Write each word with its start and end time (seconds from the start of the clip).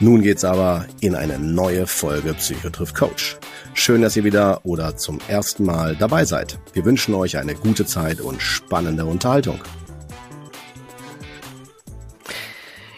nun 0.00 0.22
geht's 0.22 0.44
aber 0.44 0.86
in 1.00 1.14
eine 1.14 1.38
neue 1.38 1.86
Folge 1.86 2.34
Psychotriff 2.34 2.94
Coach. 2.94 3.36
Schön, 3.74 4.02
dass 4.02 4.16
ihr 4.16 4.24
wieder 4.24 4.64
oder 4.64 4.96
zum 4.96 5.18
ersten 5.28 5.64
Mal 5.64 5.96
dabei 5.96 6.24
seid. 6.24 6.58
Wir 6.72 6.84
wünschen 6.84 7.14
euch 7.14 7.36
eine 7.36 7.54
gute 7.54 7.86
Zeit 7.86 8.20
und 8.20 8.42
spannende 8.42 9.04
Unterhaltung. 9.04 9.60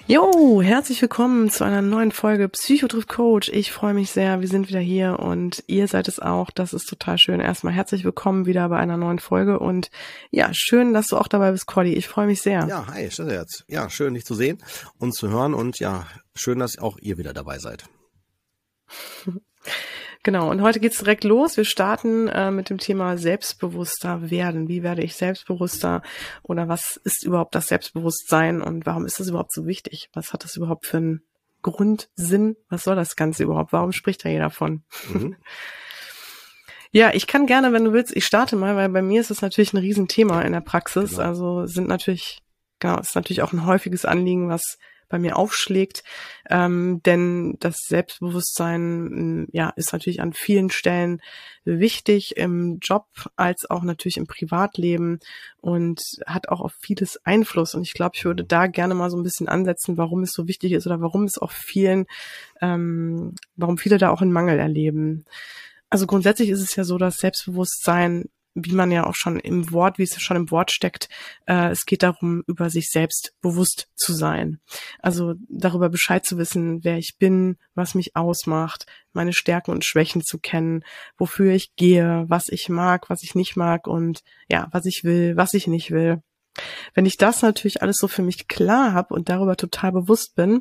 Jo, 0.07 0.61
herzlich 0.61 1.01
willkommen 1.01 1.49
zu 1.49 1.65
einer 1.65 1.81
neuen 1.81 2.13
Folge 2.13 2.51
Psychotriff 2.51 3.07
Coach. 3.07 3.49
Ich 3.49 3.73
freue 3.73 3.95
mich 3.95 4.11
sehr, 4.11 4.43
wir 4.43 4.49
sind 4.49 4.69
wieder 4.69 4.81
hier 4.81 5.19
und 5.19 5.65
ihr 5.67 5.89
seid 5.89 6.09
es 6.09 6.19
auch. 6.19 6.51
Das 6.51 6.75
ist 6.75 6.85
total 6.91 7.17
schön. 7.17 7.41
Erstmal 7.41 7.73
herzlich 7.73 8.05
willkommen 8.05 8.45
wieder 8.45 8.69
bei 8.69 8.77
einer 8.77 8.99
neuen 8.99 9.19
Folge 9.19 9.59
und 9.59 9.91
ja, 10.31 10.51
schön, 10.53 10.93
dass 10.93 11.07
du 11.07 11.17
auch 11.17 11.27
dabei 11.27 11.53
bist, 11.53 11.65
Cordy. 11.65 11.95
Ich 11.95 12.07
freue 12.07 12.27
mich 12.27 12.43
sehr. 12.43 12.67
Ja, 12.69 12.87
hi, 12.87 13.11
schön 13.11 13.31
jetzt. 13.31 13.65
Ja, 13.67 13.89
schön 13.89 14.13
dich 14.13 14.27
zu 14.27 14.35
sehen 14.35 14.59
und 14.99 15.15
zu 15.15 15.31
hören 15.31 15.55
und 15.55 15.79
ja, 15.79 16.07
schön, 16.35 16.59
dass 16.59 16.79
auch 16.79 16.99
ihr 16.99 17.19
wieder 17.19 17.33
dabei 17.33 17.59
seid. 17.59 17.85
Genau, 20.25 20.51
und 20.51 20.63
heute 20.63 20.81
geht's 20.81 20.99
direkt 20.99 21.25
los. 21.25 21.59
Wir 21.59 21.67
starten 21.67 22.29
äh, 22.29 22.51
mit 22.51 22.71
dem 22.71 22.79
Thema 22.79 23.19
selbstbewusster 23.19 24.31
werden. 24.31 24.69
Wie 24.69 24.83
werde 24.83 25.03
ich 25.03 25.17
selbstbewusster 25.17 26.01
oder 26.43 26.67
was 26.67 26.99
ist 27.05 27.25
überhaupt 27.25 27.55
das 27.55 27.69
Selbstbewusstsein 27.69 28.63
und 28.63 28.87
warum 28.87 29.05
ist 29.05 29.21
das 29.21 29.29
überhaupt 29.29 29.53
so 29.53 29.67
wichtig? 29.67 30.09
Was 30.15 30.33
hat 30.33 30.45
das 30.45 30.57
überhaupt 30.57 30.87
für 30.87 30.97
einen 30.97 31.23
Grundsinn? 31.61 32.57
Was 32.71 32.85
soll 32.85 32.97
das 32.97 33.17
Ganze 33.17 33.43
überhaupt? 33.43 33.75
Warum 33.75 33.93
spricht 33.93 34.25
da 34.25 34.31
jeder 34.31 34.51
von? 34.51 34.83
Mhm. 35.13 35.37
Ja, 36.97 37.13
ich 37.13 37.27
kann 37.27 37.49
gerne, 37.49 37.73
wenn 37.73 37.85
du 37.85 37.93
willst, 37.93 38.15
ich 38.15 38.25
starte 38.25 38.55
mal, 38.55 38.77
weil 38.77 38.89
bei 38.89 39.03
mir 39.03 39.21
ist 39.21 39.33
es 39.33 39.43
natürlich 39.43 39.73
ein 39.73 39.79
Riesenthema 39.79 40.43
in 40.43 40.53
der 40.53 40.61
Praxis. 40.61 41.11
Genau. 41.17 41.23
Also 41.25 41.67
sind 41.67 41.89
natürlich, 41.89 42.39
genau, 42.79 43.01
ist 43.01 43.17
natürlich 43.17 43.43
auch 43.43 43.53
ein 43.53 43.67
häufiges 43.67 44.05
Anliegen, 44.05 44.49
was 44.49 44.79
bei 45.15 45.21
mir 45.21 45.37
aufschlägt. 45.37 46.03
Ähm, 46.51 47.01
denn 47.07 47.57
das 47.61 47.77
Selbstbewusstsein 47.87 49.43
mm, 49.43 49.47
ja, 49.53 49.73
ist 49.77 49.93
natürlich 49.93 50.21
an 50.21 50.33
vielen 50.33 50.71
Stellen 50.71 51.23
wichtig 51.65 52.37
im 52.37 52.79
Job 52.83 53.07
als 53.37 53.71
auch 53.71 53.85
natürlich 53.85 54.17
im 54.17 54.27
Privatleben 54.27 55.21
und 55.61 56.01
hat 56.27 56.49
auch 56.49 56.61
auf 56.61 56.73
vieles 56.81 57.25
Einfluss. 57.25 57.77
Und 57.77 57.83
ich 57.83 57.93
glaube, 57.93 58.17
ich 58.17 58.25
würde 58.25 58.43
da 58.43 58.67
gerne 58.67 58.95
mal 58.95 59.09
so 59.09 59.17
ein 59.17 59.23
bisschen 59.23 59.47
ansetzen, 59.47 59.97
warum 59.97 60.25
es 60.25 60.33
so 60.33 60.49
wichtig 60.49 60.73
ist 60.73 60.89
oder 60.89 61.01
warum 61.01 61.23
es 61.23 61.39
auch 61.39 61.53
vielen, 61.53 62.07
ähm, 62.61 63.37
warum 63.55 63.79
viele 63.79 63.99
da 63.99 64.11
auch 64.11 64.21
einen 64.21 64.33
Mangel 64.33 64.59
erleben. 64.59 65.27
Also 65.91 66.09
grundsätzlich 66.09 66.49
ist 66.49 66.61
es 66.61 66.75
ja 66.75 66.83
so, 66.83 66.99
dass 66.99 67.19
Selbstbewusstsein 67.19 68.25
wie 68.55 68.73
man 68.73 68.91
ja 68.91 69.05
auch 69.05 69.15
schon 69.15 69.39
im 69.39 69.71
Wort, 69.73 69.99
wie 69.99 70.05
es 70.05 70.21
schon 70.21 70.37
im 70.37 70.51
Wort 70.51 70.71
steckt, 70.71 71.09
äh, 71.47 71.71
es 71.71 71.87
geht 71.87 72.03
darum, 72.03 72.43
über 72.47 72.71
sich 72.71 72.91
selbst 72.91 73.35
bewusst 73.41 73.89
zu 73.97 74.13
sein. 74.13 74.61
Also 75.01 75.35
darüber 75.49 75.89
Bescheid 75.89 76.25
zu 76.25 76.39
wissen, 76.39 76.85
wer 76.85 76.99
ich 76.99 77.17
bin, 77.19 77.57
was 77.75 77.95
mich 77.95 78.17
ausmacht, 78.17 78.87
meine 79.13 79.33
Stärken 79.33 79.73
und 79.73 79.85
Schwächen 79.85 80.23
zu 80.23 80.39
kennen, 80.39 80.85
wofür 81.17 81.53
ich 81.53 81.75
gehe, 81.77 82.25
was 82.29 82.49
ich 82.49 82.69
mag, 82.69 83.11
was 83.11 83.23
ich 83.23 83.35
nicht 83.35 83.57
mag 83.57 83.87
und 83.87 84.23
ja, 84.49 84.69
was 84.71 84.87
ich 84.87 85.05
will, 85.05 85.37
was 85.37 85.55
ich 85.55 85.67
nicht 85.67 85.91
will. 85.91 86.23
Wenn 86.95 87.07
ich 87.07 87.17
das 87.17 87.43
natürlich 87.43 87.83
alles 87.83 87.97
so 87.97 88.07
für 88.07 88.23
mich 88.23 88.47
klar 88.47 88.93
habe 88.93 89.15
und 89.15 89.29
darüber 89.29 89.57
total 89.57 89.93
bewusst 89.93 90.37
bin, 90.37 90.61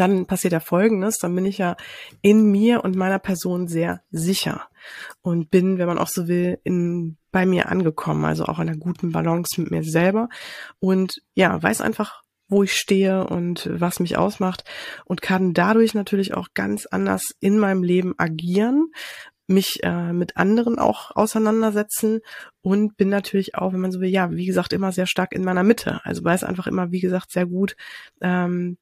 dann 0.00 0.26
passiert 0.26 0.52
ja 0.52 0.60
Folgendes, 0.60 1.18
dann 1.18 1.34
bin 1.34 1.46
ich 1.46 1.58
ja 1.58 1.76
in 2.22 2.50
mir 2.50 2.84
und 2.84 2.96
meiner 2.96 3.18
Person 3.18 3.68
sehr 3.68 4.02
sicher 4.10 4.68
und 5.22 5.50
bin, 5.50 5.78
wenn 5.78 5.86
man 5.86 5.98
auch 5.98 6.08
so 6.08 6.28
will, 6.28 6.58
in, 6.64 7.16
bei 7.32 7.46
mir 7.46 7.68
angekommen, 7.68 8.24
also 8.24 8.44
auch 8.44 8.58
in 8.58 8.68
einer 8.68 8.78
guten 8.78 9.12
Balance 9.12 9.60
mit 9.60 9.70
mir 9.70 9.82
selber 9.82 10.28
und 10.80 11.14
ja, 11.34 11.62
weiß 11.62 11.80
einfach, 11.80 12.22
wo 12.48 12.62
ich 12.62 12.76
stehe 12.76 13.26
und 13.26 13.68
was 13.72 14.00
mich 14.00 14.16
ausmacht 14.16 14.64
und 15.04 15.22
kann 15.22 15.54
dadurch 15.54 15.94
natürlich 15.94 16.34
auch 16.34 16.48
ganz 16.54 16.86
anders 16.86 17.34
in 17.40 17.58
meinem 17.58 17.82
Leben 17.82 18.14
agieren, 18.18 18.90
mich 19.46 19.82
äh, 19.82 20.12
mit 20.12 20.36
anderen 20.36 20.78
auch 20.78 21.14
auseinandersetzen 21.14 22.20
und 22.62 22.96
bin 22.96 23.08
natürlich 23.08 23.54
auch, 23.56 23.72
wenn 23.72 23.80
man 23.80 23.92
so 23.92 24.00
will, 24.00 24.08
ja, 24.08 24.30
wie 24.30 24.46
gesagt, 24.46 24.72
immer 24.72 24.92
sehr 24.92 25.06
stark 25.06 25.32
in 25.32 25.44
meiner 25.44 25.62
Mitte. 25.62 26.00
Also 26.04 26.24
weiß 26.24 26.44
einfach 26.44 26.66
immer, 26.66 26.92
wie 26.92 27.00
gesagt, 27.00 27.30
sehr 27.30 27.46
gut, 27.46 27.76
ähm, 28.20 28.78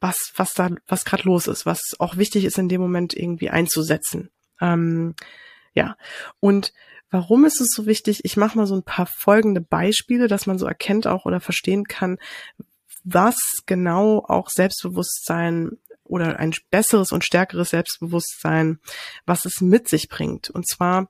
was, 0.00 0.16
was 0.36 0.52
da, 0.52 0.70
was 0.86 1.04
gerade 1.04 1.24
los 1.24 1.46
ist, 1.46 1.66
was 1.66 1.80
auch 1.98 2.16
wichtig 2.16 2.44
ist 2.44 2.58
in 2.58 2.68
dem 2.68 2.80
Moment 2.80 3.14
irgendwie 3.14 3.50
einzusetzen. 3.50 4.30
Ähm, 4.60 5.14
ja. 5.72 5.96
Und 6.40 6.72
warum 7.10 7.44
ist 7.44 7.60
es 7.60 7.70
so 7.74 7.86
wichtig? 7.86 8.24
Ich 8.24 8.36
mache 8.36 8.58
mal 8.58 8.66
so 8.66 8.74
ein 8.74 8.84
paar 8.84 9.06
folgende 9.06 9.60
Beispiele, 9.60 10.28
dass 10.28 10.46
man 10.46 10.58
so 10.58 10.66
erkennt 10.66 11.06
auch 11.06 11.24
oder 11.24 11.40
verstehen 11.40 11.84
kann, 11.84 12.18
was 13.04 13.36
genau 13.66 14.24
auch 14.26 14.48
Selbstbewusstsein 14.50 15.72
oder 16.04 16.38
ein 16.38 16.54
besseres 16.70 17.12
und 17.12 17.24
stärkeres 17.24 17.70
Selbstbewusstsein, 17.70 18.78
was 19.26 19.46
es 19.46 19.60
mit 19.60 19.88
sich 19.88 20.08
bringt. 20.08 20.50
Und 20.50 20.68
zwar 20.68 21.08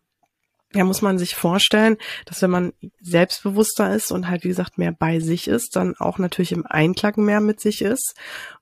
ja, 0.75 0.85
muss 0.85 1.03
man 1.03 1.19
sich 1.19 1.37
vorstellen, 1.37 1.97
dass 2.27 2.43
wenn 2.43 2.51
man 2.51 2.73
selbstbewusster 3.01 3.95
ist 3.95 4.11
und 4.11 4.29
halt, 4.29 4.45
wie 4.45 4.49
gesagt, 4.49 4.77
mehr 4.77 4.93
bei 4.93 5.21
sich 5.21 5.49
ist, 5.49 5.77
dann 5.77 5.95
auch 5.97 6.19
natürlich 6.19 6.53
im 6.53 6.67
Einklang 6.67 7.15
mehr 7.17 7.41
mit 7.41 7.61
sich 7.61 7.83
ist. 7.83 8.15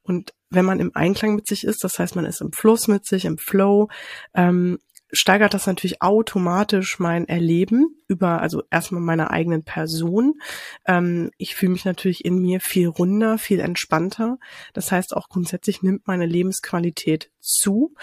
Und 0.02 0.34
wenn 0.50 0.66
man 0.66 0.78
im 0.78 0.94
Einklang 0.94 1.34
mit 1.34 1.46
sich 1.46 1.64
ist, 1.64 1.82
das 1.84 1.98
heißt, 1.98 2.14
man 2.14 2.26
ist 2.26 2.40
im 2.40 2.52
Fluss 2.52 2.86
mit 2.86 3.06
sich, 3.06 3.24
im 3.24 3.38
Flow, 3.38 3.88
ähm, 4.34 4.78
steigert 5.12 5.52
das 5.52 5.66
natürlich 5.66 6.00
automatisch 6.00 6.98
mein 6.98 7.28
Erleben 7.28 8.02
über, 8.08 8.40
also 8.40 8.62
erstmal 8.70 9.02
meiner 9.02 9.30
eigenen 9.30 9.62
Person. 9.62 10.40
Ähm, 10.86 11.30
ich 11.36 11.54
fühle 11.54 11.72
mich 11.72 11.84
natürlich 11.84 12.24
in 12.24 12.38
mir 12.38 12.60
viel 12.60 12.88
runder, 12.88 13.38
viel 13.38 13.60
entspannter. 13.60 14.38
Das 14.72 14.90
heißt 14.90 15.14
auch 15.14 15.28
grundsätzlich 15.28 15.82
nimmt 15.82 16.06
meine 16.06 16.26
Lebensqualität 16.26 17.30
zu. 17.40 17.94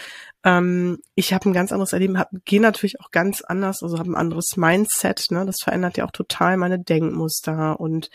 Ähm, 0.44 1.00
ich 1.16 1.34
habe 1.34 1.50
ein 1.50 1.54
ganz 1.54 1.72
anderes 1.72 1.94
Erleben, 1.94 2.22
gehe 2.46 2.62
natürlich 2.62 3.00
auch 3.00 3.12
ganz 3.12 3.42
anders, 3.42 3.82
also 3.82 3.98
habe 3.98 4.12
ein 4.12 4.16
anderes 4.16 4.56
Mindset. 4.56 5.32
Ne? 5.32 5.46
Das 5.46 5.58
verändert 5.64 5.98
ja 5.98 6.06
auch 6.06 6.12
total 6.12 6.58
meine 6.58 6.80
Denkmuster 6.80 7.80
und 7.80 8.10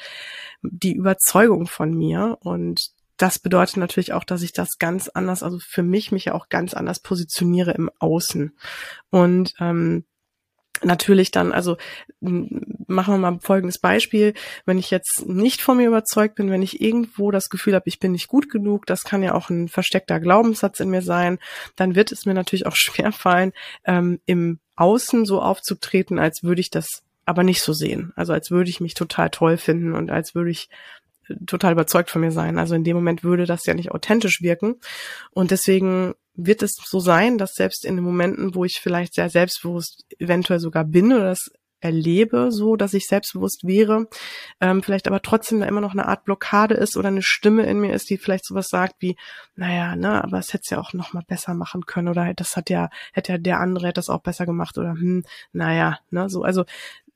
die 0.63 0.95
Überzeugung 0.95 1.67
von 1.67 1.93
mir. 1.93 2.39
Und 2.41 2.94
das 3.17 3.39
bedeutet 3.39 3.77
natürlich 3.77 4.13
auch, 4.13 4.25
dass 4.25 4.43
ich 4.43 4.53
das 4.53 4.79
ganz 4.79 5.09
anders, 5.09 5.43
also 5.43 5.59
für 5.59 5.83
mich 5.83 6.13
mich 6.13 6.27
ja 6.27 6.35
auch 6.35 6.49
ganz 6.49 6.75
anders 6.75 7.01
positioniere 7.01 7.73
im 7.73 7.91
Außen. 7.99 8.57
Und 9.11 9.55
ähm, 9.61 10.05
natürlich 10.83 11.31
dann, 11.31 11.53
also 11.53 11.77
machen 12.21 13.15
wir 13.15 13.19
mal 13.19 13.39
folgendes 13.41 13.79
Beispiel. 13.79 14.35
Wenn 14.65 14.79
ich 14.79 14.91
jetzt 14.91 15.27
nicht 15.27 15.63
von 15.63 15.77
mir 15.77 15.87
überzeugt 15.87 16.37
bin, 16.37 16.51
wenn 16.51 16.63
ich 16.63 16.81
irgendwo 16.81 17.31
das 17.31 17.49
Gefühl 17.49 17.75
habe, 17.75 17.89
ich 17.89 18.01
bin 18.01 18.13
nicht 18.13 18.29
gut 18.29 18.51
genug, 18.51 18.87
das 18.87 19.05
kann 19.05 19.23
ja 19.23 19.35
auch 19.35 19.51
ein 19.51 19.69
versteckter 19.69 20.21
Glaubenssatz 20.21 20.81
in 20.81 20.91
mir 20.91 21.03
sein, 21.03 21.39
dann 21.77 21.95
wird 21.95 22.13
es 22.13 22.27
mir 22.27 22.35
natürlich 22.35 22.67
auch 22.67 22.77
schwer 22.77 23.13
fallen, 23.13 23.53
ähm, 23.85 24.21
im 24.27 24.59
Außen 24.77 25.25
so 25.25 25.41
aufzutreten, 25.41 26.19
als 26.19 26.43
würde 26.43 26.61
ich 26.61 26.71
das 26.71 27.03
aber 27.27 27.43
nicht 27.43 27.63
so 27.63 27.73
sehen. 27.73 28.13
Also 28.17 28.33
als 28.33 28.51
würde 28.51 28.69
ich 28.69 28.81
mich 28.81 28.95
total 28.95 29.31
toll 29.31 29.57
finden 29.57 29.95
und 29.95 30.11
als 30.11 30.35
würde 30.35 30.51
ich 30.51 30.69
total 31.47 31.73
überzeugt 31.73 32.11
von 32.11 32.21
mir 32.21 32.33
sein. 32.33 32.59
Also 32.59 32.75
in 32.75 32.85
dem 32.85 32.97
Moment 32.97 33.25
würde 33.25 33.47
das 33.47 33.67
ja 33.67 33.75
nicht 33.75 33.93
authentisch 33.93 34.43
wirken. 34.43 34.77
Und 35.31 35.51
deswegen 35.51 36.15
wird 36.35 36.63
es 36.63 36.75
so 36.85 37.01
sein, 37.01 37.39
dass 37.39 37.55
selbst 37.55 37.85
in 37.85 37.97
den 37.97 38.05
Momenten, 38.05 38.55
wo 38.55 38.65
ich 38.65 38.81
vielleicht 38.81 39.15
sehr 39.15 39.31
selbstbewusst 39.31 40.05
eventuell 40.19 40.59
sogar 40.59 40.85
bin 40.85 41.13
oder 41.13 41.27
das 41.27 41.51
erlebe, 41.85 42.51
so 42.51 42.77
dass 42.77 42.95
ich 42.95 43.07
selbstbewusst 43.07 43.65
wäre, 43.65 44.09
ähm, 44.61 44.83
vielleicht 44.83 45.07
aber 45.07 45.21
trotzdem 45.21 45.61
da 45.61 45.67
immer 45.67 45.83
noch 45.83 45.93
eine 45.93 46.09
Art 46.09 46.25
Blockade 46.25 46.75
ist 46.75 46.97
oder 46.97 47.09
eine 47.09 47.23
Stimme 47.23 47.65
in 47.67 47.79
mir 47.79 47.93
ist, 47.93 48.09
die 48.09 48.17
vielleicht 48.17 48.47
sowas 48.47 48.69
sagt 48.69 48.97
wie, 49.01 49.17
naja, 49.55 49.95
ne, 49.95 50.25
aber 50.25 50.39
es 50.39 50.53
hätte 50.55 50.75
ja 50.75 50.81
auch 50.81 50.95
noch 50.95 51.13
mal 51.13 51.23
besser 51.27 51.53
machen 51.53 51.85
können 51.85 52.09
oder 52.09 52.33
das 52.33 52.57
hat 52.57 52.71
ja, 52.71 52.89
hätte 53.13 53.33
ja 53.33 53.39
der 53.39 53.61
andere 53.61 53.87
hätte 53.89 53.99
das 53.99 54.09
auch 54.09 54.23
besser 54.23 54.47
gemacht 54.47 54.79
oder 54.79 54.93
hm, 54.93 55.25
naja, 55.53 55.99
ne, 56.11 56.31
so, 56.31 56.43
also 56.43 56.65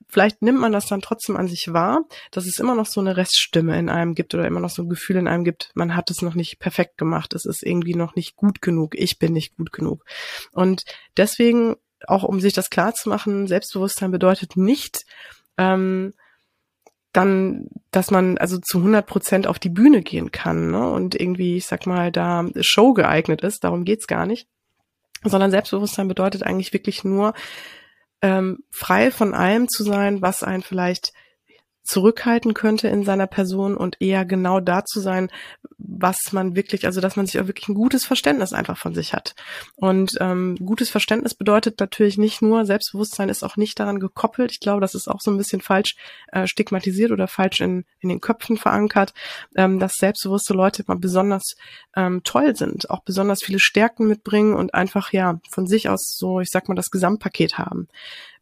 vielleicht 0.09 0.41
nimmt 0.41 0.59
man 0.59 0.71
das 0.71 0.87
dann 0.87 1.01
trotzdem 1.01 1.37
an 1.37 1.47
sich 1.47 1.71
wahr, 1.71 2.01
dass 2.31 2.45
es 2.45 2.59
immer 2.59 2.75
noch 2.75 2.87
so 2.87 2.99
eine 2.99 3.15
Reststimme 3.15 3.77
in 3.77 3.89
einem 3.89 4.15
gibt 4.15 4.33
oder 4.33 4.45
immer 4.45 4.59
noch 4.59 4.69
so 4.69 4.83
ein 4.83 4.89
Gefühl 4.89 5.17
in 5.17 5.27
einem 5.27 5.43
gibt, 5.43 5.71
man 5.75 5.95
hat 5.95 6.09
es 6.11 6.21
noch 6.21 6.35
nicht 6.35 6.59
perfekt 6.59 6.97
gemacht, 6.97 7.33
es 7.33 7.45
ist 7.45 7.63
irgendwie 7.63 7.95
noch 7.95 8.15
nicht 8.15 8.35
gut 8.35 8.61
genug, 8.61 8.95
ich 8.95 9.19
bin 9.19 9.33
nicht 9.33 9.55
gut 9.55 9.71
genug. 9.71 10.03
Und 10.51 10.83
deswegen 11.15 11.75
auch 12.07 12.23
um 12.23 12.39
sich 12.39 12.53
das 12.53 12.69
klar 12.69 12.93
zu 12.93 13.09
machen, 13.09 13.47
Selbstbewusstsein 13.47 14.11
bedeutet 14.11 14.55
nicht, 14.55 15.05
ähm, 15.57 16.13
dann, 17.11 17.67
dass 17.91 18.11
man 18.11 18.37
also 18.37 18.59
zu 18.59 18.77
100 18.79 19.05
Prozent 19.05 19.47
auf 19.47 19.59
die 19.59 19.69
Bühne 19.69 20.01
gehen 20.01 20.31
kann 20.31 20.71
ne? 20.71 20.89
und 20.89 21.19
irgendwie, 21.19 21.57
ich 21.57 21.65
sag 21.65 21.87
mal, 21.87 22.11
da 22.11 22.45
Show 22.61 22.93
geeignet 22.93 23.41
ist. 23.41 23.63
Darum 23.63 23.83
geht's 23.83 24.07
gar 24.07 24.25
nicht. 24.25 24.47
Sondern 25.23 25.51
Selbstbewusstsein 25.51 26.07
bedeutet 26.07 26.43
eigentlich 26.43 26.71
wirklich 26.71 27.03
nur, 27.03 27.33
ähm, 28.21 28.63
frei 28.69 29.11
von 29.11 29.33
allem 29.33 29.67
zu 29.67 29.83
sein, 29.83 30.21
was 30.21 30.43
einen 30.43 30.63
vielleicht 30.63 31.13
zurückhalten 31.89 32.53
könnte 32.53 32.87
in 32.87 33.03
seiner 33.03 33.25
Person 33.25 33.75
und 33.75 33.99
eher 33.99 34.23
genau 34.23 34.59
da 34.59 34.85
zu 34.85 34.99
sein, 34.99 35.31
was 35.79 36.31
man 36.31 36.55
wirklich, 36.55 36.85
also 36.85 37.01
dass 37.01 37.15
man 37.15 37.25
sich 37.25 37.39
auch 37.39 37.47
wirklich 37.47 37.67
ein 37.67 37.73
gutes 37.73 38.05
Verständnis 38.05 38.53
einfach 38.53 38.77
von 38.77 38.93
sich 38.93 39.13
hat. 39.13 39.33
Und 39.75 40.15
ähm, 40.19 40.55
gutes 40.63 40.91
Verständnis 40.91 41.33
bedeutet 41.33 41.79
natürlich 41.79 42.19
nicht 42.19 42.43
nur, 42.43 42.65
Selbstbewusstsein 42.65 43.27
ist 43.27 43.43
auch 43.43 43.57
nicht 43.57 43.79
daran 43.79 43.99
gekoppelt. 43.99 44.51
Ich 44.51 44.59
glaube, 44.59 44.81
das 44.81 44.93
ist 44.93 45.07
auch 45.07 45.19
so 45.19 45.31
ein 45.31 45.37
bisschen 45.37 45.61
falsch 45.61 45.95
äh, 46.31 46.45
stigmatisiert 46.45 47.11
oder 47.11 47.27
falsch 47.27 47.59
in, 47.59 47.85
in 48.01 48.09
den 48.09 48.21
Köpfen 48.21 48.57
verankert, 48.57 49.15
ähm, 49.55 49.79
dass 49.79 49.95
selbstbewusste 49.95 50.53
Leute 50.53 50.83
immer 50.87 50.97
besonders 50.97 51.55
ähm, 51.95 52.21
toll 52.23 52.55
sind, 52.55 52.91
auch 52.91 53.01
besonders 53.01 53.39
viele 53.43 53.59
Stärken 53.59 54.07
mitbringen 54.07 54.53
und 54.53 54.75
einfach 54.75 55.11
ja 55.11 55.39
von 55.49 55.65
sich 55.65 55.89
aus 55.89 56.15
so, 56.15 56.39
ich 56.39 56.49
sag 56.51 56.69
mal, 56.69 56.75
das 56.75 56.91
Gesamtpaket 56.91 57.57
haben. 57.57 57.87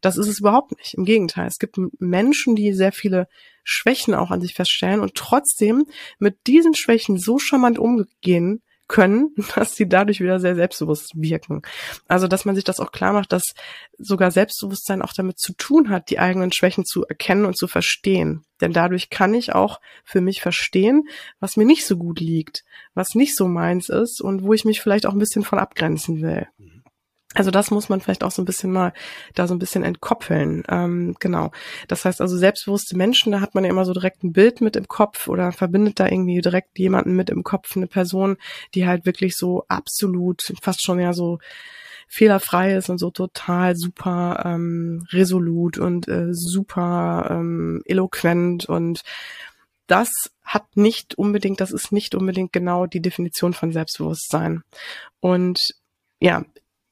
Das 0.00 0.16
ist 0.16 0.28
es 0.28 0.40
überhaupt 0.40 0.76
nicht. 0.78 0.94
Im 0.94 1.04
Gegenteil. 1.04 1.46
Es 1.46 1.58
gibt 1.58 1.76
Menschen, 1.98 2.56
die 2.56 2.72
sehr 2.72 2.92
viele 2.92 3.28
Schwächen 3.64 4.14
auch 4.14 4.30
an 4.30 4.40
sich 4.40 4.54
feststellen 4.54 5.00
und 5.00 5.14
trotzdem 5.14 5.86
mit 6.18 6.46
diesen 6.46 6.74
Schwächen 6.74 7.18
so 7.18 7.38
charmant 7.38 7.78
umgehen 7.78 8.62
können, 8.88 9.34
dass 9.54 9.76
sie 9.76 9.88
dadurch 9.88 10.20
wieder 10.20 10.40
sehr 10.40 10.56
selbstbewusst 10.56 11.12
wirken. 11.14 11.62
Also, 12.08 12.26
dass 12.26 12.44
man 12.44 12.54
sich 12.54 12.64
das 12.64 12.80
auch 12.80 12.90
klar 12.90 13.12
macht, 13.12 13.32
dass 13.32 13.54
sogar 13.98 14.30
Selbstbewusstsein 14.30 15.02
auch 15.02 15.12
damit 15.12 15.38
zu 15.38 15.52
tun 15.52 15.90
hat, 15.90 16.10
die 16.10 16.18
eigenen 16.18 16.52
Schwächen 16.52 16.84
zu 16.84 17.04
erkennen 17.04 17.44
und 17.44 17.56
zu 17.56 17.68
verstehen. 17.68 18.44
Denn 18.60 18.72
dadurch 18.72 19.10
kann 19.10 19.34
ich 19.34 19.54
auch 19.54 19.80
für 20.04 20.20
mich 20.20 20.40
verstehen, 20.40 21.04
was 21.38 21.56
mir 21.56 21.66
nicht 21.66 21.86
so 21.86 21.96
gut 21.96 22.18
liegt, 22.18 22.64
was 22.94 23.14
nicht 23.14 23.36
so 23.36 23.46
meins 23.46 23.88
ist 23.88 24.20
und 24.20 24.42
wo 24.42 24.52
ich 24.54 24.64
mich 24.64 24.80
vielleicht 24.80 25.06
auch 25.06 25.12
ein 25.12 25.20
bisschen 25.20 25.44
von 25.44 25.58
abgrenzen 25.58 26.22
will. 26.22 26.48
Mhm. 26.58 26.77
Also 27.34 27.50
das 27.50 27.70
muss 27.70 27.90
man 27.90 28.00
vielleicht 28.00 28.24
auch 28.24 28.30
so 28.30 28.40
ein 28.40 28.46
bisschen 28.46 28.72
mal 28.72 28.94
da 29.34 29.46
so 29.46 29.54
ein 29.54 29.58
bisschen 29.58 29.84
entkoppeln. 29.84 30.64
Ähm, 30.68 31.14
genau. 31.20 31.50
Das 31.86 32.04
heißt 32.06 32.22
also 32.22 32.38
selbstbewusste 32.38 32.96
Menschen, 32.96 33.32
da 33.32 33.40
hat 33.40 33.54
man 33.54 33.64
ja 33.64 33.70
immer 33.70 33.84
so 33.84 33.92
direkt 33.92 34.24
ein 34.24 34.32
Bild 34.32 34.62
mit 34.62 34.76
im 34.76 34.88
Kopf 34.88 35.28
oder 35.28 35.52
verbindet 35.52 36.00
da 36.00 36.06
irgendwie 36.08 36.40
direkt 36.40 36.78
jemanden 36.78 37.14
mit 37.16 37.28
im 37.28 37.44
Kopf, 37.44 37.76
eine 37.76 37.86
Person, 37.86 38.38
die 38.74 38.86
halt 38.86 39.04
wirklich 39.04 39.36
so 39.36 39.64
absolut, 39.68 40.54
fast 40.62 40.82
schon 40.82 41.00
ja 41.00 41.12
so 41.12 41.38
fehlerfrei 42.08 42.74
ist 42.74 42.88
und 42.88 42.96
so 42.96 43.10
total 43.10 43.76
super 43.76 44.42
ähm, 44.46 45.06
resolut 45.10 45.76
und 45.76 46.08
äh, 46.08 46.28
super 46.32 47.28
ähm, 47.30 47.82
eloquent 47.84 48.64
und 48.64 49.02
das 49.86 50.30
hat 50.42 50.76
nicht 50.76 51.16
unbedingt, 51.16 51.60
das 51.60 51.72
ist 51.72 51.92
nicht 51.92 52.14
unbedingt 52.14 52.52
genau 52.52 52.86
die 52.86 53.00
Definition 53.00 53.54
von 53.54 53.72
Selbstbewusstsein. 53.72 54.62
Und 55.20 55.60
ja, 56.20 56.44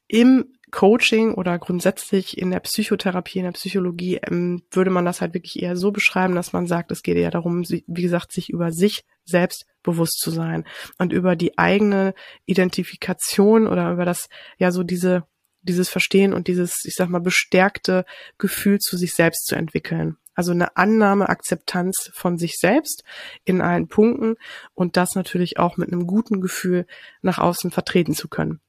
im 0.09 0.53
Coaching 0.71 1.35
oder 1.35 1.59
grundsätzlich 1.59 2.37
in 2.39 2.51
der 2.51 2.61
Psychotherapie, 2.61 3.39
in 3.39 3.45
der 3.45 3.53
Psychologie 3.53 4.17
ähm, 4.17 4.63
würde 4.71 4.91
man 4.91 5.05
das 5.05 5.21
halt 5.21 5.33
wirklich 5.33 5.63
eher 5.63 5.77
so 5.77 5.93
beschreiben, 5.93 6.35
dass 6.35 6.53
man 6.53 6.67
sagt, 6.67 6.91
es 6.91 7.03
geht 7.03 7.17
eher 7.17 7.31
darum, 7.31 7.63
wie 7.63 8.03
gesagt, 8.03 8.33
sich 8.33 8.51
über 8.51 8.73
sich 8.73 9.05
selbst 9.25 9.67
bewusst 9.83 10.19
zu 10.19 10.31
sein 10.31 10.65
und 10.99 11.13
über 11.13 11.37
die 11.37 11.57
eigene 11.57 12.15
Identifikation 12.47 13.67
oder 13.67 13.93
über 13.93 14.05
das, 14.05 14.29
ja, 14.59 14.73
so 14.73 14.83
diese, 14.83 15.25
dieses 15.63 15.89
Verstehen 15.89 16.33
und 16.33 16.49
dieses, 16.49 16.85
ich 16.85 16.95
sag 16.95 17.09
mal, 17.09 17.21
bestärkte 17.21 18.05
Gefühl 18.37 18.79
zu 18.79 18.97
sich 18.97 19.15
selbst 19.15 19.47
zu 19.47 19.55
entwickeln. 19.55 20.17
Also 20.35 20.53
eine 20.53 20.77
Annahme, 20.77 21.29
Akzeptanz 21.29 22.11
von 22.13 22.37
sich 22.37 22.57
selbst 22.59 23.05
in 23.45 23.63
allen 23.63 23.89
Punkten 23.89 24.35
und 24.75 24.97
das 24.97 25.15
natürlich 25.15 25.59
auch 25.59 25.79
mit 25.79 25.91
einem 25.91 26.07
guten 26.07 26.43
Gefühl 26.43 26.87
nach 27.23 27.39
außen 27.39 27.71
vertreten 27.71 28.15
zu 28.15 28.29
können. 28.29 28.61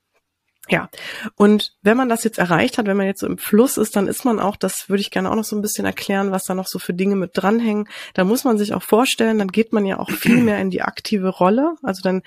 Ja, 0.70 0.90
und 1.36 1.74
wenn 1.82 1.96
man 1.96 2.10
das 2.10 2.24
jetzt 2.24 2.38
erreicht 2.38 2.78
hat, 2.78 2.88
wenn 2.88 2.98
man 2.98 3.06
jetzt 3.06 3.22
so 3.22 3.28
im 3.28 3.38
Fluss 3.38 3.78
ist, 3.78 3.96
dann 3.96 4.08
ist 4.08 4.26
man 4.26 4.40
auch, 4.40 4.58
das 4.58 4.90
würde 4.90 5.02
ich 5.02 5.12
gerne 5.12 5.32
auch 5.32 5.36
noch 5.36 5.46
so 5.46 5.56
ein 5.56 5.62
bisschen 5.62 5.86
erklären, 5.86 6.32
was 6.32 6.44
da 6.44 6.56
noch 6.56 6.68
so 6.68 6.78
für 6.78 6.94
Dinge 6.94 7.16
mit 7.16 7.32
dranhängen. 7.34 7.88
Da 8.14 8.26
muss 8.26 8.44
man 8.44 8.58
sich 8.58 8.74
auch 8.74 8.84
vorstellen, 8.84 9.40
dann 9.40 9.48
geht 9.48 9.72
man 9.72 9.86
ja 9.86 10.00
auch 10.00 10.12
viel 10.12 10.38
mehr 10.44 10.60
in 10.60 10.70
die 10.70 10.82
aktive 10.82 11.30
Rolle. 11.30 11.76
Also 11.84 12.02
dann 12.04 12.22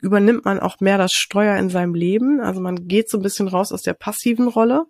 übernimmt 0.00 0.44
man 0.44 0.60
auch 0.60 0.80
mehr 0.80 0.98
das 0.98 1.12
Steuer 1.12 1.56
in 1.56 1.70
seinem 1.70 1.94
Leben. 1.94 2.40
Also 2.40 2.60
man 2.60 2.86
geht 2.86 3.10
so 3.10 3.18
ein 3.18 3.22
bisschen 3.22 3.48
raus 3.48 3.72
aus 3.72 3.82
der 3.82 3.94
passiven 3.94 4.48
Rolle, 4.48 4.86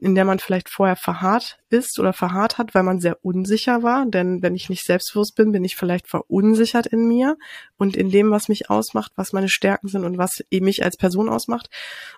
in 0.00 0.14
der 0.14 0.24
man 0.24 0.38
vielleicht 0.38 0.70
vorher 0.70 0.96
verharrt 0.96 1.58
ist 1.68 1.98
oder 2.00 2.12
verharrt 2.12 2.58
hat, 2.58 2.74
weil 2.74 2.82
man 2.82 3.00
sehr 3.00 3.24
unsicher 3.24 3.82
war. 3.82 4.06
Denn 4.06 4.42
wenn 4.42 4.54
ich 4.54 4.70
nicht 4.70 4.84
selbstbewusst 4.84 5.36
bin, 5.36 5.52
bin 5.52 5.64
ich 5.64 5.76
vielleicht 5.76 6.08
verunsichert 6.08 6.86
in 6.86 7.06
mir 7.06 7.36
und 7.76 7.96
in 7.96 8.10
dem, 8.10 8.30
was 8.30 8.48
mich 8.48 8.70
ausmacht, 8.70 9.12
was 9.16 9.32
meine 9.32 9.48
Stärken 9.48 9.88
sind 9.88 10.04
und 10.04 10.18
was 10.18 10.42
eben 10.50 10.64
mich 10.64 10.84
als 10.84 10.96
Person 10.96 11.28
ausmacht. 11.28 11.68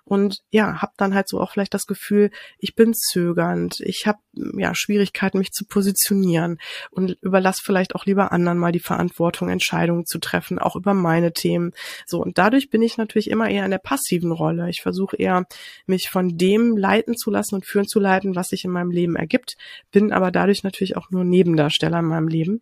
Und 0.05 0.39
ja, 0.49 0.81
habe 0.81 0.93
dann 0.97 1.13
halt 1.13 1.27
so 1.27 1.39
auch 1.39 1.51
vielleicht 1.51 1.73
das 1.73 1.85
Gefühl, 1.85 2.31
ich 2.57 2.75
bin 2.75 2.93
zögernd, 2.93 3.79
ich 3.81 4.07
habe 4.07 4.19
ja 4.57 4.73
Schwierigkeiten, 4.73 5.37
mich 5.37 5.51
zu 5.51 5.65
positionieren 5.65 6.59
und 6.89 7.17
überlasse 7.21 7.61
vielleicht 7.63 7.95
auch 7.95 8.05
lieber 8.05 8.31
anderen 8.31 8.57
mal 8.57 8.71
die 8.71 8.79
Verantwortung, 8.79 9.49
Entscheidungen 9.49 10.05
zu 10.05 10.19
treffen, 10.19 10.57
auch 10.57 10.75
über 10.75 10.93
meine 10.93 11.33
Themen. 11.33 11.71
So 12.05 12.21
und 12.21 12.37
dadurch 12.37 12.69
bin 12.69 12.81
ich 12.81 12.97
natürlich 12.97 13.29
immer 13.29 13.49
eher 13.49 13.65
in 13.65 13.71
der 13.71 13.77
passiven 13.77 14.31
Rolle. 14.31 14.69
Ich 14.69 14.81
versuche 14.81 15.17
eher 15.17 15.45
mich 15.85 16.09
von 16.09 16.37
dem 16.37 16.77
leiten 16.77 17.15
zu 17.15 17.29
lassen 17.29 17.55
und 17.55 17.65
führen 17.73 17.87
zu 17.87 17.99
leiten, 17.99 18.35
was 18.35 18.49
sich 18.49 18.63
in 18.63 18.71
meinem 18.71 18.91
Leben 18.91 19.15
ergibt, 19.15 19.57
bin 19.91 20.13
aber 20.13 20.31
dadurch 20.31 20.63
natürlich 20.63 20.95
auch 20.95 21.09
nur 21.09 21.23
Nebendarsteller 21.23 21.99
in 21.99 22.05
meinem 22.05 22.27
Leben. 22.27 22.61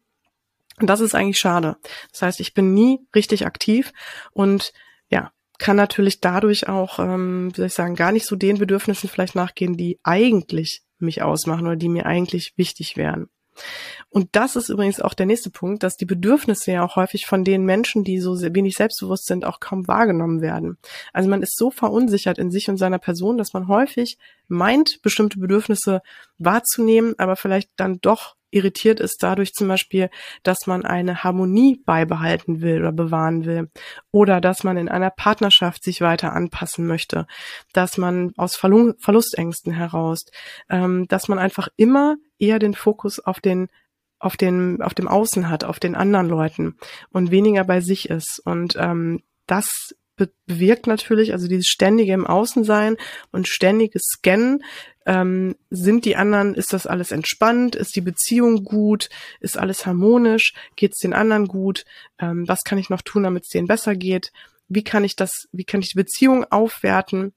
Und 0.80 0.89
das 0.89 1.01
ist 1.01 1.13
eigentlich 1.13 1.39
schade. 1.39 1.77
Das 2.12 2.22
heißt, 2.24 2.39
ich 2.39 2.53
bin 2.53 2.74
nie 2.74 3.00
richtig 3.13 3.46
aktiv 3.46 3.94
und 4.32 4.74
ja, 5.10 5.32
kann 5.60 5.75
natürlich 5.75 6.22
dadurch 6.22 6.68
auch, 6.68 6.98
ähm, 6.98 7.51
wie 7.51 7.58
soll 7.58 7.68
ich 7.68 7.74
sagen, 7.74 7.96
gar 7.96 8.12
nicht 8.12 8.25
so 8.25 8.36
den 8.36 8.58
Bedürfnissen 8.58 9.10
vielleicht 9.10 9.36
nachgehen, 9.36 9.77
die 9.77 10.00
eigentlich 10.03 10.82
mich 10.98 11.22
ausmachen 11.22 11.68
oder 11.68 11.75
die 11.75 11.89
mir 11.89 12.06
eigentlich 12.06 12.53
wichtig 12.56 12.98
wären. 12.98 13.27
Und 14.10 14.29
das 14.34 14.55
ist 14.55 14.70
übrigens 14.70 15.00
auch 15.00 15.13
der 15.13 15.25
nächste 15.25 15.50
Punkt, 15.50 15.84
dass 15.84 15.96
die 15.96 16.05
Bedürfnisse 16.05 16.72
ja 16.72 16.84
auch 16.84 16.96
häufig 16.96 17.25
von 17.25 17.43
den 17.43 17.65
Menschen, 17.65 18.03
die 18.03 18.20
so 18.20 18.39
wenig 18.41 18.75
selbstbewusst 18.75 19.25
sind, 19.25 19.46
auch 19.46 19.60
kaum 19.60 19.88
wahrgenommen 19.88 20.41
werden. 20.41 20.77
Also 21.13 21.29
man 21.29 21.41
ist 21.41 21.58
so 21.58 21.72
verunsichert 21.72 22.38
in 22.38 22.51
sich 22.51 22.70
und 22.70 22.77
seiner 22.77 23.00
Person, 23.00 23.38
dass 23.38 23.53
man 23.53 23.67
häufig 23.67 24.17
meint, 24.48 25.01
bestimmte 25.01 25.39
Bedürfnisse 25.39 26.01
wahrzunehmen, 26.38 27.15
aber 27.17 27.36
vielleicht 27.36 27.70
dann 27.77 28.00
doch 28.01 28.36
irritiert 28.51 29.00
ist 29.00 29.24
dadurch 29.24 29.53
zum 29.53 29.67
Beispiel, 29.67 30.10
dass 30.43 30.67
man 30.67 30.86
eine 30.86 31.24
Harmonie 31.24 31.81
beibehalten 31.86 32.62
will 32.62 32.79
oder 32.79 32.91
bewahren 32.91 33.46
will 33.46 33.70
oder 34.12 34.41
dass 34.41 34.63
man 34.63 34.77
in 34.77 34.89
einer 34.89 35.10
Partnerschaft 35.10 35.84
sich 35.84 36.01
weiter 36.01 36.34
anpassen 36.34 36.86
möchte, 36.86 37.25
dass 37.74 37.98
man 37.98 38.34
aus 38.38 38.55
Verlustängsten 38.55 39.72
heraus, 39.72 40.25
ähm, 40.70 41.08
dass 41.08 41.27
man 41.27 41.39
einfach 41.39 41.70
immer 41.77 42.17
eher 42.41 42.60
den 42.60 42.74
Fokus 42.74 43.19
auf 43.19 43.39
den 43.39 43.67
auf 44.19 44.38
den 44.38 44.81
auf 44.81 44.93
dem 44.93 45.07
Außen 45.07 45.50
hat, 45.50 45.63
auf 45.63 45.79
den 45.79 45.95
anderen 45.95 46.29
Leuten 46.29 46.77
und 47.12 47.31
weniger 47.31 47.63
bei 47.63 47.81
sich 47.81 48.10
ist. 48.10 48.41
Und 48.43 48.75
ähm, 48.77 49.21
das 49.48 49.95
bewirkt 50.45 50.86
natürlich, 50.86 51.33
also 51.33 51.48
dieses 51.48 51.67
ständige 51.67 52.13
im 52.13 52.27
Außensein 52.27 52.98
und 53.31 53.48
ständiges 53.48 54.03
Scannen, 54.03 54.63
ähm, 55.05 55.55
sind 55.71 56.05
die 56.05 56.15
anderen, 56.15 56.53
ist 56.53 56.74
das 56.74 56.86
alles 56.86 57.12
entspannt, 57.12 57.75
ist 57.75 57.95
die 57.95 58.01
Beziehung 58.01 58.63
gut, 58.63 59.10
ist 59.39 59.57
alles 59.57 59.86
harmonisch, 59.86 60.53
geht 60.75 60.91
es 60.93 61.00
den 61.00 61.13
anderen 61.13 61.48
gut, 61.48 61.86
ähm, 62.19 62.48
was 62.48 62.63
kann 62.63 62.77
ich 62.77 62.91
noch 62.91 63.01
tun, 63.01 63.24
damit 63.24 63.43
es 63.43 63.50
denen 63.50 63.67
besser 63.67 63.95
geht, 63.95 64.31
wie 64.67 64.83
kann 64.83 65.03
ich 65.03 65.15
das, 65.15 65.48
wie 65.51 65.63
kann 65.63 65.81
ich 65.81 65.89
die 65.89 65.98
Beziehung 65.98 66.45
aufwerten, 66.51 67.33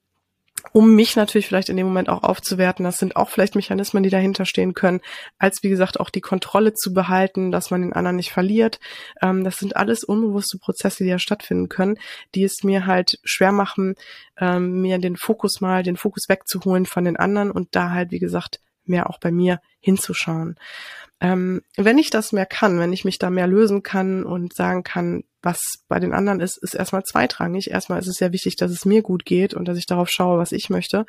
um 0.73 0.95
mich 0.95 1.15
natürlich 1.15 1.47
vielleicht 1.47 1.69
in 1.69 1.77
dem 1.77 1.87
Moment 1.87 2.09
auch 2.09 2.23
aufzuwerten. 2.23 2.83
Das 2.83 2.97
sind 2.97 3.15
auch 3.15 3.29
vielleicht 3.29 3.55
Mechanismen, 3.55 4.03
die 4.03 4.09
dahinter 4.09 4.45
stehen 4.45 4.73
können, 4.73 5.01
als 5.37 5.63
wie 5.63 5.69
gesagt 5.69 5.99
auch 5.99 6.09
die 6.09 6.21
Kontrolle 6.21 6.73
zu 6.73 6.93
behalten, 6.93 7.51
dass 7.51 7.71
man 7.71 7.81
den 7.81 7.93
anderen 7.93 8.15
nicht 8.15 8.31
verliert. 8.31 8.79
Ähm, 9.21 9.43
das 9.43 9.57
sind 9.57 9.75
alles 9.75 10.03
unbewusste 10.03 10.57
Prozesse, 10.57 11.03
die 11.03 11.09
ja 11.09 11.19
stattfinden 11.19 11.69
können, 11.69 11.97
die 12.33 12.43
es 12.43 12.63
mir 12.63 12.85
halt 12.85 13.19
schwer 13.23 13.51
machen, 13.51 13.95
ähm, 14.37 14.81
mir 14.81 14.97
den 14.99 15.17
Fokus 15.17 15.61
mal, 15.61 15.83
den 15.83 15.97
Fokus 15.97 16.29
wegzuholen 16.29 16.85
von 16.85 17.05
den 17.05 17.17
anderen 17.17 17.51
und 17.51 17.75
da 17.75 17.91
halt, 17.91 18.11
wie 18.11 18.19
gesagt, 18.19 18.59
mehr 18.85 19.09
auch 19.09 19.19
bei 19.19 19.31
mir 19.31 19.59
hinzuschauen. 19.79 20.55
Ähm, 21.21 21.61
wenn 21.77 21.97
ich 21.97 22.09
das 22.09 22.33
mehr 22.33 22.45
kann, 22.45 22.79
wenn 22.79 22.93
ich 22.93 23.05
mich 23.05 23.19
da 23.19 23.29
mehr 23.29 23.47
lösen 23.47 23.83
kann 23.83 24.23
und 24.23 24.53
sagen 24.53 24.83
kann, 24.83 25.23
was 25.41 25.61
bei 25.87 25.99
den 25.99 26.13
anderen 26.13 26.39
ist, 26.39 26.57
ist 26.57 26.73
erstmal 26.73 27.03
zweitrangig. 27.03 27.69
Erstmal 27.69 27.99
ist 27.99 28.07
es 28.07 28.17
sehr 28.17 28.33
wichtig, 28.33 28.55
dass 28.57 28.71
es 28.71 28.85
mir 28.85 29.01
gut 29.01 29.25
geht 29.25 29.53
und 29.53 29.67
dass 29.67 29.77
ich 29.77 29.85
darauf 29.85 30.09
schaue, 30.09 30.39
was 30.39 30.51
ich 30.51 30.69
möchte. 30.69 31.05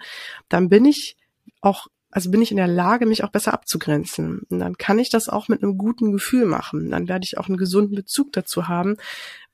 Dann 0.48 0.68
bin 0.68 0.84
ich 0.84 1.16
auch 1.60 1.88
also 2.16 2.30
bin 2.30 2.40
ich 2.40 2.50
in 2.50 2.56
der 2.56 2.66
Lage, 2.66 3.04
mich 3.04 3.24
auch 3.24 3.30
besser 3.30 3.52
abzugrenzen. 3.52 4.40
Und 4.48 4.58
dann 4.58 4.78
kann 4.78 4.98
ich 4.98 5.10
das 5.10 5.28
auch 5.28 5.48
mit 5.48 5.62
einem 5.62 5.76
guten 5.76 6.12
Gefühl 6.12 6.46
machen. 6.46 6.90
Dann 6.90 7.08
werde 7.08 7.26
ich 7.26 7.36
auch 7.36 7.48
einen 7.48 7.58
gesunden 7.58 7.94
Bezug 7.94 8.32
dazu 8.32 8.68
haben, 8.68 8.96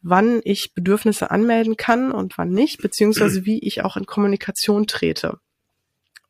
wann 0.00 0.40
ich 0.44 0.72
Bedürfnisse 0.72 1.32
anmelden 1.32 1.76
kann 1.76 2.12
und 2.12 2.38
wann 2.38 2.50
nicht, 2.50 2.80
beziehungsweise 2.80 3.44
wie 3.46 3.58
ich 3.58 3.82
auch 3.82 3.96
in 3.96 4.06
Kommunikation 4.06 4.86
trete. 4.86 5.40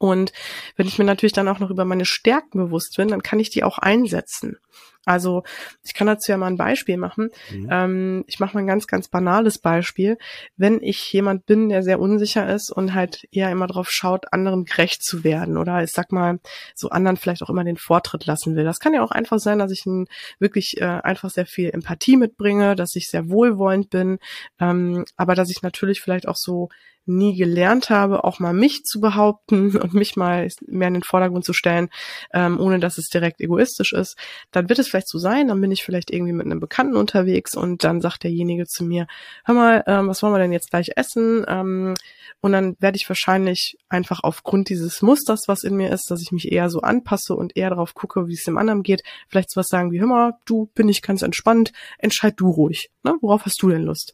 Und 0.02 0.32
wenn 0.74 0.88
ich 0.88 0.98
mir 0.98 1.04
natürlich 1.04 1.32
dann 1.32 1.46
auch 1.46 1.60
noch 1.60 1.70
über 1.70 1.84
meine 1.84 2.06
Stärken 2.06 2.58
bewusst 2.58 2.96
bin, 2.96 3.06
dann 3.06 3.22
kann 3.22 3.38
ich 3.38 3.50
die 3.50 3.62
auch 3.62 3.78
einsetzen. 3.78 4.58
Also 5.04 5.42
ich 5.82 5.94
kann 5.94 6.06
dazu 6.06 6.30
ja 6.30 6.38
mal 6.38 6.46
ein 6.46 6.56
Beispiel 6.56 6.96
machen. 6.96 7.30
Mhm. 7.50 7.68
Ähm, 7.70 8.24
ich 8.26 8.38
mache 8.38 8.54
mal 8.54 8.60
ein 8.60 8.66
ganz, 8.66 8.86
ganz 8.86 9.08
banales 9.08 9.58
Beispiel. 9.58 10.16
Wenn 10.56 10.80
ich 10.82 11.12
jemand 11.12 11.46
bin, 11.46 11.68
der 11.68 11.82
sehr 11.82 12.00
unsicher 12.00 12.52
ist 12.52 12.70
und 12.70 12.94
halt 12.94 13.26
eher 13.32 13.50
immer 13.50 13.66
darauf 13.66 13.90
schaut, 13.90 14.32
anderen 14.32 14.64
gerecht 14.64 15.02
zu 15.02 15.24
werden 15.24 15.56
oder 15.56 15.82
ich 15.82 15.90
sag 15.90 16.12
mal, 16.12 16.38
so 16.74 16.90
anderen 16.90 17.16
vielleicht 17.16 17.42
auch 17.42 17.50
immer 17.50 17.64
den 17.64 17.76
Vortritt 17.76 18.26
lassen 18.26 18.54
will. 18.54 18.64
Das 18.64 18.78
kann 18.78 18.94
ja 18.94 19.02
auch 19.02 19.10
einfach 19.10 19.38
sein, 19.38 19.58
dass 19.58 19.72
ich 19.72 19.84
ein, 19.86 20.06
wirklich 20.38 20.80
äh, 20.80 20.84
einfach 20.84 21.30
sehr 21.30 21.46
viel 21.46 21.70
Empathie 21.70 22.16
mitbringe, 22.16 22.76
dass 22.76 22.94
ich 22.94 23.08
sehr 23.08 23.28
wohlwollend 23.28 23.90
bin, 23.90 24.18
ähm, 24.60 25.04
aber 25.16 25.34
dass 25.34 25.50
ich 25.50 25.62
natürlich 25.62 26.00
vielleicht 26.00 26.28
auch 26.28 26.36
so 26.36 26.68
nie 27.06 27.36
gelernt 27.36 27.90
habe, 27.90 28.24
auch 28.24 28.38
mal 28.38 28.52
mich 28.52 28.84
zu 28.84 29.00
behaupten 29.00 29.76
und 29.78 29.94
mich 29.94 30.16
mal 30.16 30.48
mehr 30.66 30.88
in 30.88 30.94
den 30.94 31.02
Vordergrund 31.02 31.44
zu 31.44 31.52
stellen, 31.52 31.88
ähm, 32.32 32.60
ohne 32.60 32.78
dass 32.78 32.98
es 32.98 33.08
direkt 33.08 33.40
egoistisch 33.40 33.92
ist, 33.92 34.16
dann 34.50 34.68
wird 34.68 34.78
es 34.78 34.88
vielleicht 34.92 35.08
so 35.08 35.18
sein, 35.18 35.48
dann 35.48 35.60
bin 35.60 35.72
ich 35.72 35.82
vielleicht 35.82 36.10
irgendwie 36.10 36.32
mit 36.32 36.46
einem 36.46 36.60
Bekannten 36.60 36.96
unterwegs 36.96 37.56
und 37.56 37.82
dann 37.82 38.00
sagt 38.00 38.22
derjenige 38.22 38.66
zu 38.66 38.84
mir, 38.84 39.06
hör 39.44 39.54
mal, 39.54 39.84
ähm, 39.86 40.08
was 40.08 40.22
wollen 40.22 40.34
wir 40.34 40.38
denn 40.38 40.52
jetzt 40.52 40.70
gleich 40.70 40.92
essen? 40.96 41.44
Ähm, 41.48 41.94
und 42.40 42.52
dann 42.52 42.76
werde 42.80 42.96
ich 42.96 43.08
wahrscheinlich 43.08 43.78
einfach 43.88 44.20
aufgrund 44.22 44.68
dieses 44.68 45.02
Musters, 45.02 45.44
was 45.46 45.64
in 45.64 45.76
mir 45.76 45.90
ist, 45.90 46.10
dass 46.10 46.22
ich 46.22 46.32
mich 46.32 46.50
eher 46.50 46.70
so 46.70 46.80
anpasse 46.80 47.34
und 47.34 47.56
eher 47.56 47.70
darauf 47.70 47.94
gucke, 47.94 48.28
wie 48.28 48.34
es 48.34 48.44
dem 48.44 48.58
anderen 48.58 48.82
geht, 48.82 49.02
vielleicht 49.28 49.50
sowas 49.50 49.68
sagen 49.68 49.92
wie, 49.92 50.00
hör 50.00 50.06
mal, 50.06 50.32
du 50.44 50.70
bin 50.74 50.88
ich 50.88 51.02
ganz 51.02 51.22
entspannt, 51.22 51.72
entscheid 51.98 52.34
du 52.36 52.50
ruhig. 52.50 52.90
Ne? 53.02 53.16
Worauf 53.20 53.46
hast 53.46 53.62
du 53.62 53.68
denn 53.68 53.82
Lust? 53.82 54.12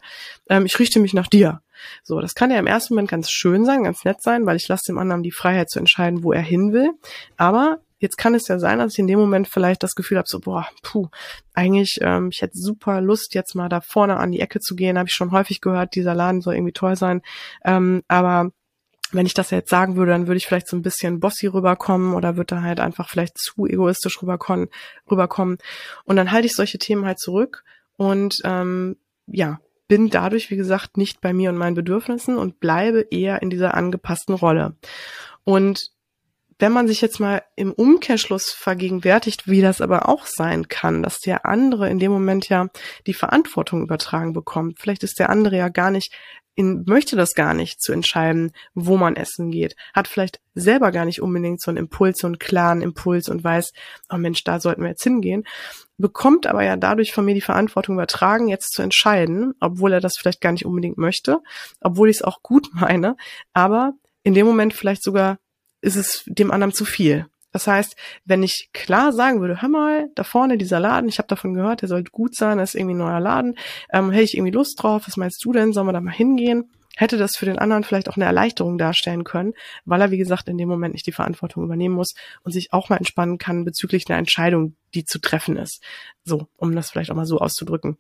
Ähm, 0.49 0.67
ich 0.67 0.79
richte 0.79 1.01
mich 1.01 1.15
nach 1.15 1.27
dir. 1.27 1.61
So, 2.03 2.21
das 2.21 2.35
kann 2.35 2.51
ja 2.51 2.59
im 2.59 2.67
ersten 2.67 2.95
Moment 2.95 3.11
ganz 3.11 3.31
schön 3.31 3.65
sein, 3.65 3.85
ganz 3.85 4.05
nett 4.05 4.23
sein, 4.23 4.47
weil 4.47 4.57
ich 4.57 4.69
lasse 4.69 4.87
dem 4.89 4.99
anderen 4.99 5.23
die 5.23 5.31
Freiheit 5.31 5.71
zu 5.71 5.79
entscheiden, 5.79 6.23
wo 6.23 6.33
er 6.33 6.43
hin 6.43 6.73
will. 6.73 6.91
Aber 7.37 7.79
jetzt 7.99 8.17
kann 8.17 8.35
es 8.35 8.49
ja 8.49 8.59
sein, 8.59 8.79
dass 8.79 8.93
ich 8.93 8.99
in 8.99 9.07
dem 9.07 9.19
Moment 9.19 9.49
vielleicht 9.49 9.83
das 9.83 9.95
Gefühl 9.95 10.19
habe, 10.19 10.29
so, 10.29 10.41
boah, 10.41 10.67
puh, 10.83 11.09
eigentlich, 11.55 11.99
ähm, 12.01 12.31
ich 12.33 12.43
hätte 12.43 12.57
super 12.57 13.01
Lust, 13.01 13.35
jetzt 13.35 13.55
mal 13.55 13.69
da 13.69 13.81
vorne 13.81 14.17
an 14.17 14.33
die 14.33 14.41
Ecke 14.41 14.61
zu 14.61 14.77
gehen. 14.77 14.99
Habe 14.99 15.09
ich 15.09 15.15
schon 15.15 15.33
häufig 15.33 15.61
gehört, 15.61 15.95
dieser 15.95 16.15
Laden 16.15 16.41
soll 16.41 16.55
irgendwie 16.55 16.73
toll 16.73 16.97
sein. 16.97 17.23
Ähm, 17.65 18.03
aber 18.09 18.53
wenn 19.13 19.27
ich 19.27 19.35
das 19.35 19.51
jetzt 19.51 19.71
sagen 19.71 19.97
würde, 19.97 20.13
dann 20.13 20.27
würde 20.27 20.37
ich 20.37 20.47
vielleicht 20.47 20.69
so 20.69 20.77
ein 20.77 20.83
bisschen 20.83 21.21
bossy 21.21 21.47
rüberkommen 21.47 22.15
oder 22.15 22.37
würde 22.37 22.57
da 22.57 22.63
halt 22.63 22.81
einfach 22.81 23.09
vielleicht 23.09 23.39
zu 23.39 23.67
egoistisch 23.67 24.23
rüberkommen. 24.23 24.69
rüberkommen. 25.11 25.59
Und 26.05 26.17
dann 26.17 26.31
halte 26.31 26.47
ich 26.47 26.55
solche 26.55 26.79
Themen 26.79 27.07
halt 27.07 27.19
zurück 27.19 27.65
und 27.97 28.37
ähm, 28.45 28.97
ja, 29.27 29.61
bin 29.89 30.11
dadurch, 30.11 30.51
wie 30.51 30.57
gesagt, 30.57 30.99
nicht 30.99 31.21
bei 31.21 31.33
mir 31.33 31.49
und 31.49 31.57
meinen 31.57 31.75
Bedürfnissen 31.75 32.37
und 32.37 32.61
bleibe 32.61 33.07
eher 33.11 33.43
in 33.43 33.49
dieser 33.49 33.75
angepassten 33.75 34.35
Rolle. 34.35 34.77
Und 35.45 35.91
wenn 36.59 36.73
man 36.73 36.89
sich 36.89 37.01
jetzt 37.01 37.21
mal 37.21 37.43
im 37.55 37.73
Umkehrschluss 37.73 38.51
vergegenwärtigt, 38.51 39.47
wie 39.47 39.61
das 39.61 39.81
aber 39.81 40.09
auch 40.09 40.27
sein 40.27 40.69
kann, 40.69 41.03
dass 41.03 41.21
der 41.21 41.47
andere 41.47 41.89
in 41.89 41.99
dem 41.99 42.11
Moment 42.11 42.49
ja 42.49 42.69
die 43.07 43.15
Verantwortung 43.15 43.83
übertragen 43.83 44.33
bekommt. 44.33 44.79
Vielleicht 44.81 45.05
ist 45.05 45.19
der 45.19 45.31
andere 45.31 45.57
ja 45.57 45.69
gar 45.69 45.91
nicht 45.91 46.13
in, 46.59 46.83
möchte 46.89 47.15
das 47.15 47.35
gar 47.35 47.55
nicht 47.55 47.81
zu 47.81 47.93
entscheiden, 47.93 48.51
wo 48.75 48.97
man 48.97 49.15
essen 49.15 49.53
geht, 49.53 49.77
hat 49.95 50.09
vielleicht 50.09 50.41
selber 50.57 50.91
gar 50.91 51.05
nicht 51.05 51.23
unbedingt 51.23 51.63
so 51.63 51.71
einen 51.71 51.79
Impuls, 51.79 52.19
so 52.19 52.27
einen 52.27 52.41
klaren 52.41 52.83
Impuls 52.83 53.29
und 53.29 53.45
weiß, 53.45 53.71
oh 54.11 54.17
Mensch, 54.17 54.43
da 54.43 54.59
sollten 54.59 54.83
wir 54.83 54.89
jetzt 54.89 55.05
hingehen, 55.05 55.45
bekommt 55.99 56.49
aber 56.49 56.65
ja 56.65 56.75
dadurch 56.75 57.13
von 57.13 57.25
mir 57.25 57.35
die 57.35 57.41
Verantwortung 57.41 57.95
übertragen, 57.95 58.49
jetzt 58.49 58.73
zu 58.73 58.83
entscheiden, 58.83 59.55
obwohl 59.61 59.93
er 59.93 60.01
das 60.01 60.15
vielleicht 60.19 60.41
gar 60.41 60.51
nicht 60.51 60.67
unbedingt 60.67 60.99
möchte, 60.99 61.39
obwohl 61.81 62.11
ich 62.11 62.17
es 62.17 62.23
auch 62.23 62.43
gut 62.43 62.69
meine, 62.73 63.17
aber 63.53 63.93
in 64.25 64.35
dem 64.35 64.45
Moment 64.45 64.75
vielleicht 64.75 65.05
sogar 65.05 65.39
ist 65.81 65.97
es 65.97 66.25
dem 66.27 66.51
anderen 66.51 66.73
zu 66.73 66.85
viel. 66.85 67.27
Das 67.51 67.67
heißt, 67.67 67.97
wenn 68.25 68.43
ich 68.43 68.69
klar 68.73 69.13
sagen 69.13 69.41
würde, 69.41 69.63
hör 69.63 69.69
mal, 69.69 70.11
da 70.15 70.23
vorne 70.23 70.59
dieser 70.59 70.81
Laden, 70.81 71.09
ich 71.09 71.19
habe 71.19 71.29
davon 71.29 71.55
gehört, 71.55 71.81
der 71.81 71.89
soll 71.89 72.05
gut 72.05 72.35
sein, 72.35 72.59
das 72.59 72.75
ist 72.75 72.81
irgendwie 72.81 72.95
ein 72.95 72.99
neuer 72.99 73.21
Laden, 73.21 73.57
ähm, 73.93 74.11
hätte 74.11 74.25
ich 74.25 74.37
irgendwie 74.37 74.53
Lust 74.53 74.83
drauf, 74.83 75.05
was 75.07 75.17
meinst 75.17 75.43
du 75.45 75.53
denn, 75.53 75.73
sollen 75.73 75.87
wir 75.87 75.93
da 75.93 76.01
mal 76.01 76.13
hingehen? 76.13 76.71
Hätte 76.97 77.17
das 77.17 77.37
für 77.37 77.47
den 77.47 77.59
anderen 77.59 77.85
vielleicht 77.85 78.09
auch 78.09 78.17
eine 78.17 78.25
Erleichterung 78.25 78.77
darstellen 78.77 79.23
können, 79.23 79.55
weil 79.85 80.01
er, 80.01 80.11
wie 80.11 80.19
gesagt, 80.19 80.49
in 80.49 80.59
dem 80.59 80.69
Moment 80.69 80.95
nicht 80.95 81.07
die 81.07 81.13
Verantwortung 81.13 81.63
übernehmen 81.63 81.95
muss 81.95 82.15
und 82.43 82.53
sich 82.53 82.73
auch 82.73 82.89
mal 82.89 82.97
entspannen 82.97 83.39
kann 83.39 83.65
bezüglich 83.65 84.09
einer 84.09 84.19
Entscheidung, 84.19 84.77
die 84.95 85.05
zu 85.05 85.21
treffen 85.21 85.57
ist. 85.57 85.81
So, 86.25 86.49
um 86.57 86.75
das 86.75 86.91
vielleicht 86.91 87.13
auch 87.13 87.17
mal 87.17 87.25
so 87.25 87.39
auszudrücken. 87.39 87.99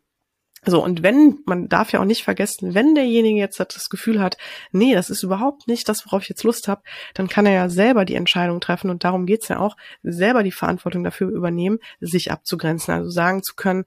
So, 0.65 0.83
und 0.83 1.03
wenn, 1.03 1.38
man 1.47 1.69
darf 1.69 1.93
ja 1.93 2.00
auch 2.00 2.05
nicht 2.05 2.25
vergessen, 2.25 2.75
wenn 2.75 2.95
derjenige 2.95 3.38
jetzt 3.38 3.61
das 3.61 3.88
Gefühl 3.88 4.21
hat, 4.21 4.37
nee, 4.73 4.95
das 4.95 5.11
ist 5.11 5.23
überhaupt 5.23 5.69
nicht 5.69 5.88
das, 5.88 6.05
worauf 6.05 6.23
ich 6.23 6.29
jetzt 6.29 6.43
Lust 6.45 6.69
habe, 6.69 6.83
dann 7.15 7.29
kann 7.29 7.47
er 7.47 7.53
ja 7.53 7.69
selber 7.69 8.05
die 8.05 8.17
Entscheidung 8.17 8.61
treffen 8.61 8.91
und 8.91 9.05
darum 9.05 9.27
geht's 9.27 9.49
ja 9.49 9.59
auch, 9.61 9.77
selber 10.03 10.43
die 10.43 10.53
Verantwortung 10.53 11.05
dafür 11.05 11.29
übernehmen, 11.29 11.79
sich 12.00 12.33
abzugrenzen. 12.33 12.93
Also 12.93 13.11
sagen 13.11 13.43
zu 13.43 13.55
können, 13.55 13.85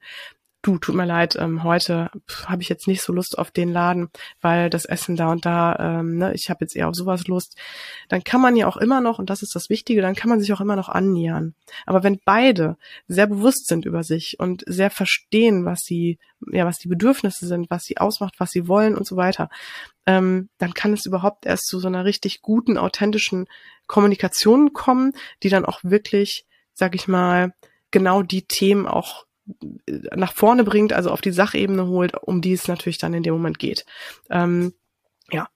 du, 0.62 0.78
tut 0.78 0.94
mir 0.94 1.04
leid, 1.04 1.36
ähm, 1.36 1.64
heute 1.64 2.10
habe 2.46 2.62
ich 2.62 2.68
jetzt 2.68 2.86
nicht 2.86 3.02
so 3.02 3.12
Lust 3.12 3.38
auf 3.38 3.50
den 3.50 3.70
Laden, 3.70 4.10
weil 4.40 4.70
das 4.70 4.84
Essen 4.84 5.16
da 5.16 5.30
und 5.30 5.44
da, 5.44 5.76
ähm, 5.78 6.16
ne, 6.16 6.32
ich 6.34 6.48
habe 6.50 6.64
jetzt 6.64 6.76
eher 6.76 6.88
auf 6.88 6.94
sowas 6.94 7.26
Lust, 7.26 7.56
dann 8.08 8.24
kann 8.24 8.40
man 8.40 8.56
ja 8.56 8.68
auch 8.68 8.76
immer 8.76 9.00
noch, 9.00 9.18
und 9.18 9.28
das 9.28 9.42
ist 9.42 9.54
das 9.54 9.68
Wichtige, 9.68 10.00
dann 10.00 10.14
kann 10.14 10.30
man 10.30 10.40
sich 10.40 10.52
auch 10.52 10.60
immer 10.60 10.76
noch 10.76 10.88
annähern. 10.88 11.54
Aber 11.84 12.02
wenn 12.04 12.20
beide 12.24 12.76
sehr 13.08 13.26
bewusst 13.26 13.66
sind 13.66 13.84
über 13.84 14.04
sich 14.04 14.38
und 14.38 14.62
sehr 14.66 14.90
verstehen, 14.90 15.64
was 15.64 15.80
sie, 15.80 16.18
ja, 16.52 16.64
was 16.64 16.78
die 16.78 16.88
Bedürfnisse 16.88 17.46
sind, 17.46 17.68
was 17.68 17.84
sie 17.84 17.98
ausmacht, 17.98 18.34
was 18.38 18.50
sie 18.50 18.68
wollen 18.68 18.96
und 18.96 19.06
so 19.06 19.16
weiter, 19.16 19.50
ähm, 20.06 20.48
dann 20.58 20.74
kann 20.74 20.92
es 20.92 21.06
überhaupt 21.06 21.44
erst 21.44 21.66
zu 21.66 21.80
so 21.80 21.88
einer 21.88 22.04
richtig 22.04 22.40
guten, 22.40 22.78
authentischen 22.78 23.46
Kommunikation 23.88 24.72
kommen, 24.72 25.12
die 25.42 25.48
dann 25.48 25.64
auch 25.64 25.80
wirklich, 25.82 26.46
sag 26.72 26.94
ich 26.94 27.08
mal, 27.08 27.52
genau 27.90 28.22
die 28.22 28.46
Themen 28.46 28.86
auch 28.86 29.26
nach 30.14 30.32
vorne 30.32 30.64
bringt, 30.64 30.92
also 30.92 31.10
auf 31.10 31.20
die 31.20 31.32
Sachebene 31.32 31.86
holt, 31.86 32.14
um 32.14 32.40
die 32.40 32.52
es 32.52 32.68
natürlich 32.68 32.98
dann 32.98 33.14
in 33.14 33.22
dem 33.22 33.34
Moment 33.34 33.58
geht. 33.58 33.84
Ähm, 34.30 34.72
ja, 35.30 35.48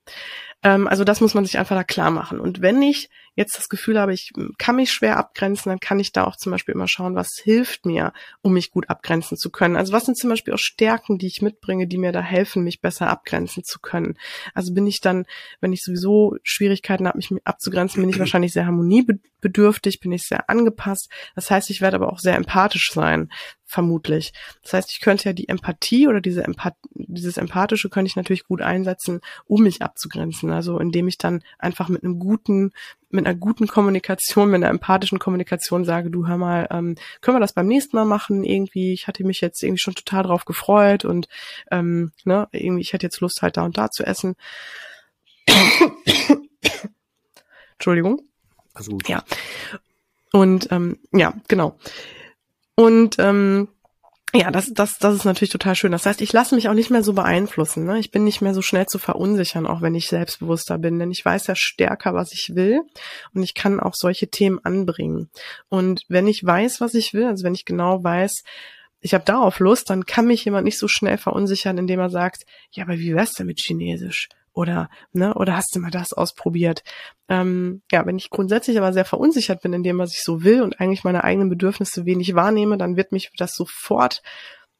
ähm, 0.62 0.88
also 0.88 1.04
das 1.04 1.20
muss 1.20 1.34
man 1.34 1.44
sich 1.44 1.58
einfach 1.58 1.76
da 1.76 1.84
klar 1.84 2.10
machen. 2.10 2.40
Und 2.40 2.60
wenn 2.62 2.82
ich 2.82 3.08
jetzt 3.36 3.58
das 3.58 3.68
Gefühl 3.68 4.00
habe, 4.00 4.14
ich 4.14 4.32
kann 4.56 4.76
mich 4.76 4.90
schwer 4.90 5.18
abgrenzen, 5.18 5.68
dann 5.68 5.78
kann 5.78 6.00
ich 6.00 6.10
da 6.10 6.24
auch 6.24 6.36
zum 6.36 6.50
Beispiel 6.52 6.74
immer 6.74 6.88
schauen, 6.88 7.14
was 7.14 7.36
hilft 7.36 7.84
mir, 7.84 8.12
um 8.40 8.54
mich 8.54 8.70
gut 8.70 8.88
abgrenzen 8.88 9.36
zu 9.36 9.50
können. 9.50 9.76
Also 9.76 9.92
was 9.92 10.06
sind 10.06 10.16
zum 10.16 10.30
Beispiel 10.30 10.54
auch 10.54 10.58
Stärken, 10.58 11.18
die 11.18 11.26
ich 11.26 11.42
mitbringe, 11.42 11.86
die 11.86 11.98
mir 11.98 12.12
da 12.12 12.22
helfen, 12.22 12.64
mich 12.64 12.80
besser 12.80 13.08
abgrenzen 13.08 13.62
zu 13.62 13.78
können. 13.78 14.18
Also 14.54 14.72
bin 14.72 14.86
ich 14.86 15.02
dann, 15.02 15.26
wenn 15.60 15.74
ich 15.74 15.82
sowieso 15.82 16.36
Schwierigkeiten 16.42 17.06
habe, 17.06 17.18
mich 17.18 17.30
abzugrenzen, 17.44 18.02
bin 18.02 18.08
ich 18.08 18.18
wahrscheinlich 18.18 18.54
sehr 18.54 18.66
harmoniebedürftig, 18.66 20.00
bin 20.00 20.12
ich 20.12 20.22
sehr 20.22 20.48
angepasst. 20.48 21.10
Das 21.34 21.50
heißt, 21.50 21.68
ich 21.68 21.82
werde 21.82 21.96
aber 21.96 22.10
auch 22.10 22.18
sehr 22.18 22.36
empathisch 22.36 22.90
sein 22.90 23.30
vermutlich. 23.66 24.32
Das 24.62 24.72
heißt, 24.72 24.90
ich 24.92 25.00
könnte 25.00 25.24
ja 25.24 25.32
die 25.32 25.48
Empathie 25.48 26.06
oder 26.06 26.20
diese 26.20 26.44
Empath 26.44 26.76
dieses 26.94 27.36
Empathische 27.36 27.88
könnte 27.88 28.08
ich 28.08 28.16
natürlich 28.16 28.46
gut 28.46 28.62
einsetzen, 28.62 29.20
um 29.46 29.62
mich 29.62 29.82
abzugrenzen. 29.82 30.50
Also 30.52 30.78
indem 30.78 31.08
ich 31.08 31.18
dann 31.18 31.42
einfach 31.58 31.88
mit 31.88 32.04
einem 32.04 32.18
guten, 32.18 32.72
mit 33.10 33.26
einer 33.26 33.34
guten 33.34 33.66
Kommunikation, 33.66 34.50
mit 34.50 34.62
einer 34.62 34.70
empathischen 34.70 35.18
Kommunikation 35.18 35.84
sage, 35.84 36.10
du 36.10 36.26
hör 36.26 36.38
mal, 36.38 36.68
ähm, 36.70 36.94
können 37.20 37.36
wir 37.36 37.40
das 37.40 37.52
beim 37.52 37.66
nächsten 37.66 37.96
Mal 37.96 38.04
machen? 38.04 38.44
Irgendwie, 38.44 38.92
ich 38.92 39.08
hatte 39.08 39.24
mich 39.24 39.40
jetzt 39.40 39.62
irgendwie 39.62 39.80
schon 39.80 39.94
total 39.94 40.22
drauf 40.22 40.44
gefreut 40.44 41.04
und 41.04 41.28
ähm, 41.70 42.12
ne, 42.24 42.48
irgendwie, 42.52 42.82
ich 42.82 42.92
hätte 42.92 43.06
jetzt 43.06 43.20
Lust 43.20 43.42
halt 43.42 43.56
da 43.56 43.64
und 43.64 43.76
da 43.76 43.90
zu 43.90 44.04
essen. 44.04 44.36
Entschuldigung. 47.74 48.22
Also 48.74 48.92
gut. 48.92 49.08
Ja. 49.08 49.24
Und 50.32 50.70
ähm, 50.70 50.98
ja, 51.12 51.34
genau. 51.48 51.78
Und 52.76 53.16
ähm, 53.18 53.68
ja, 54.34 54.50
das, 54.50 54.70
das, 54.72 54.98
das 54.98 55.14
ist 55.14 55.24
natürlich 55.24 55.52
total 55.52 55.74
schön. 55.74 55.92
Das 55.92 56.04
heißt, 56.04 56.20
ich 56.20 56.32
lasse 56.32 56.54
mich 56.54 56.68
auch 56.68 56.74
nicht 56.74 56.90
mehr 56.90 57.02
so 57.02 57.14
beeinflussen. 57.14 57.84
Ne? 57.84 57.98
Ich 57.98 58.10
bin 58.10 58.24
nicht 58.24 58.42
mehr 58.42 58.52
so 58.52 58.60
schnell 58.60 58.86
zu 58.86 58.98
verunsichern, 58.98 59.66
auch 59.66 59.80
wenn 59.80 59.94
ich 59.94 60.08
selbstbewusster 60.08 60.78
bin, 60.78 60.98
denn 60.98 61.10
ich 61.10 61.24
weiß 61.24 61.46
ja 61.46 61.54
stärker, 61.56 62.12
was 62.12 62.32
ich 62.32 62.54
will 62.54 62.82
und 63.34 63.42
ich 63.42 63.54
kann 63.54 63.80
auch 63.80 63.94
solche 63.94 64.28
Themen 64.28 64.58
anbringen. 64.62 65.30
Und 65.68 66.02
wenn 66.08 66.26
ich 66.26 66.44
weiß, 66.44 66.80
was 66.80 66.94
ich 66.94 67.14
will, 67.14 67.24
also 67.24 67.44
wenn 67.44 67.54
ich 67.54 67.64
genau 67.64 68.04
weiß, 68.04 68.42
ich 69.00 69.14
habe 69.14 69.24
darauf 69.24 69.58
Lust, 69.58 69.88
dann 69.88 70.04
kann 70.04 70.26
mich 70.26 70.44
jemand 70.44 70.64
nicht 70.64 70.78
so 70.78 70.88
schnell 70.88 71.16
verunsichern, 71.16 71.78
indem 71.78 72.00
er 72.00 72.10
sagt, 72.10 72.44
ja, 72.72 72.84
aber 72.84 72.98
wie 72.98 73.14
wär's 73.14 73.32
denn 73.34 73.46
mit 73.46 73.60
Chinesisch? 73.60 74.28
Oder, 74.56 74.88
ne, 75.12 75.34
oder 75.34 75.54
hast 75.54 75.76
du 75.76 75.80
mal 75.80 75.90
das 75.90 76.14
ausprobiert? 76.14 76.82
Ähm, 77.28 77.82
ja, 77.92 78.06
wenn 78.06 78.16
ich 78.16 78.30
grundsätzlich 78.30 78.78
aber 78.78 78.94
sehr 78.94 79.04
verunsichert 79.04 79.60
bin 79.60 79.74
in 79.74 79.82
dem, 79.82 79.98
was 79.98 80.14
ich 80.14 80.22
so 80.22 80.44
will 80.44 80.62
und 80.62 80.80
eigentlich 80.80 81.04
meine 81.04 81.24
eigenen 81.24 81.50
Bedürfnisse 81.50 82.06
wenig 82.06 82.34
wahrnehme, 82.34 82.78
dann 82.78 82.96
wird 82.96 83.12
mich 83.12 83.30
das 83.36 83.54
sofort 83.54 84.22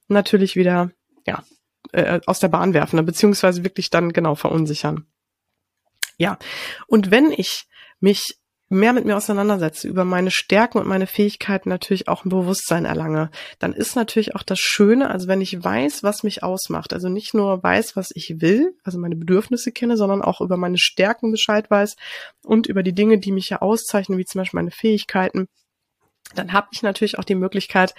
natürlich 0.08 0.56
wieder, 0.56 0.92
ja, 1.26 1.44
äh, 1.92 2.20
aus 2.24 2.40
der 2.40 2.48
Bahn 2.48 2.72
werfen, 2.72 2.96
ne, 2.96 3.02
beziehungsweise 3.02 3.64
wirklich 3.64 3.90
dann 3.90 4.14
genau 4.14 4.34
verunsichern. 4.34 5.04
Ja, 6.16 6.38
und 6.86 7.10
wenn 7.10 7.30
ich 7.30 7.66
mich 8.00 8.38
mehr 8.68 8.92
mit 8.92 9.04
mir 9.04 9.16
auseinandersetze, 9.16 9.86
über 9.86 10.04
meine 10.04 10.30
Stärken 10.30 10.78
und 10.78 10.88
meine 10.88 11.06
Fähigkeiten 11.06 11.68
natürlich 11.68 12.08
auch 12.08 12.24
ein 12.24 12.30
Bewusstsein 12.30 12.84
erlange, 12.84 13.30
dann 13.58 13.72
ist 13.72 13.94
natürlich 13.94 14.34
auch 14.34 14.42
das 14.42 14.58
Schöne, 14.58 15.10
also 15.10 15.28
wenn 15.28 15.40
ich 15.40 15.62
weiß, 15.62 16.02
was 16.02 16.24
mich 16.24 16.42
ausmacht, 16.42 16.92
also 16.92 17.08
nicht 17.08 17.32
nur 17.32 17.62
weiß, 17.62 17.94
was 17.94 18.10
ich 18.14 18.40
will, 18.40 18.74
also 18.82 18.98
meine 18.98 19.16
Bedürfnisse 19.16 19.70
kenne, 19.70 19.96
sondern 19.96 20.22
auch 20.22 20.40
über 20.40 20.56
meine 20.56 20.78
Stärken 20.78 21.30
Bescheid 21.30 21.70
weiß 21.70 21.96
und 22.42 22.66
über 22.66 22.82
die 22.82 22.94
Dinge, 22.94 23.18
die 23.18 23.32
mich 23.32 23.50
ja 23.50 23.62
auszeichnen, 23.62 24.18
wie 24.18 24.24
zum 24.24 24.40
Beispiel 24.40 24.58
meine 24.58 24.72
Fähigkeiten, 24.72 25.46
dann 26.34 26.52
habe 26.52 26.68
ich 26.72 26.82
natürlich 26.82 27.18
auch 27.18 27.24
die 27.24 27.36
Möglichkeit, 27.36 27.94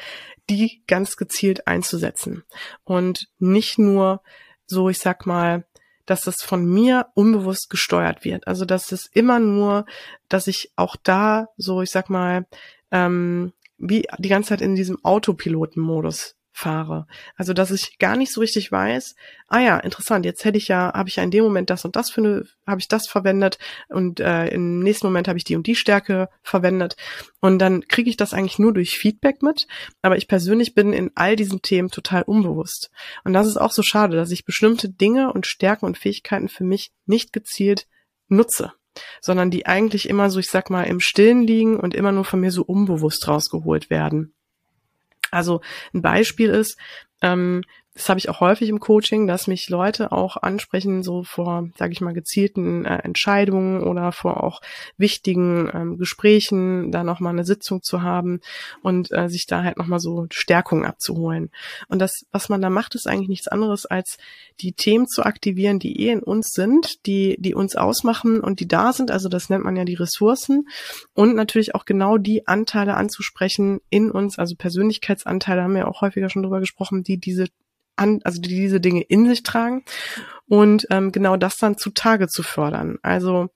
die 0.49 0.83
ganz 0.87 1.15
gezielt 1.15 1.65
einzusetzen. 1.65 2.43
Und 2.83 3.27
nicht 3.39 3.79
nur 3.79 4.21
so, 4.65 4.89
ich 4.89 4.99
sag 4.99 5.25
mal, 5.25 5.65
dass 6.07 6.21
das 6.21 6.37
von 6.41 6.65
mir 6.65 7.07
unbewusst 7.13 7.69
gesteuert 7.69 8.25
wird. 8.25 8.47
Also 8.47 8.65
dass 8.65 8.91
es 8.91 9.07
immer 9.13 9.39
nur, 9.39 9.85
dass 10.29 10.47
ich 10.47 10.71
auch 10.75 10.95
da 10.95 11.49
so, 11.57 11.83
ich 11.83 11.91
sag 11.91 12.09
mal, 12.09 12.47
ähm, 12.89 13.53
wie 13.77 14.07
die 14.17 14.29
ganze 14.29 14.49
Zeit 14.49 14.61
in 14.61 14.73
diesem 14.73 15.03
Autopilotenmodus 15.03 16.36
fahre. 16.57 17.05
Also 17.35 17.53
dass 17.53 17.71
ich 17.71 17.99
gar 17.99 18.17
nicht 18.17 18.33
so 18.33 18.41
richtig 18.41 18.71
weiß, 18.71 19.15
ah 19.47 19.59
ja, 19.59 19.77
interessant, 19.77 20.25
jetzt 20.25 20.43
hätte 20.43 20.57
ich 20.57 20.67
ja, 20.67 20.91
habe 20.93 21.07
ich 21.07 21.17
ja 21.17 21.23
in 21.23 21.29
dem 21.29 21.43
Moment 21.43 21.69
das 21.69 21.85
und 21.85 21.95
das 21.95 22.09
für 22.09 22.21
eine, 22.21 22.43
habe 22.65 22.79
ich 22.79 22.87
das 22.87 23.07
verwendet 23.07 23.59
und 23.89 24.19
äh, 24.19 24.47
im 24.47 24.79
nächsten 24.79 25.05
Moment 25.05 25.27
habe 25.27 25.37
ich 25.37 25.43
die 25.43 25.55
und 25.55 25.67
die 25.67 25.75
Stärke 25.75 26.29
verwendet. 26.41 26.95
Und 27.39 27.59
dann 27.59 27.87
kriege 27.87 28.09
ich 28.09 28.17
das 28.17 28.33
eigentlich 28.33 28.57
nur 28.57 28.73
durch 28.73 28.97
Feedback 28.97 29.43
mit. 29.43 29.67
Aber 30.01 30.17
ich 30.17 30.27
persönlich 30.27 30.73
bin 30.73 30.93
in 30.93 31.11
all 31.13 31.35
diesen 31.35 31.61
Themen 31.61 31.89
total 31.89 32.23
unbewusst. 32.23 32.89
Und 33.23 33.33
das 33.33 33.45
ist 33.45 33.57
auch 33.57 33.71
so 33.71 33.83
schade, 33.83 34.17
dass 34.17 34.31
ich 34.31 34.43
bestimmte 34.43 34.89
Dinge 34.89 35.31
und 35.31 35.45
Stärken 35.45 35.85
und 35.85 35.97
Fähigkeiten 35.97 36.49
für 36.49 36.63
mich 36.63 36.91
nicht 37.05 37.31
gezielt 37.33 37.87
nutze 38.27 38.73
sondern 39.21 39.51
die 39.51 39.67
eigentlich 39.67 40.09
immer 40.09 40.31
so, 40.31 40.39
ich 40.39 40.49
sag 40.49 40.71
mal, 40.71 40.85
im 40.85 40.99
Stillen 40.99 41.45
liegen 41.45 41.79
und 41.79 41.93
immer 41.93 42.11
nur 42.11 42.25
von 42.25 42.39
mir 42.39 42.51
so 42.51 42.63
unbewusst 42.63 43.27
rausgeholt 43.27 43.91
werden. 43.91 44.33
Also 45.31 45.61
ein 45.93 46.01
Beispiel 46.01 46.49
ist, 46.49 46.77
ähm, 47.21 47.63
das 47.97 48.09
habe 48.09 48.19
ich 48.19 48.29
auch 48.29 48.41
häufig 48.41 48.69
im 48.69 48.79
Coaching, 48.79 49.25
dass 49.25 49.47
mich 49.47 49.69
Leute 49.69 50.11
auch 50.11 50.37
ansprechen, 50.37 51.01
so 51.01 51.23
vor, 51.23 51.67
sage 51.77 51.93
ich 51.93 52.01
mal, 52.01 52.13
gezielten 52.13 52.85
äh, 52.85 52.99
Entscheidungen 52.99 53.81
oder 53.81 54.11
vor 54.11 54.43
auch 54.43 54.61
wichtigen 54.97 55.69
ähm, 55.73 55.97
Gesprächen, 55.97 56.91
da 56.91 57.03
nochmal 57.03 57.33
eine 57.33 57.43
Sitzung 57.43 57.81
zu 57.81 58.03
haben 58.03 58.39
und 58.83 59.11
äh, 59.11 59.29
sich 59.29 59.47
da 59.47 59.63
halt 59.63 59.77
nochmal 59.77 59.99
so 59.99 60.27
Stärkung 60.31 60.85
abzuholen. 60.85 61.49
Und 61.87 61.97
das, 61.97 62.21
was 62.31 62.49
man 62.49 62.61
da 62.61 62.69
macht, 62.69 62.93
ist 62.93 63.07
eigentlich 63.07 63.29
nichts 63.29 63.47
anderes, 63.47 63.87
als 63.87 64.17
die 64.61 64.73
Themen 64.73 65.07
zu 65.07 65.23
aktivieren, 65.23 65.79
die 65.79 65.99
eh 66.05 66.11
in 66.11 66.21
uns 66.21 66.49
sind, 66.49 67.03
die, 67.07 67.35
die 67.39 67.55
uns 67.55 67.75
ausmachen 67.75 68.41
und 68.41 68.59
die 68.59 68.67
da 68.67 68.93
sind. 68.93 69.09
Also 69.09 69.27
das 69.27 69.49
nennt 69.49 69.63
man 69.63 69.75
ja 69.75 69.85
die 69.85 69.95
Ressourcen. 69.95 70.67
Und 71.15 71.35
natürlich 71.35 71.73
auch 71.73 71.85
genau 71.85 72.19
die 72.19 72.47
Anteile 72.47 72.93
anzusprechen 72.93 73.79
in 73.89 74.11
uns, 74.11 74.37
also 74.37 74.55
Persönlichkeitsanteile 74.55 75.63
haben 75.63 75.73
wir 75.73 75.87
auch 75.87 76.01
häufiger 76.01 76.29
schon 76.29 76.43
drüber 76.43 76.59
gesprochen, 76.59 77.01
die 77.01 77.17
diese 77.17 77.47
an, 77.97 78.19
also 78.23 78.41
die 78.41 78.49
diese 78.49 78.79
Dinge 78.79 79.01
in 79.01 79.27
sich 79.27 79.43
tragen 79.43 79.83
und 80.47 80.87
ähm, 80.91 81.11
genau 81.11 81.37
das 81.37 81.57
dann 81.57 81.77
zutage 81.77 82.27
zu 82.27 82.43
fördern. 82.43 82.97
Also 83.01 83.49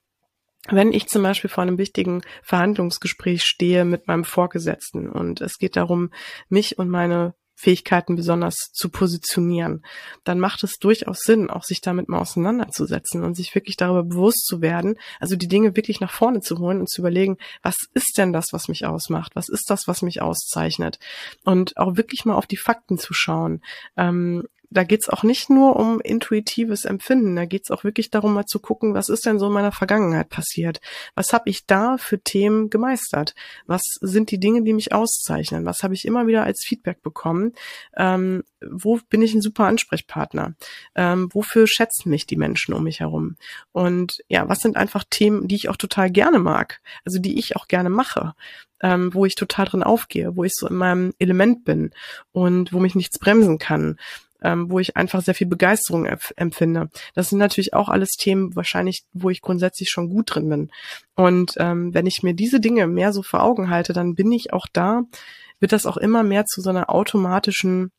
wenn 0.69 0.93
ich 0.93 1.07
zum 1.07 1.23
Beispiel 1.23 1.49
vor 1.49 1.63
einem 1.63 1.77
wichtigen 1.77 2.21
Verhandlungsgespräch 2.43 3.43
stehe 3.43 3.85
mit 3.85 4.07
meinem 4.07 4.23
Vorgesetzten 4.23 5.09
und 5.09 5.41
es 5.41 5.57
geht 5.57 5.75
darum, 5.75 6.11
mich 6.49 6.77
und 6.77 6.89
meine 6.89 7.33
Fähigkeiten 7.61 8.15
besonders 8.15 8.55
zu 8.73 8.89
positionieren, 8.89 9.85
dann 10.23 10.39
macht 10.39 10.63
es 10.63 10.77
durchaus 10.79 11.19
Sinn, 11.19 11.49
auch 11.49 11.63
sich 11.63 11.79
damit 11.81 12.09
mal 12.09 12.19
auseinanderzusetzen 12.19 13.23
und 13.23 13.35
sich 13.35 13.53
wirklich 13.53 13.77
darüber 13.77 14.03
bewusst 14.03 14.45
zu 14.47 14.61
werden, 14.61 14.95
also 15.19 15.35
die 15.35 15.47
Dinge 15.47 15.75
wirklich 15.75 15.99
nach 15.99 16.11
vorne 16.11 16.41
zu 16.41 16.57
holen 16.57 16.79
und 16.79 16.89
zu 16.89 17.01
überlegen, 17.01 17.37
was 17.61 17.77
ist 17.93 18.17
denn 18.17 18.33
das, 18.33 18.47
was 18.51 18.67
mich 18.67 18.85
ausmacht? 18.85 19.35
Was 19.35 19.47
ist 19.47 19.69
das, 19.69 19.87
was 19.87 20.01
mich 20.01 20.21
auszeichnet? 20.21 20.97
Und 21.45 21.77
auch 21.77 21.97
wirklich 21.97 22.25
mal 22.25 22.35
auf 22.35 22.47
die 22.47 22.57
Fakten 22.57 22.97
zu 22.97 23.13
schauen. 23.13 23.61
Ähm, 23.95 24.47
da 24.71 24.85
geht's 24.85 25.09
auch 25.09 25.23
nicht 25.23 25.49
nur 25.49 25.75
um 25.75 25.99
intuitives 25.99 26.85
Empfinden, 26.85 27.35
da 27.35 27.45
geht's 27.45 27.71
auch 27.71 27.83
wirklich 27.83 28.09
darum, 28.09 28.33
mal 28.33 28.45
zu 28.45 28.59
gucken, 28.59 28.93
was 28.93 29.09
ist 29.09 29.25
denn 29.25 29.37
so 29.37 29.47
in 29.47 29.53
meiner 29.53 29.73
Vergangenheit 29.73 30.29
passiert? 30.29 30.79
Was 31.13 31.33
habe 31.33 31.49
ich 31.49 31.65
da 31.65 31.97
für 31.97 32.21
Themen 32.21 32.69
gemeistert? 32.69 33.35
Was 33.67 33.83
sind 33.99 34.31
die 34.31 34.39
Dinge, 34.39 34.63
die 34.63 34.73
mich 34.73 34.93
auszeichnen? 34.93 35.65
Was 35.65 35.83
habe 35.83 35.93
ich 35.93 36.05
immer 36.05 36.25
wieder 36.25 36.43
als 36.43 36.63
Feedback 36.65 37.01
bekommen? 37.03 37.51
Ähm, 37.97 38.43
wo 38.65 38.97
bin 39.09 39.21
ich 39.21 39.33
ein 39.33 39.41
super 39.41 39.65
Ansprechpartner? 39.65 40.55
Ähm, 40.95 41.29
wofür 41.33 41.67
schätzen 41.67 42.09
mich 42.09 42.25
die 42.25 42.37
Menschen 42.37 42.73
um 42.73 42.85
mich 42.85 43.01
herum? 43.01 43.35
Und 43.73 44.19
ja, 44.29 44.47
was 44.47 44.61
sind 44.61 44.77
einfach 44.77 45.03
Themen, 45.09 45.49
die 45.49 45.55
ich 45.55 45.67
auch 45.67 45.77
total 45.77 46.09
gerne 46.09 46.39
mag? 46.39 46.79
Also 47.03 47.19
die 47.19 47.37
ich 47.37 47.57
auch 47.57 47.67
gerne 47.67 47.89
mache. 47.89 48.33
Ähm, 48.83 49.13
wo 49.13 49.25
ich 49.25 49.35
total 49.35 49.65
drin 49.65 49.83
aufgehe, 49.83 50.35
wo 50.35 50.43
ich 50.43 50.53
so 50.55 50.67
in 50.67 50.73
meinem 50.73 51.13
Element 51.19 51.65
bin 51.65 51.91
und 52.31 52.73
wo 52.73 52.79
mich 52.79 52.95
nichts 52.95 53.19
bremsen 53.19 53.59
kann 53.59 53.97
ähm, 54.41 54.69
wo 54.69 54.79
ich 54.79 54.97
einfach 54.97 55.21
sehr 55.21 55.35
viel 55.35 55.47
Begeisterung 55.47 56.05
empfinde. 56.05 56.89
Das 57.13 57.29
sind 57.29 57.39
natürlich 57.39 57.73
auch 57.73 57.89
alles 57.89 58.11
Themen 58.11 58.55
wahrscheinlich, 58.55 59.03
wo 59.13 59.29
ich 59.29 59.41
grundsätzlich 59.41 59.89
schon 59.89 60.09
gut 60.09 60.35
drin 60.35 60.49
bin. 60.49 60.71
Und 61.15 61.53
ähm, 61.57 61.93
wenn 61.93 62.07
ich 62.07 62.23
mir 62.23 62.33
diese 62.33 62.59
Dinge 62.59 62.87
mehr 62.87 63.13
so 63.13 63.23
vor 63.23 63.43
Augen 63.43 63.69
halte, 63.69 63.93
dann 63.93 64.15
bin 64.15 64.31
ich 64.31 64.53
auch 64.53 64.67
da, 64.71 65.03
wird 65.59 65.71
das 65.71 65.85
auch 65.85 65.97
immer 65.97 66.23
mehr 66.23 66.45
zu 66.45 66.61
so 66.61 66.69
einer 66.69 66.89
automatischen 66.89 67.91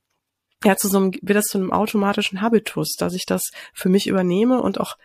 ja, 0.65 0.77
zu 0.77 0.87
so 0.87 0.99
einem, 0.99 1.13
wird 1.23 1.37
das 1.37 1.47
zu 1.47 1.59
einem 1.59 1.73
automatischen 1.73 2.41
Habitus, 2.41 2.95
dass 2.97 3.15
ich 3.15 3.27
das 3.27 3.51
für 3.75 3.89
mich 3.89 4.07
übernehme 4.07 4.63
und 4.63 4.79
auch 4.79 4.97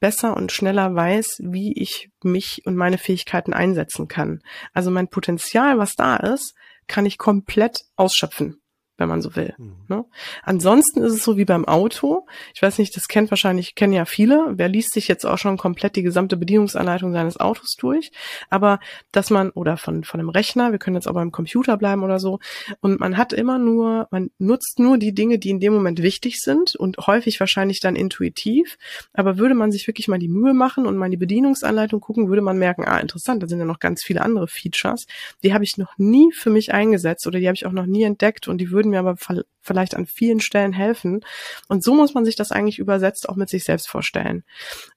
besser 0.00 0.36
und 0.36 0.50
schneller 0.50 0.94
weiß, 0.94 1.38
wie 1.42 1.72
ich 1.80 2.10
mich 2.24 2.62
und 2.66 2.74
meine 2.74 2.98
Fähigkeiten 2.98 3.52
einsetzen 3.52 4.08
kann. 4.08 4.40
Also 4.72 4.90
mein 4.90 5.08
Potenzial, 5.08 5.78
was 5.78 5.94
da 5.94 6.16
ist, 6.16 6.54
kann 6.88 7.06
ich 7.06 7.18
komplett 7.18 7.84
ausschöpfen 7.94 8.60
wenn 8.98 9.08
man 9.08 9.22
so 9.22 9.36
will. 9.36 9.54
Mhm. 9.58 9.74
Ne? 9.88 10.04
Ansonsten 10.42 11.02
ist 11.02 11.12
es 11.12 11.22
so 11.22 11.36
wie 11.36 11.44
beim 11.44 11.64
Auto. 11.66 12.26
Ich 12.54 12.62
weiß 12.62 12.78
nicht, 12.78 12.96
das 12.96 13.08
kennt 13.08 13.30
wahrscheinlich, 13.30 13.74
kennen 13.74 13.92
ja 13.92 14.04
viele. 14.04 14.54
Wer 14.56 14.68
liest 14.68 14.92
sich 14.92 15.08
jetzt 15.08 15.24
auch 15.24 15.38
schon 15.38 15.56
komplett 15.56 15.96
die 15.96 16.02
gesamte 16.02 16.36
Bedienungsanleitung 16.36 17.12
seines 17.12 17.38
Autos 17.38 17.76
durch? 17.78 18.10
Aber 18.48 18.80
dass 19.12 19.30
man, 19.30 19.50
oder 19.50 19.76
von, 19.76 20.04
von 20.04 20.20
einem 20.20 20.30
Rechner, 20.30 20.72
wir 20.72 20.78
können 20.78 20.96
jetzt 20.96 21.08
auch 21.08 21.14
beim 21.14 21.32
Computer 21.32 21.76
bleiben 21.76 22.02
oder 22.02 22.18
so, 22.18 22.38
und 22.80 23.00
man 23.00 23.16
hat 23.16 23.32
immer 23.32 23.58
nur, 23.58 24.08
man 24.10 24.30
nutzt 24.38 24.78
nur 24.78 24.98
die 24.98 25.14
Dinge, 25.14 25.38
die 25.38 25.50
in 25.50 25.60
dem 25.60 25.74
Moment 25.74 26.02
wichtig 26.02 26.40
sind 26.40 26.74
und 26.74 26.96
häufig 27.06 27.38
wahrscheinlich 27.40 27.80
dann 27.80 27.96
intuitiv. 27.96 28.78
Aber 29.12 29.38
würde 29.38 29.54
man 29.54 29.72
sich 29.72 29.86
wirklich 29.86 30.08
mal 30.08 30.18
die 30.18 30.28
Mühe 30.28 30.54
machen 30.54 30.86
und 30.86 30.96
mal 30.96 31.10
die 31.10 31.16
Bedienungsanleitung 31.16 32.00
gucken, 32.00 32.28
würde 32.28 32.42
man 32.42 32.58
merken, 32.58 32.84
ah, 32.84 32.98
interessant, 32.98 33.42
da 33.42 33.46
sind 33.46 33.58
ja 33.58 33.64
noch 33.64 33.78
ganz 33.78 34.02
viele 34.02 34.22
andere 34.22 34.48
Features. 34.48 35.06
Die 35.42 35.52
habe 35.52 35.64
ich 35.64 35.76
noch 35.76 35.96
nie 35.98 36.32
für 36.32 36.50
mich 36.50 36.72
eingesetzt 36.72 37.26
oder 37.26 37.38
die 37.38 37.46
habe 37.46 37.54
ich 37.54 37.66
auch 37.66 37.72
noch 37.72 37.86
nie 37.86 38.04
entdeckt 38.04 38.48
und 38.48 38.58
die 38.58 38.70
würden 38.70 38.85
würden 38.86 38.90
mir 38.90 38.98
aber 38.98 39.16
vielleicht 39.60 39.94
an 39.94 40.06
vielen 40.06 40.40
Stellen 40.40 40.72
helfen. 40.72 41.20
Und 41.68 41.82
so 41.82 41.94
muss 41.94 42.14
man 42.14 42.24
sich 42.24 42.36
das 42.36 42.52
eigentlich 42.52 42.78
übersetzt 42.78 43.28
auch 43.28 43.36
mit 43.36 43.48
sich 43.48 43.64
selbst 43.64 43.88
vorstellen. 43.88 44.44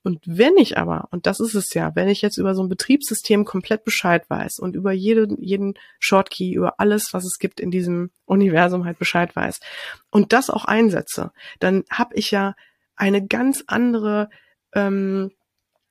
Und 0.04 0.20
wenn 0.26 0.58
ich 0.58 0.78
aber, 0.78 1.08
und 1.12 1.26
das 1.26 1.40
ist 1.40 1.56
es 1.56 1.74
ja, 1.74 1.96
wenn 1.96 2.08
ich 2.08 2.22
jetzt 2.22 2.38
über 2.38 2.56
so 2.56 2.64
ein 2.64 2.70
Betriebssystem 2.70 3.46
komplett 3.46 3.84
Bescheid 3.84 4.30
weiß 4.30 4.60
und 4.60 4.76
über 4.76 4.92
jede, 4.92 5.28
jeden 5.40 5.74
Shortkey, 6.00 6.54
über 6.54 6.80
alles, 6.80 7.14
was 7.14 7.26
es 7.26 7.40
gibt 7.40 7.60
in 7.60 7.72
diesem 7.72 8.12
Universum 8.26 8.86
halt 8.86 9.00
Bescheid 9.00 9.36
weiß 9.36 9.60
und 10.12 10.34
das 10.34 10.50
auch 10.50 10.66
einsetze, 10.66 11.32
dann 11.60 11.84
habe 11.90 12.16
ich 12.16 12.32
ja 12.32 12.56
eine 12.96 13.26
ganz 13.26 13.64
andere 13.68 14.30
ähm, 14.74 15.32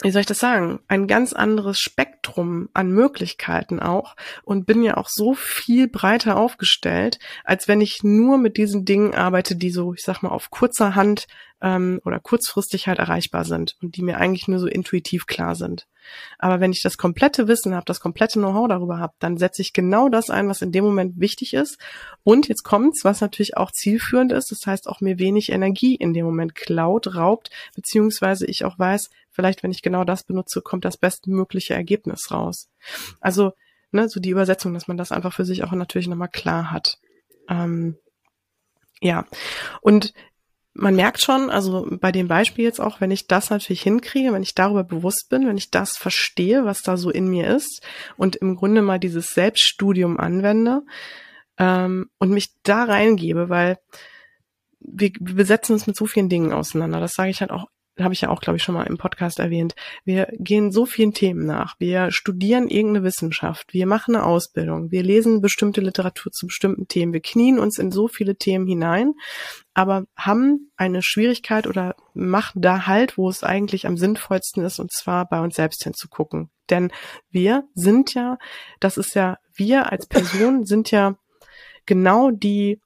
wie 0.03 0.13
soll 0.13 0.21
ich 0.21 0.27
das 0.27 0.39
sagen, 0.39 0.79
ein 0.87 1.09
ganz 1.09 1.33
anderes 1.33 1.81
Spektrum 1.81 2.69
an 2.73 2.93
Möglichkeiten 2.93 3.81
auch 3.81 4.15
und 4.45 4.65
bin 4.65 4.83
ja 4.85 4.97
auch 4.97 5.09
so 5.09 5.35
viel 5.35 5.89
breiter 5.89 6.37
aufgestellt, 6.37 7.19
als 7.45 7.67
wenn 7.67 7.81
ich 7.81 8.05
nur 8.05 8.39
mit 8.39 8.57
diesen 8.57 8.85
Dingen 8.85 9.15
arbeite, 9.15 9.57
die 9.57 9.71
so, 9.71 9.95
ich 9.95 10.03
sag 10.03 10.23
mal, 10.23 10.31
auf 10.31 10.51
kurzer 10.51 10.95
Hand 10.95 11.27
ähm, 11.61 12.01
oder 12.05 12.21
kurzfristig 12.21 12.87
halt 12.87 12.99
erreichbar 12.99 13.45
sind 13.45 13.77
und 13.83 13.97
die 13.97 14.03
mir 14.03 14.19
eigentlich 14.19 14.49
nur 14.49 14.59
so 14.59 14.67
intuitiv 14.67 15.27
klar 15.27 15.55
sind. 15.55 15.87
Aber 16.39 16.61
wenn 16.61 16.73
ich 16.73 16.83
das 16.83 16.97
komplette 16.97 17.49
Wissen 17.49 17.75
habe, 17.75 17.85
das 17.85 18.01
komplette 18.01 18.39
Know-how 18.39 18.69
darüber 18.69 18.99
habe, 18.99 19.15
dann 19.19 19.37
setze 19.37 19.63
ich 19.63 19.73
genau 19.73 20.09
das 20.09 20.31
ein, 20.31 20.49
was 20.49 20.63
in 20.63 20.73
dem 20.73 20.85
Moment 20.85 21.21
wichtig 21.21 21.55
ist. 21.55 21.79
Und 22.23 22.49
jetzt 22.49 22.63
kommt's, 22.63 23.05
was 23.05 23.21
natürlich 23.21 23.57
auch 23.57 23.73
zielführend 23.73 24.33
ist. 24.33 24.51
Das 24.51 24.67
heißt, 24.67 24.89
auch 24.89 25.01
mir 25.01 25.19
wenig 25.19 25.51
Energie 25.51 25.95
in 25.95 26.15
dem 26.15 26.25
Moment 26.25 26.55
klaut, 26.55 27.15
raubt, 27.15 27.51
beziehungsweise 27.75 28.47
ich 28.47 28.65
auch 28.65 28.79
weiß, 28.79 29.11
vielleicht, 29.31 29.63
wenn 29.63 29.71
ich 29.71 29.83
genau 29.83 30.05
das 30.05 30.23
benutze, 30.23 30.63
kommt 30.63 30.85
das 30.85 30.97
bestmögliche 30.97 31.75
Ergebnis 31.75 32.31
raus. 32.31 32.69
Also, 33.21 33.53
ne, 33.91 34.09
so 34.09 34.21
die 34.21 34.31
Übersetzung, 34.31 34.75
dass 34.75 34.89
man 34.89 34.97
das 34.97 35.13
einfach 35.13 35.33
für 35.33 35.45
sich 35.45 35.65
auch 35.65 35.73
natürlich 35.73 36.09
nochmal 36.09 36.29
klar 36.29 36.71
hat. 36.71 36.99
Ähm, 37.49 37.97
ja. 39.01 39.27
Und 39.81 40.13
man 40.75 40.95
merkt 40.95 41.21
schon, 41.21 41.51
also 41.51 41.89
bei 42.01 42.13
dem 42.13 42.29
Beispiel 42.29 42.65
jetzt 42.65 42.81
auch, 42.81 43.01
wenn 43.01 43.11
ich 43.11 43.27
das 43.27 43.51
natürlich 43.51 43.83
hinkriege, 43.83 44.33
wenn 44.33 44.43
ich 44.43 44.55
darüber 44.55 44.85
bewusst 44.85 45.29
bin, 45.29 45.47
wenn 45.47 45.57
ich 45.57 45.71
das 45.71 45.97
verstehe, 45.97 46.65
was 46.65 46.83
da 46.83 46.97
so 46.97 47.11
in 47.11 47.29
mir 47.29 47.49
ist 47.49 47.83
und 48.17 48.37
im 48.37 48.55
Grunde 48.55 48.83
mal 48.83 49.01
dieses 49.01 49.31
Selbststudium 49.31 50.19
anwende 50.19 50.83
ähm, 51.59 52.11
und 52.19 52.31
mich 52.31 52.51
da 52.63 52.85
reingebe, 52.85 53.49
weil 53.49 53.79
wir, 54.81 55.11
wir 55.19 55.35
besetzen 55.35 55.73
uns 55.73 55.87
mit 55.87 55.97
so 55.97 56.07
vielen 56.07 56.29
Dingen 56.29 56.53
auseinander. 56.53 57.01
Das 57.01 57.15
sage 57.15 57.31
ich 57.31 57.41
halt 57.41 57.51
auch 57.51 57.67
habe 58.01 58.15
ich 58.15 58.21
ja 58.21 58.29
auch, 58.31 58.41
glaube 58.41 58.57
ich, 58.57 58.63
schon 58.63 58.75
mal 58.75 58.87
im 58.87 58.99
Podcast 58.99 59.39
erwähnt. 59.39 59.75
Wir 60.05 60.29
gehen 60.39 60.73
so 60.73 60.87
vielen 60.87 61.13
Themen 61.13 61.47
nach. 61.47 61.77
Wir 61.79 62.11
studieren 62.11 62.69
irgendeine 62.69 63.05
Wissenschaft. 63.05 63.73
Wir 63.73 63.87
machen 63.87 64.15
eine 64.15 64.25
Ausbildung. 64.25 64.91
Wir 64.91 65.03
lesen 65.03 65.41
bestimmte 65.41 65.81
Literatur 65.81 66.33
zu 66.33 66.47
bestimmten 66.47 66.89
Themen. 66.89 67.13
Wir 67.13 67.21
knien 67.21 67.59
uns 67.59 67.79
in 67.79 67.91
so 67.91 68.09
viele 68.09 68.37
Themen 68.37 68.67
hinein, 68.67 69.15
aber 69.75 70.05
haben 70.17 70.71
eine 70.77 71.03
Schwierigkeit 71.03 71.67
oder 71.67 71.95
machen 72.15 72.63
da 72.63 72.87
halt, 72.87 73.19
wo 73.19 73.29
es 73.29 73.45
eigentlich 73.45 73.87
am 73.87 73.97
sinnvollsten 73.97 74.65
ist, 74.65 74.79
und 74.79 74.93
zwar 74.93 75.29
bei 75.29 75.41
uns 75.41 75.57
selbst 75.57 75.85
hinzugucken. 75.85 76.51
Denn 76.71 76.91
wir 77.31 77.65
sind 77.75 78.15
ja, 78.15 78.39
das 78.81 78.97
ist 78.97 79.15
ja, 79.15 79.39
wir 79.55 79.91
als 79.91 80.07
Person 80.07 80.65
sind 80.65 80.91
ja 80.91 81.17
genau 81.87 82.31
die 82.31 82.81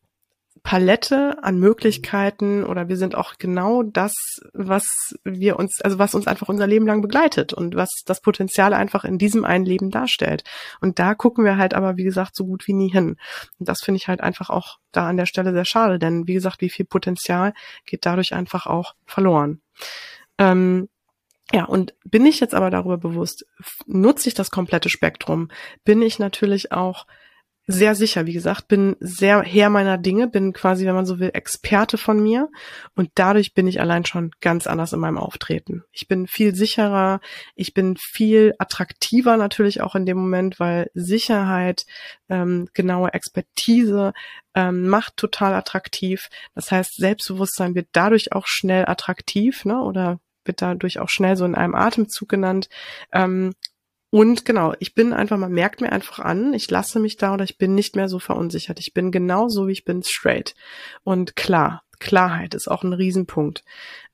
Palette 0.63 1.43
an 1.43 1.59
Möglichkeiten 1.59 2.65
oder 2.65 2.89
wir 2.89 2.97
sind 2.97 3.17
auch 3.17 3.35
genau 3.39 3.83
das, 3.83 4.13
was 4.53 4.87
wir 5.25 5.59
uns, 5.59 5.81
also 5.81 5.99
was 5.99 6.15
uns 6.15 6.29
einfach 6.29 6.49
unser 6.49 6.67
Leben 6.69 6.87
lang 6.87 7.03
begleitet 7.03 7.53
und 7.53 7.75
was 7.75 7.91
das 8.07 8.21
Potenzial 8.21 8.73
einfach 8.73 9.05
in 9.05 9.19
diesem 9.19 9.45
einen 9.45 9.65
Leben 9.65 9.91
darstellt. 9.91 10.45
Und 10.81 10.99
da 10.99 11.15
gucken 11.15 11.45
wir 11.45 11.57
halt 11.57 11.75
aber, 11.75 11.97
wie 11.97 12.05
gesagt, 12.05 12.37
so 12.37 12.47
gut 12.47 12.67
wie 12.69 12.75
nie 12.75 12.91
hin. 12.91 13.17
Und 13.59 13.69
das 13.69 13.81
finde 13.81 13.99
ich 13.99 14.09
halt 14.09 14.21
einfach 14.21 14.51
auch 14.51 14.79
da 14.93 15.09
an 15.09 15.17
der 15.17 15.27
Stelle 15.27 15.53
sehr 15.53 15.65
schade, 15.65 15.99
denn 15.99 16.29
wie 16.29 16.35
gesagt, 16.35 16.61
wie 16.61 16.71
viel 16.71 16.87
Potenzial 16.87 17.55
geht 17.85 18.07
dadurch 18.07 18.33
einfach 18.33 18.67
auch 18.67 18.95
verloren. 19.05 19.61
Ähm, 20.39 20.89
ja, 21.53 21.65
und 21.65 21.95
bin 22.05 22.25
ich 22.25 22.41
jetzt 22.41 22.55
aber 22.55 22.71
darüber 22.71 22.99
bewusst, 22.99 23.47
nutze 23.87 24.29
ich 24.29 24.35
das 24.35 24.51
komplette 24.51 24.89
Spektrum, 24.89 25.49
bin 25.85 26.03
ich 26.03 26.19
natürlich 26.19 26.73
auch 26.73 27.07
sehr 27.67 27.95
sicher, 27.95 28.27
wie 28.27 28.33
gesagt, 28.33 28.67
bin 28.69 28.97
sehr 28.99 29.43
Herr 29.43 29.71
meiner 29.71 29.97
Dinge, 29.97 30.27
bin 30.27 30.53
quasi, 30.53 30.85
wenn 30.85 30.95
man 30.95 31.07
so 31.07 31.21
will, 31.21 31.31
Experte 31.33 31.97
von 31.97 32.21
mir 32.21 32.49
und 32.97 33.11
dadurch 33.15 33.55
bin 33.55 33.69
ich 33.69 33.81
allein 33.81 34.05
schon 34.05 34.33
ganz 34.41 34.67
anders 34.67 34.93
in 34.93 35.01
meinem 35.01 35.19
Auftreten. 35.19 35.85
Ich 35.93 36.09
bin 36.09 36.27
viel 36.27 36.55
sicherer, 36.55 37.21
ich 37.55 37.73
bin 37.73 37.97
viel 37.97 38.55
attraktiver 38.59 39.37
natürlich 39.37 39.81
auch 39.81 39.95
in 39.95 40.07
dem 40.07 40.19
Moment, 40.19 40.59
weil 40.59 40.91
Sicherheit, 40.95 41.87
ähm, 42.29 42.69
genaue 42.75 43.13
Expertise 43.15 44.13
ähm, 44.55 44.89
macht 44.89 45.17
total 45.17 45.55
attraktiv. 45.55 46.29
Das 46.55 46.71
heißt, 46.71 46.97
Selbstbewusstsein 46.97 47.75
wird 47.75 47.89
dadurch 47.93 48.33
auch 48.33 48.47
schnell 48.47 48.87
attraktiv, 48.87 49.65
ne? 49.65 49.81
Oder 49.81 50.21
wird 50.45 50.63
dadurch 50.63 50.99
auch 50.99 51.09
schnell 51.09 51.37
so 51.37 51.45
in 51.45 51.55
einem 51.55 51.75
Atemzug 51.75 52.29
genannt. 52.29 52.69
Ähm, 53.13 53.55
und 54.15 54.45
genau, 54.45 54.75
ich 54.79 54.95
bin 54.95 55.15
einfach, 55.15 55.39
man 55.39 55.53
merkt 55.53 55.81
mir 55.81 55.91
einfach 55.91 56.19
an, 56.19 56.53
ich 56.53 56.71
lasse 56.71 57.01
mich 57.01 57.17
da 57.17 57.33
oder 57.33 57.45
ich 57.45 57.57
bin 57.57 57.75
nicht 57.75 57.97
mehr 57.97 58.11
so 58.11 58.19
verunsichert. 58.19 58.79
Ich 58.79 58.93
bin 58.93 59.11
genau 59.11 59.49
so, 59.49 59.69
wie 59.69 59.73
ich 59.73 59.87
bin, 59.87 60.03
straight. 60.03 60.55
Und 61.03 61.35
klar, 61.35 61.83
Klarheit 61.99 62.53
ist 62.53 62.71
auch 62.71 62.83
ein 62.83 62.93
Riesenpunkt. 62.93 63.65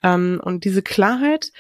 Ähm, 0.04 0.40
und 0.44 0.64
diese 0.64 0.82
Klarheit, 0.82 1.50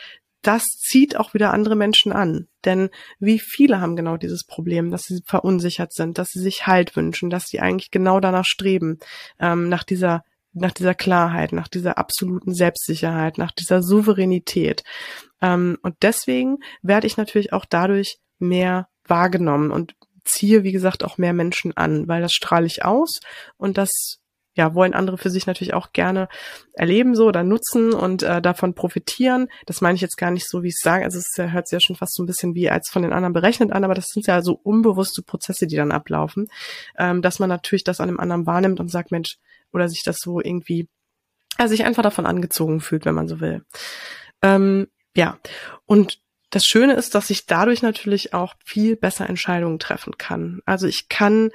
das 0.42 0.62
zieht 0.66 1.16
auch 1.16 1.34
wieder 1.34 1.52
andere 1.52 1.74
Menschen 1.74 2.12
an. 2.12 2.46
Denn 2.64 2.90
wie 3.18 3.40
viele 3.40 3.80
haben 3.80 3.96
genau 3.96 4.16
dieses 4.16 4.44
Problem, 4.46 4.92
dass 4.92 5.02
sie 5.02 5.20
verunsichert 5.24 5.92
sind, 5.92 6.16
dass 6.16 6.28
sie 6.28 6.40
sich 6.40 6.68
Halt 6.68 6.94
wünschen, 6.94 7.30
dass 7.30 7.46
sie 7.46 7.58
eigentlich 7.58 7.90
genau 7.90 8.20
danach 8.20 8.46
streben, 8.46 9.00
ähm, 9.40 9.68
nach 9.68 9.82
dieser 9.82 10.22
nach 10.54 10.72
dieser 10.72 10.94
Klarheit, 10.94 11.52
nach 11.52 11.68
dieser 11.68 11.98
absoluten 11.98 12.54
Selbstsicherheit, 12.54 13.36
nach 13.36 13.52
dieser 13.52 13.82
Souveränität. 13.82 14.82
Ähm, 15.42 15.78
und 15.82 15.96
deswegen 16.02 16.58
werde 16.82 17.06
ich 17.06 17.16
natürlich 17.16 17.52
auch 17.52 17.64
dadurch 17.64 18.18
mehr 18.38 18.88
wahrgenommen 19.06 19.70
und 19.70 19.94
ziehe, 20.24 20.62
wie 20.62 20.72
gesagt, 20.72 21.04
auch 21.04 21.18
mehr 21.18 21.32
Menschen 21.32 21.76
an, 21.76 22.06
weil 22.08 22.20
das 22.20 22.32
strahle 22.32 22.66
ich 22.66 22.84
aus 22.84 23.20
und 23.56 23.78
das 23.78 24.20
ja, 24.58 24.74
wollen 24.74 24.92
andere 24.92 25.18
für 25.18 25.30
sich 25.30 25.46
natürlich 25.46 25.72
auch 25.72 25.92
gerne 25.92 26.28
erleben 26.72 27.14
so 27.14 27.26
oder 27.26 27.44
nutzen 27.44 27.94
und 27.94 28.24
äh, 28.24 28.42
davon 28.42 28.74
profitieren. 28.74 29.46
Das 29.66 29.80
meine 29.80 29.94
ich 29.94 30.00
jetzt 30.00 30.16
gar 30.16 30.32
nicht 30.32 30.48
so, 30.48 30.64
wie 30.64 30.68
ich 30.68 30.74
es 30.74 30.82
sage. 30.82 31.04
Also 31.04 31.18
es 31.18 31.32
hört 31.36 31.68
sich 31.68 31.76
ja 31.76 31.80
schon 31.80 31.94
fast 31.94 32.14
so 32.14 32.24
ein 32.24 32.26
bisschen 32.26 32.56
wie 32.56 32.68
als 32.68 32.90
von 32.90 33.02
den 33.02 33.12
anderen 33.12 33.32
berechnet 33.32 33.70
an, 33.70 33.84
aber 33.84 33.94
das 33.94 34.06
sind 34.06 34.26
ja 34.26 34.42
so 34.42 34.58
unbewusste 34.60 35.22
Prozesse, 35.22 35.68
die 35.68 35.76
dann 35.76 35.92
ablaufen, 35.92 36.48
ähm, 36.98 37.22
dass 37.22 37.38
man 37.38 37.48
natürlich 37.48 37.84
das 37.84 38.00
an 38.00 38.08
einem 38.08 38.18
anderen 38.18 38.46
wahrnimmt 38.46 38.80
und 38.80 38.90
sagt, 38.90 39.12
Mensch, 39.12 39.38
oder 39.72 39.88
sich 39.88 40.02
das 40.02 40.18
so 40.18 40.40
irgendwie, 40.40 40.88
also 41.56 41.70
sich 41.70 41.84
einfach 41.84 42.02
davon 42.02 42.26
angezogen 42.26 42.80
fühlt, 42.80 43.04
wenn 43.04 43.14
man 43.14 43.28
so 43.28 43.38
will. 43.38 43.62
Ähm, 44.42 44.88
ja, 45.14 45.38
und 45.86 46.18
das 46.50 46.64
Schöne 46.64 46.94
ist, 46.94 47.14
dass 47.14 47.30
ich 47.30 47.46
dadurch 47.46 47.82
natürlich 47.82 48.32
auch 48.32 48.54
viel 48.64 48.96
besser 48.96 49.28
Entscheidungen 49.28 49.78
treffen 49.78 50.16
kann. 50.16 50.60
Also 50.64 50.86
ich 50.86 51.08
kann, 51.08 51.50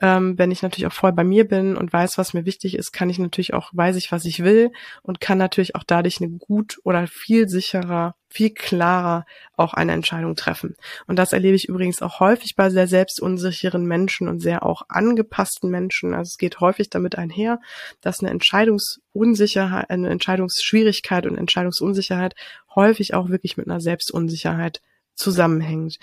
ähm, 0.00 0.38
wenn 0.38 0.50
ich 0.50 0.62
natürlich 0.62 0.86
auch 0.86 0.92
voll 0.92 1.12
bei 1.12 1.24
mir 1.24 1.46
bin 1.46 1.76
und 1.76 1.92
weiß, 1.92 2.16
was 2.16 2.32
mir 2.34 2.46
wichtig 2.46 2.74
ist, 2.74 2.92
kann 2.92 3.10
ich 3.10 3.18
natürlich 3.18 3.52
auch, 3.52 3.70
weiß 3.72 3.96
ich, 3.96 4.10
was 4.10 4.24
ich 4.24 4.42
will 4.42 4.72
und 5.02 5.20
kann 5.20 5.38
natürlich 5.38 5.74
auch 5.74 5.84
dadurch 5.84 6.20
eine 6.20 6.30
gut 6.30 6.78
oder 6.84 7.06
viel 7.06 7.48
sicherer 7.48 8.14
viel 8.28 8.50
klarer 8.50 9.24
auch 9.56 9.74
eine 9.74 9.92
Entscheidung 9.92 10.36
treffen. 10.36 10.76
Und 11.06 11.18
das 11.18 11.32
erlebe 11.32 11.56
ich 11.56 11.68
übrigens 11.68 12.02
auch 12.02 12.20
häufig 12.20 12.56
bei 12.56 12.70
sehr 12.70 12.86
selbstunsicheren 12.86 13.84
Menschen 13.86 14.28
und 14.28 14.40
sehr 14.40 14.64
auch 14.64 14.82
angepassten 14.88 15.70
Menschen. 15.70 16.14
Also 16.14 16.28
es 16.28 16.38
geht 16.38 16.60
häufig 16.60 16.90
damit 16.90 17.16
einher, 17.16 17.60
dass 18.00 18.20
eine 18.20 18.30
Entscheidungsunsicherheit, 18.30 19.90
eine 19.90 20.10
Entscheidungsschwierigkeit 20.10 21.26
und 21.26 21.38
Entscheidungsunsicherheit 21.38 22.34
häufig 22.74 23.14
auch 23.14 23.30
wirklich 23.30 23.56
mit 23.56 23.66
einer 23.66 23.80
Selbstunsicherheit 23.80 24.80
zusammenhängt. 25.18 25.98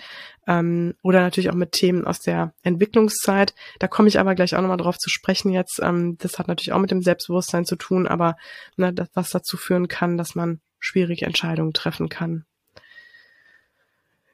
Ähm, 0.46 0.94
oder 1.02 1.20
natürlich 1.20 1.50
auch 1.50 1.54
mit 1.54 1.72
Themen 1.72 2.06
aus 2.06 2.20
der 2.20 2.52
Entwicklungszeit. 2.62 3.54
Da 3.78 3.88
komme 3.88 4.08
ich 4.08 4.20
aber 4.20 4.34
gleich 4.34 4.54
auch 4.54 4.60
nochmal 4.60 4.76
drauf 4.76 4.98
zu 4.98 5.08
sprechen 5.08 5.50
jetzt. 5.50 5.80
Ähm, 5.82 6.16
das 6.18 6.38
hat 6.38 6.48
natürlich 6.48 6.72
auch 6.72 6.78
mit 6.78 6.90
dem 6.90 7.02
Selbstbewusstsein 7.02 7.64
zu 7.64 7.76
tun, 7.76 8.06
aber 8.06 8.36
ne, 8.76 8.92
das, 8.92 9.08
was 9.14 9.30
dazu 9.30 9.56
führen 9.56 9.88
kann, 9.88 10.18
dass 10.18 10.34
man 10.34 10.60
schwierige 10.86 11.26
Entscheidungen 11.26 11.72
treffen 11.72 12.08
kann. 12.08 12.44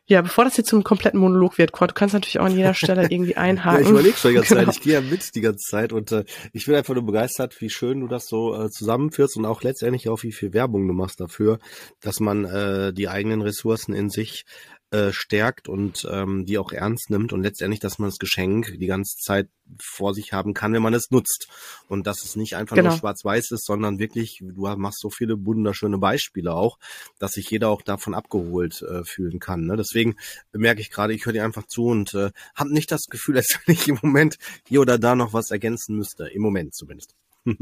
Ja, 0.05 0.21
bevor 0.21 0.45
das 0.45 0.57
jetzt 0.57 0.69
zum 0.69 0.83
kompletten 0.83 1.19
Monolog 1.21 1.59
wird, 1.59 1.73
Kurt, 1.73 1.93
du 1.93 1.95
kannst 1.95 2.13
natürlich 2.13 2.39
auch 2.41 2.45
an 2.45 2.57
jeder 2.57 2.75
Stelle 2.75 3.05
irgendwie 3.09 3.37
einhaken. 3.37 3.81
ja, 3.81 3.85
ich 3.85 3.91
überlege 3.91 4.17
schon 4.17 4.31
die 4.33 4.35
ganze 4.35 4.55
genau. 4.55 4.67
Zeit, 4.67 4.77
ich 4.77 4.83
gehe 4.83 4.93
ja 4.95 5.01
mit 5.01 5.35
die 5.35 5.41
ganze 5.41 5.71
Zeit 5.71 5.93
und 5.93 6.13
äh, 6.13 6.25
ich 6.53 6.67
bin 6.67 6.75
einfach 6.75 6.93
nur 6.95 7.07
begeistert, 7.07 7.59
wie 7.61 7.71
schön 7.71 8.01
du 8.01 8.09
das 8.09 8.27
so 8.27 8.55
äh, 8.55 8.69
zusammenführst 8.69 9.37
und 9.37 9.47
auch 9.47 9.63
letztendlich 9.63 10.09
auch 10.09 10.23
wie 10.23 10.33
viel 10.33 10.53
Werbung 10.53 10.87
du 10.87 10.93
machst 10.93 11.21
dafür, 11.21 11.61
dass 12.01 12.21
man 12.21 12.45
äh, 12.45 12.93
die 12.93 13.09
eigenen 13.09 13.43
Ressourcen 13.43 13.95
in 13.95 14.11
sich 14.11 14.45
äh, 14.93 15.11
stärkt 15.13 15.69
und 15.69 16.07
ähm, 16.11 16.45
die 16.45 16.59
auch 16.59 16.71
ernst 16.71 17.09
nimmt 17.09 17.33
und 17.33 17.43
letztendlich, 17.43 17.81
dass 17.81 17.99
man 17.99 18.11
das 18.11 18.19
Geschenk 18.19 18.79
die 18.79 18.87
ganze 18.87 19.17
Zeit 19.17 19.49
vor 19.81 20.13
sich 20.13 20.35
haben 20.35 20.53
kann, 20.53 20.75
wenn 20.75 20.83
man 20.83 20.93
es 20.93 21.11
nutzt. 21.11 21.49
Und 21.89 22.07
dass 22.07 22.25
es 22.25 22.37
nicht 22.37 22.57
einfach 22.57 22.77
genau. 22.77 22.91
nur 22.91 22.99
schwarz-weiß 22.99 23.53
ist, 23.53 23.65
sondern 23.65 23.99
wirklich, 23.99 24.43
du 24.43 24.67
machst 24.77 25.01
so 25.01 25.09
viele 25.09 25.47
wunderschöne 25.47 25.97
Beispiele 25.97 26.53
auch, 26.53 26.79
dass 27.19 27.33
sich 27.33 27.51
jeder 27.51 27.71
auch 27.71 27.81
davon 27.81 28.13
abgeholt 28.13 28.83
äh, 28.83 29.03
fühlen 29.05 29.41
kann. 29.41 29.65
Ne? 29.65 29.77
Deswegen 29.77 30.17
merke 30.53 30.83
ich 30.83 30.91
gerade, 30.91 31.15
ich 31.15 31.25
höre 31.25 31.33
dir 31.33 31.45
einfach 31.45 31.67
zu 31.67 31.87
und 31.87 32.13
äh, 32.13 32.31
habe 32.55 32.73
nicht 32.73 32.93
das 32.93 33.07
Gefühl, 33.07 33.37
als 33.39 33.59
wenn 33.65 33.75
ich 33.75 33.89
im 33.89 33.99
Moment 34.03 34.37
hier 34.69 34.83
oder 34.83 34.99
da 34.99 35.15
noch 35.15 35.33
was 35.33 35.51
ergänzen 35.51 35.97
müsste. 35.97 36.29
Im 36.29 36.43
Moment 36.43 36.75
zumindest. 36.75 37.15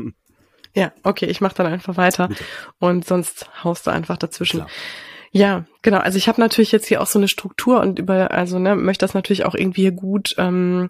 Ja, 0.73 0.93
okay, 1.03 1.27
ich 1.27 1.41
mache 1.41 1.57
dann 1.57 1.67
einfach 1.67 1.97
weiter 1.97 2.29
Bitte. 2.29 2.45
und 2.79 3.05
sonst 3.05 3.49
haust 3.65 3.89
du 3.89 3.91
einfach 3.91 4.17
dazwischen. 4.17 4.59
Klar. 4.59 4.71
Ja, 5.33 5.65
genau. 5.83 5.99
Also 5.99 6.19
ich 6.19 6.29
habe 6.29 6.41
natürlich 6.41 6.73
jetzt 6.73 6.87
hier 6.89 7.01
auch 7.01 7.07
so 7.07 7.19
eine 7.19 7.29
Struktur 7.29 7.81
und 7.81 8.01
über, 8.01 8.33
also 8.33 8.59
ne, 8.59 8.75
möchte 8.75 9.05
das 9.05 9.15
natürlich 9.15 9.45
auch 9.45 9.55
irgendwie 9.55 9.91
gut 9.93 10.35
ähm, 10.39 10.89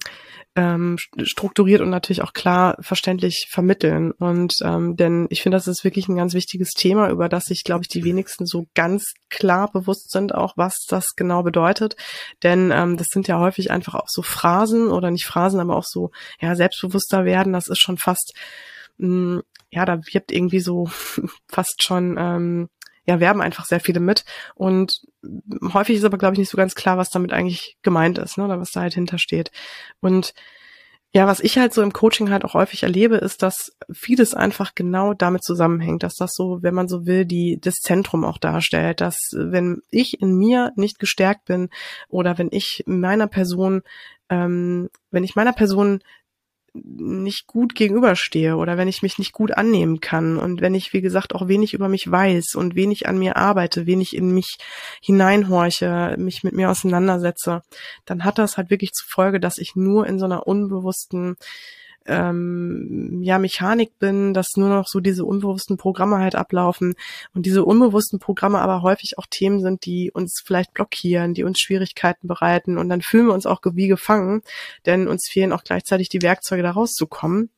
ähm, 0.56 0.96
strukturiert 1.22 1.82
und 1.82 1.90
natürlich 1.90 2.22
auch 2.22 2.32
klar 2.32 2.76
verständlich 2.80 3.48
vermitteln. 3.50 4.12
Und 4.12 4.54
ähm, 4.64 4.96
denn 4.96 5.26
ich 5.28 5.42
finde, 5.42 5.56
das 5.56 5.68
ist 5.68 5.84
wirklich 5.84 6.08
ein 6.08 6.16
ganz 6.16 6.32
wichtiges 6.32 6.70
Thema, 6.70 7.10
über 7.10 7.28
das 7.28 7.44
sich, 7.44 7.64
glaube 7.64 7.82
ich, 7.82 7.88
die 7.88 8.02
wenigsten 8.02 8.46
so 8.46 8.66
ganz 8.74 9.12
klar 9.28 9.70
bewusst 9.70 10.10
sind, 10.10 10.34
auch 10.34 10.54
was 10.56 10.86
das 10.88 11.14
genau 11.16 11.42
bedeutet. 11.42 11.96
Denn 12.42 12.70
ähm, 12.72 12.96
das 12.96 13.08
sind 13.10 13.28
ja 13.28 13.38
häufig 13.38 13.70
einfach 13.70 13.94
auch 13.94 14.08
so 14.08 14.22
Phrasen 14.22 14.88
oder 14.88 15.10
nicht 15.10 15.26
Phrasen, 15.26 15.60
aber 15.60 15.76
auch 15.76 15.86
so 15.86 16.12
ja 16.40 16.56
selbstbewusster 16.56 17.26
werden. 17.26 17.52
Das 17.52 17.68
ist 17.68 17.82
schon 17.82 17.98
fast 17.98 18.32
mh, 18.96 19.42
ja, 19.70 19.84
da 19.84 20.00
wirbt 20.12 20.32
irgendwie 20.32 20.60
so 20.60 20.88
fast 21.48 21.82
schon, 21.82 22.16
ähm, 22.18 22.68
ja, 23.10 23.18
werben 23.18 23.42
einfach 23.42 23.66
sehr 23.66 23.80
viele 23.80 23.98
mit. 23.98 24.24
Und 24.54 25.00
häufig 25.72 25.96
ist 25.96 26.04
aber, 26.04 26.16
glaube 26.16 26.34
ich, 26.34 26.38
nicht 26.38 26.48
so 26.48 26.56
ganz 26.56 26.76
klar, 26.76 26.96
was 26.96 27.10
damit 27.10 27.32
eigentlich 27.32 27.76
gemeint 27.82 28.18
ist, 28.18 28.38
ne, 28.38 28.44
oder 28.44 28.60
was 28.60 28.70
da 28.70 28.82
halt 28.82 28.94
hintersteht. 28.94 29.50
Und 30.00 30.32
ja, 31.12 31.26
was 31.26 31.40
ich 31.40 31.58
halt 31.58 31.74
so 31.74 31.82
im 31.82 31.92
Coaching 31.92 32.30
halt 32.30 32.44
auch 32.44 32.54
häufig 32.54 32.84
erlebe, 32.84 33.16
ist, 33.16 33.42
dass 33.42 33.72
vieles 33.90 34.32
einfach 34.32 34.76
genau 34.76 35.12
damit 35.12 35.42
zusammenhängt, 35.42 36.04
dass 36.04 36.14
das 36.14 36.34
so, 36.34 36.62
wenn 36.62 36.72
man 36.72 36.86
so 36.86 37.04
will, 37.04 37.24
die 37.24 37.58
das 37.60 37.80
Zentrum 37.80 38.24
auch 38.24 38.38
darstellt, 38.38 39.00
dass 39.00 39.16
wenn 39.34 39.82
ich 39.90 40.20
in 40.20 40.36
mir 40.36 40.70
nicht 40.76 41.00
gestärkt 41.00 41.46
bin 41.46 41.68
oder 42.08 42.38
wenn 42.38 42.48
ich 42.52 42.84
meiner 42.86 43.26
Person, 43.26 43.82
ähm, 44.28 44.88
wenn 45.10 45.24
ich 45.24 45.34
meiner 45.34 45.52
Person 45.52 45.98
nicht 46.74 47.46
gut 47.46 47.74
gegenüberstehe 47.74 48.56
oder 48.56 48.76
wenn 48.76 48.88
ich 48.88 49.02
mich 49.02 49.18
nicht 49.18 49.32
gut 49.32 49.52
annehmen 49.56 50.00
kann 50.00 50.36
und 50.36 50.60
wenn 50.60 50.74
ich, 50.74 50.92
wie 50.92 51.00
gesagt, 51.00 51.34
auch 51.34 51.48
wenig 51.48 51.74
über 51.74 51.88
mich 51.88 52.10
weiß 52.10 52.54
und 52.54 52.74
wenig 52.74 53.08
an 53.08 53.18
mir 53.18 53.36
arbeite, 53.36 53.86
wenig 53.86 54.16
in 54.16 54.32
mich 54.32 54.58
hineinhorche, 55.02 56.14
mich 56.18 56.42
mit 56.44 56.54
mir 56.54 56.70
auseinandersetze, 56.70 57.62
dann 58.04 58.24
hat 58.24 58.38
das 58.38 58.56
halt 58.56 58.70
wirklich 58.70 58.92
zur 58.92 59.08
Folge, 59.08 59.40
dass 59.40 59.58
ich 59.58 59.74
nur 59.74 60.06
in 60.06 60.18
so 60.18 60.24
einer 60.24 60.46
unbewussten 60.46 61.36
ähm, 62.06 63.20
ja 63.22 63.38
Mechanik 63.38 63.98
bin, 63.98 64.34
dass 64.34 64.56
nur 64.56 64.68
noch 64.68 64.86
so 64.86 65.00
diese 65.00 65.24
unbewussten 65.24 65.76
Programme 65.76 66.18
halt 66.18 66.34
ablaufen 66.34 66.94
und 67.34 67.46
diese 67.46 67.64
unbewussten 67.64 68.18
Programme 68.18 68.60
aber 68.60 68.82
häufig 68.82 69.18
auch 69.18 69.26
Themen 69.28 69.60
sind, 69.60 69.84
die 69.84 70.10
uns 70.12 70.42
vielleicht 70.44 70.72
blockieren, 70.72 71.34
die 71.34 71.44
uns 71.44 71.60
Schwierigkeiten 71.60 72.26
bereiten 72.26 72.78
und 72.78 72.88
dann 72.88 73.02
fühlen 73.02 73.26
wir 73.26 73.34
uns 73.34 73.46
auch 73.46 73.60
wie 73.64 73.88
gefangen, 73.88 74.42
denn 74.86 75.08
uns 75.08 75.28
fehlen 75.30 75.52
auch 75.52 75.64
gleichzeitig 75.64 76.08
die 76.08 76.22
Werkzeuge 76.22 76.62
da 76.62 76.70
rauszukommen. 76.70 77.50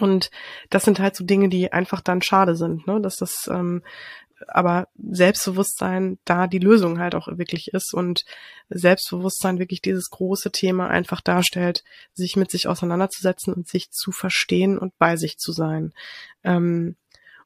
Und 0.00 0.30
das 0.70 0.84
sind 0.84 0.98
halt 0.98 1.14
so 1.14 1.24
Dinge, 1.24 1.48
die 1.48 1.72
einfach 1.72 2.00
dann 2.00 2.20
schade 2.20 2.56
sind, 2.56 2.86
ne? 2.86 3.00
dass 3.00 3.16
das 3.16 3.48
ähm, 3.48 3.82
aber 4.48 4.88
Selbstbewusstsein 5.10 6.18
da 6.24 6.46
die 6.46 6.58
Lösung 6.58 6.98
halt 6.98 7.14
auch 7.14 7.28
wirklich 7.28 7.68
ist 7.68 7.94
und 7.94 8.24
Selbstbewusstsein 8.68 9.58
wirklich 9.58 9.80
dieses 9.80 10.10
große 10.10 10.50
Thema 10.50 10.88
einfach 10.88 11.20
darstellt, 11.20 11.84
sich 12.12 12.36
mit 12.36 12.50
sich 12.50 12.68
auseinanderzusetzen 12.68 13.54
und 13.54 13.68
sich 13.68 13.90
zu 13.90 14.12
verstehen 14.12 14.78
und 14.78 14.96
bei 14.98 15.16
sich 15.16 15.38
zu 15.38 15.52
sein. 15.52 15.92
Ähm, 16.42 16.96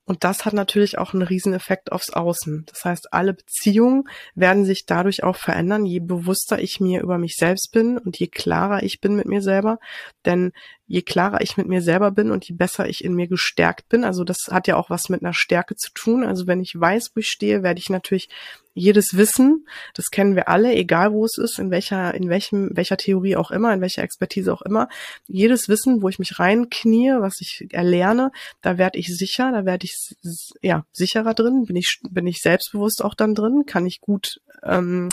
und 0.09 0.24
das 0.24 0.46
hat 0.46 0.55
natürlich 0.55 0.96
auch 0.96 1.12
einen 1.12 1.22
Rieseneffekt 1.22 1.92
aufs 1.92 2.09
Außen. 2.09 2.64
Das 2.64 2.83
heißt, 2.83 3.12
alle 3.12 3.35
Beziehungen 3.35 4.09
werden 4.35 4.64
sich 4.64 4.87
dadurch 4.87 5.22
auch 5.22 5.37
verändern, 5.37 5.85
je 5.85 6.01
bewusster 6.01 6.59
ich 6.59 6.81
mir 6.81 7.03
über 7.03 7.18
mich 7.18 7.35
selbst 7.37 7.72
bin 7.72 7.98
und 7.98 8.18
je 8.18 8.29
klarer 8.29 8.83
ich 8.83 9.03
bin 9.03 9.16
mit 9.16 9.27
mir 9.27 9.42
selber. 9.42 9.79
Denn 10.24 10.53
je 10.88 11.03
klarer 11.03 11.42
ich 11.42 11.59
mit 11.59 11.68
mir 11.68 11.83
selber 11.83 12.11
bin 12.11 12.31
und 12.31 12.48
je 12.48 12.55
besser 12.55 12.88
ich 12.88 13.05
in 13.05 13.14
mir 13.14 13.29
gestärkt 13.29 13.90
bin, 13.90 14.05
also 14.05 14.24
das 14.24 14.48
hat 14.51 14.66
ja 14.66 14.77
auch 14.77 14.88
was 14.88 15.11
mit 15.11 15.22
einer 15.22 15.35
Stärke 15.35 15.77
zu 15.77 15.92
tun. 15.92 16.24
Also 16.24 16.46
wenn 16.46 16.61
ich 16.61 16.79
weiß, 16.79 17.12
wo 17.14 17.20
ich 17.20 17.29
stehe, 17.29 17.62
werde 17.62 17.79
ich 17.79 17.90
natürlich 17.90 18.31
jedes 18.72 19.16
Wissen, 19.16 19.66
das 19.92 20.11
kennen 20.11 20.35
wir 20.35 20.48
alle, 20.48 20.74
egal 20.74 21.12
wo 21.12 21.24
es 21.27 21.37
ist, 21.37 21.59
in 21.59 21.70
welcher, 21.70 22.14
in 22.14 22.31
welchem, 22.31 22.70
welcher 22.74 22.96
Theorie 22.96 23.37
auch 23.37 23.51
immer, 23.51 23.74
in 23.74 23.83
welcher 23.83 24.03
Expertise 24.03 24.53
auch 24.53 24.62
immer, 24.62 24.88
jedes 25.27 25.68
Wissen, 25.68 26.01
wo 26.01 26.09
ich 26.09 26.18
mich 26.18 26.38
reinknie, 26.38 27.11
was 27.18 27.40
ich 27.40 27.66
erlerne, 27.70 28.31
da 28.62 28.79
werde 28.79 28.98
ich 28.98 29.14
sicher, 29.14 29.53
da 29.53 29.66
werde 29.66 29.85
ich 29.85 30.16
ja 30.62 30.87
sicherer 30.92 31.35
drin, 31.35 31.64
bin 31.66 31.77
ich 31.77 32.01
bin 32.09 32.27
ich 32.27 32.40
selbstbewusst 32.40 33.05
auch 33.05 33.14
dann 33.14 33.35
drin, 33.35 33.64
kann 33.66 33.85
ich 33.85 34.01
gut 34.01 34.40
ähm, 34.62 35.11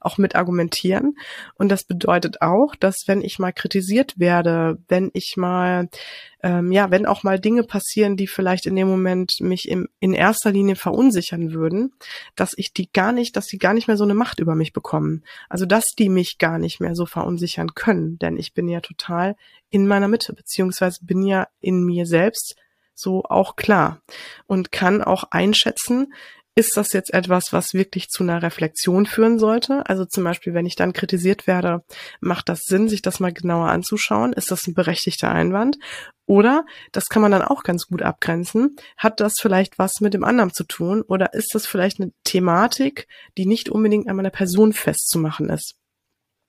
auch 0.00 0.18
mit 0.18 0.34
argumentieren. 0.34 1.16
Und 1.54 1.68
das 1.68 1.84
bedeutet 1.84 2.42
auch, 2.42 2.74
dass 2.76 3.04
wenn 3.06 3.22
ich 3.22 3.38
mal 3.38 3.52
kritisiert 3.52 4.18
werde, 4.18 4.78
wenn 4.88 5.10
ich 5.14 5.34
mal, 5.36 5.88
ähm, 6.42 6.72
ja, 6.72 6.90
wenn 6.90 7.06
auch 7.06 7.22
mal 7.22 7.38
Dinge 7.40 7.62
passieren, 7.62 8.16
die 8.16 8.26
vielleicht 8.26 8.66
in 8.66 8.76
dem 8.76 8.88
Moment 8.88 9.32
mich 9.40 9.68
im, 9.68 9.88
in 10.00 10.12
erster 10.12 10.52
Linie 10.52 10.76
verunsichern 10.76 11.52
würden, 11.52 11.92
dass 12.36 12.52
ich 12.56 12.72
die 12.72 12.90
gar 12.92 13.12
nicht, 13.12 13.36
dass 13.36 13.46
sie 13.46 13.58
gar 13.58 13.74
nicht 13.74 13.88
mehr 13.88 13.96
so 13.96 14.04
eine 14.04 14.14
Macht 14.14 14.40
über 14.40 14.54
mich 14.54 14.72
bekommen. 14.72 15.24
Also 15.48 15.66
dass 15.66 15.84
die 15.98 16.08
mich 16.08 16.38
gar 16.38 16.58
nicht 16.58 16.80
mehr 16.80 16.94
so 16.94 17.06
verunsichern 17.06 17.74
können, 17.74 18.18
denn 18.18 18.36
ich 18.36 18.54
bin 18.54 18.68
ja 18.68 18.80
total 18.80 19.36
in 19.70 19.86
meiner 19.86 20.08
Mitte, 20.08 20.32
beziehungsweise 20.32 21.04
bin 21.04 21.22
ja 21.22 21.48
in 21.60 21.84
mir 21.84 22.06
selbst 22.06 22.56
so 22.98 23.24
auch 23.24 23.56
klar 23.56 24.02
und 24.46 24.72
kann 24.72 25.02
auch 25.02 25.24
einschätzen, 25.30 26.12
ist 26.58 26.76
das 26.76 26.92
jetzt 26.92 27.14
etwas, 27.14 27.52
was 27.52 27.72
wirklich 27.72 28.08
zu 28.08 28.24
einer 28.24 28.42
Reflexion 28.42 29.06
führen 29.06 29.38
sollte? 29.38 29.88
Also 29.88 30.04
zum 30.04 30.24
Beispiel, 30.24 30.54
wenn 30.54 30.66
ich 30.66 30.74
dann 30.74 30.92
kritisiert 30.92 31.46
werde, 31.46 31.84
macht 32.20 32.48
das 32.48 32.64
Sinn, 32.64 32.88
sich 32.88 33.00
das 33.00 33.20
mal 33.20 33.32
genauer 33.32 33.68
anzuschauen? 33.68 34.32
Ist 34.32 34.50
das 34.50 34.66
ein 34.66 34.74
berechtigter 34.74 35.30
Einwand? 35.30 35.78
Oder, 36.26 36.66
das 36.90 37.06
kann 37.06 37.22
man 37.22 37.30
dann 37.30 37.42
auch 37.42 37.62
ganz 37.62 37.86
gut 37.86 38.02
abgrenzen, 38.02 38.74
hat 38.96 39.20
das 39.20 39.34
vielleicht 39.40 39.78
was 39.78 40.00
mit 40.00 40.14
dem 40.14 40.24
anderen 40.24 40.52
zu 40.52 40.64
tun? 40.64 41.02
Oder 41.02 41.32
ist 41.32 41.54
das 41.54 41.64
vielleicht 41.64 42.00
eine 42.00 42.10
Thematik, 42.24 43.06
die 43.36 43.46
nicht 43.46 43.68
unbedingt 43.68 44.08
an 44.08 44.16
meiner 44.16 44.30
Person 44.30 44.72
festzumachen 44.72 45.50
ist? 45.50 45.76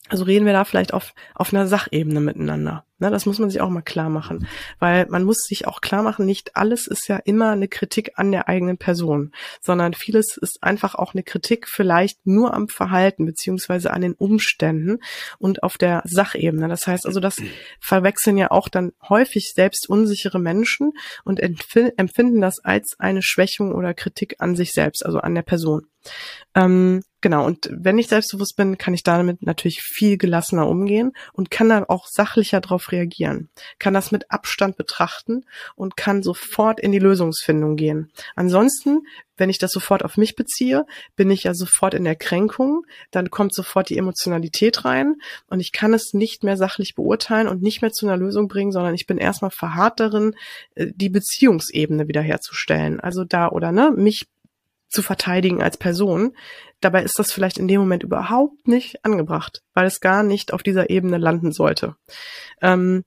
Also 0.09 0.23
reden 0.23 0.45
wir 0.45 0.53
da 0.53 0.65
vielleicht 0.65 0.93
auf, 0.93 1.13
auf 1.35 1.53
einer 1.53 1.67
Sachebene 1.67 2.19
miteinander. 2.19 2.83
Ne, 3.01 3.09
das 3.09 3.25
muss 3.25 3.39
man 3.39 3.49
sich 3.49 3.61
auch 3.61 3.69
mal 3.69 3.81
klar 3.81 4.09
machen, 4.09 4.45
weil 4.79 5.05
man 5.05 5.23
muss 5.23 5.37
sich 5.47 5.67
auch 5.67 5.79
klar 5.79 6.03
machen, 6.03 6.25
nicht 6.25 6.57
alles 6.57 6.85
ist 6.85 7.07
ja 7.07 7.15
immer 7.15 7.51
eine 7.51 7.69
Kritik 7.69 8.11
an 8.15 8.33
der 8.33 8.49
eigenen 8.49 8.77
Person, 8.77 9.31
sondern 9.61 9.93
vieles 9.93 10.35
ist 10.35 10.61
einfach 10.61 10.95
auch 10.95 11.13
eine 11.13 11.23
Kritik 11.23 11.69
vielleicht 11.69 12.25
nur 12.25 12.53
am 12.53 12.67
Verhalten 12.67 13.25
beziehungsweise 13.25 13.91
an 13.91 14.01
den 14.01 14.15
Umständen 14.15 14.99
und 15.37 15.63
auf 15.63 15.77
der 15.77 16.01
Sachebene. 16.03 16.67
Das 16.67 16.87
heißt 16.87 17.05
also, 17.05 17.21
das 17.21 17.37
verwechseln 17.79 18.37
ja 18.37 18.51
auch 18.51 18.67
dann 18.67 18.91
häufig 19.07 19.53
selbst 19.55 19.87
unsichere 19.87 20.39
Menschen 20.39 20.91
und 21.23 21.39
empfinden 21.39 22.41
das 22.41 22.59
als 22.59 22.97
eine 22.99 23.21
Schwächung 23.21 23.73
oder 23.73 23.93
Kritik 23.93 24.35
an 24.39 24.57
sich 24.57 24.73
selbst, 24.73 25.05
also 25.05 25.19
an 25.19 25.35
der 25.35 25.43
Person. 25.43 25.87
Ähm, 26.53 27.01
genau, 27.21 27.45
und 27.45 27.69
wenn 27.71 27.97
ich 27.97 28.07
selbstbewusst 28.07 28.55
bin, 28.55 28.77
kann 28.77 28.93
ich 28.93 29.03
damit 29.03 29.41
natürlich 29.41 29.81
viel 29.81 30.17
gelassener 30.17 30.67
umgehen 30.67 31.13
und 31.33 31.51
kann 31.51 31.69
dann 31.69 31.83
auch 31.83 32.07
sachlicher 32.07 32.61
darauf 32.61 32.91
reagieren, 32.91 33.49
kann 33.79 33.93
das 33.93 34.11
mit 34.11 34.31
Abstand 34.31 34.77
betrachten 34.77 35.45
und 35.75 35.97
kann 35.97 36.23
sofort 36.23 36.79
in 36.79 36.91
die 36.91 36.99
Lösungsfindung 36.99 37.75
gehen. 37.75 38.11
Ansonsten, 38.35 39.01
wenn 39.37 39.49
ich 39.49 39.57
das 39.57 39.71
sofort 39.71 40.03
auf 40.03 40.17
mich 40.17 40.35
beziehe, 40.35 40.85
bin 41.15 41.31
ich 41.31 41.43
ja 41.43 41.53
sofort 41.53 41.93
in 41.93 42.03
der 42.03 42.15
Kränkung, 42.15 42.85
dann 43.11 43.29
kommt 43.29 43.53
sofort 43.53 43.89
die 43.89 43.97
Emotionalität 43.97 44.85
rein 44.85 45.15
und 45.47 45.59
ich 45.59 45.71
kann 45.71 45.93
es 45.93 46.13
nicht 46.13 46.43
mehr 46.43 46.57
sachlich 46.57 46.95
beurteilen 46.95 47.47
und 47.47 47.61
nicht 47.61 47.81
mehr 47.81 47.91
zu 47.91 48.05
einer 48.05 48.17
Lösung 48.17 48.47
bringen, 48.47 48.71
sondern 48.71 48.93
ich 48.93 49.07
bin 49.07 49.17
erstmal 49.17 49.51
verharrt 49.51 49.99
darin, 49.99 50.35
äh, 50.75 50.87
die 50.93 51.09
Beziehungsebene 51.09 52.07
wiederherzustellen. 52.07 52.99
Also 52.99 53.23
da 53.23 53.49
oder 53.49 53.71
ne, 53.71 53.91
mich 53.95 54.27
zu 54.89 55.03
verteidigen 55.03 55.61
als 55.61 55.77
Person. 55.77 56.35
Dabei 56.81 57.03
ist 57.03 57.19
das 57.19 57.31
vielleicht 57.31 57.57
in 57.57 57.67
dem 57.67 57.81
Moment 57.81 58.03
überhaupt 58.03 58.67
nicht 58.67 59.03
angebracht, 59.03 59.61
weil 59.73 59.85
es 59.85 59.99
gar 59.99 60.23
nicht 60.23 60.53
auf 60.53 60.63
dieser 60.63 60.89
Ebene 60.89 61.17
landen 61.17 61.51
sollte. 61.51 61.95
Ähm, 62.61 63.03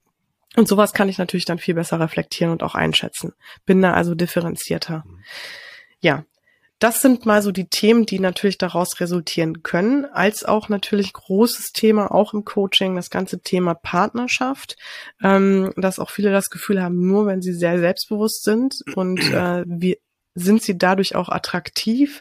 und 0.57 0.69
sowas 0.69 0.93
kann 0.93 1.09
ich 1.09 1.19
natürlich 1.19 1.47
dann 1.47 1.59
viel 1.59 1.75
besser 1.75 1.99
reflektieren 1.99 2.53
und 2.53 2.63
auch 2.63 2.75
einschätzen. 2.75 3.33
Bin 3.65 3.81
da 3.81 3.95
also 3.95 4.15
differenzierter. 4.15 5.05
Mhm. 5.07 5.19
Ja, 6.01 6.25
das 6.83 7.01
sind 7.01 7.27
mal 7.27 7.43
so 7.43 7.53
die 7.53 7.69
Themen, 7.69 8.07
die 8.07 8.19
natürlich 8.19 8.59
daraus 8.59 8.99
resultieren 8.99 9.63
können, 9.63 10.05
als 10.05 10.45
auch 10.45 10.69
natürlich 10.69 11.13
großes 11.13 11.71
Thema 11.73 12.13
auch 12.13 12.35
im 12.35 12.45
Coaching, 12.45 12.97
das 12.97 13.09
ganze 13.09 13.41
Thema 13.41 13.75
Partnerschaft, 13.75 14.77
ähm, 15.23 15.73
dass 15.77 16.01
auch 16.01 16.11
viele 16.11 16.33
das 16.33 16.51
Gefühl 16.51 16.83
haben, 16.83 17.07
nur 17.07 17.27
wenn 17.27 17.41
sie 17.41 17.53
sehr 17.53 17.79
selbstbewusst 17.79 18.43
sind 18.43 18.83
und 18.97 19.21
äh, 19.33 19.63
wir 19.65 19.97
sind 20.35 20.63
sie 20.63 20.77
dadurch 20.77 21.15
auch 21.15 21.29
attraktiv 21.29 22.21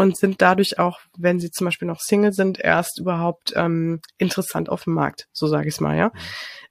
und 0.00 0.16
sind 0.16 0.40
dadurch 0.40 0.78
auch, 0.78 0.98
wenn 1.18 1.38
sie 1.40 1.50
zum 1.50 1.66
Beispiel 1.66 1.86
noch 1.86 2.00
Single 2.00 2.32
sind, 2.32 2.58
erst 2.58 2.98
überhaupt 2.98 3.52
ähm, 3.54 4.00
interessant 4.16 4.70
auf 4.70 4.84
dem 4.84 4.94
Markt, 4.94 5.28
so 5.30 5.46
sage 5.46 5.68
ich 5.68 5.74
es 5.74 5.80
mal, 5.80 5.94
ja. 5.94 6.06
Mhm. 6.06 6.12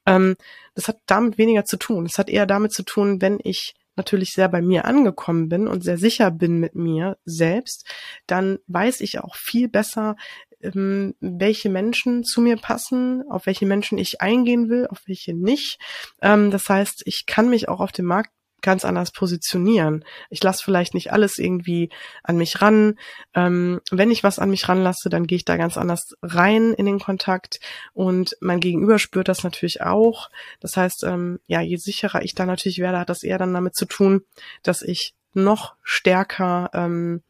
Ähm, 0.07 0.35
das 0.73 0.87
hat 0.87 0.97
damit 1.05 1.37
weniger 1.37 1.63
zu 1.63 1.77
tun. 1.77 2.07
Es 2.07 2.17
hat 2.17 2.27
eher 2.27 2.47
damit 2.47 2.73
zu 2.73 2.81
tun, 2.81 3.21
wenn 3.21 3.37
ich 3.43 3.75
natürlich 3.95 4.31
sehr 4.31 4.49
bei 4.49 4.63
mir 4.63 4.85
angekommen 4.85 5.47
bin 5.47 5.67
und 5.67 5.83
sehr 5.83 5.99
sicher 5.99 6.31
bin 6.31 6.59
mit 6.59 6.73
mir 6.73 7.17
selbst, 7.23 7.85
dann 8.25 8.57
weiß 8.65 9.01
ich 9.01 9.19
auch 9.19 9.35
viel 9.35 9.69
besser, 9.69 10.15
ähm, 10.61 11.13
welche 11.19 11.69
Menschen 11.69 12.23
zu 12.23 12.41
mir 12.41 12.57
passen, 12.57 13.23
auf 13.29 13.45
welche 13.45 13.67
Menschen 13.67 13.99
ich 13.99 14.21
eingehen 14.21 14.69
will, 14.69 14.87
auf 14.87 15.01
welche 15.05 15.35
nicht. 15.35 15.77
Ähm, 16.23 16.49
das 16.49 16.67
heißt, 16.67 17.03
ich 17.05 17.27
kann 17.27 17.47
mich 17.47 17.69
auch 17.69 17.79
auf 17.79 17.91
dem 17.91 18.05
Markt 18.05 18.31
ganz 18.61 18.85
anders 18.85 19.11
positionieren. 19.11 20.03
Ich 20.29 20.43
lasse 20.43 20.63
vielleicht 20.63 20.93
nicht 20.93 21.11
alles 21.11 21.37
irgendwie 21.37 21.89
an 22.23 22.37
mich 22.37 22.61
ran. 22.61 22.95
Ähm, 23.33 23.81
wenn 23.91 24.11
ich 24.11 24.23
was 24.23 24.39
an 24.39 24.49
mich 24.49 24.67
ranlasse, 24.67 25.09
dann 25.09 25.27
gehe 25.27 25.37
ich 25.37 25.45
da 25.45 25.57
ganz 25.57 25.77
anders 25.77 26.15
rein 26.21 26.73
in 26.73 26.85
den 26.85 26.99
Kontakt 26.99 27.59
und 27.93 28.35
mein 28.41 28.59
Gegenüber 28.59 28.99
spürt 28.99 29.27
das 29.27 29.43
natürlich 29.43 29.81
auch. 29.81 30.29
Das 30.59 30.77
heißt, 30.77 31.03
ähm, 31.03 31.39
ja, 31.47 31.61
je 31.61 31.77
sicherer 31.77 32.21
ich 32.23 32.35
da 32.35 32.45
natürlich 32.45 32.79
werde, 32.79 32.99
hat 32.99 33.09
das 33.09 33.23
eher 33.23 33.37
dann 33.37 33.53
damit 33.53 33.75
zu 33.75 33.85
tun, 33.85 34.21
dass 34.63 34.81
ich 34.81 35.13
noch 35.33 35.75
stärker 35.83 36.69
ähm, 36.73 37.21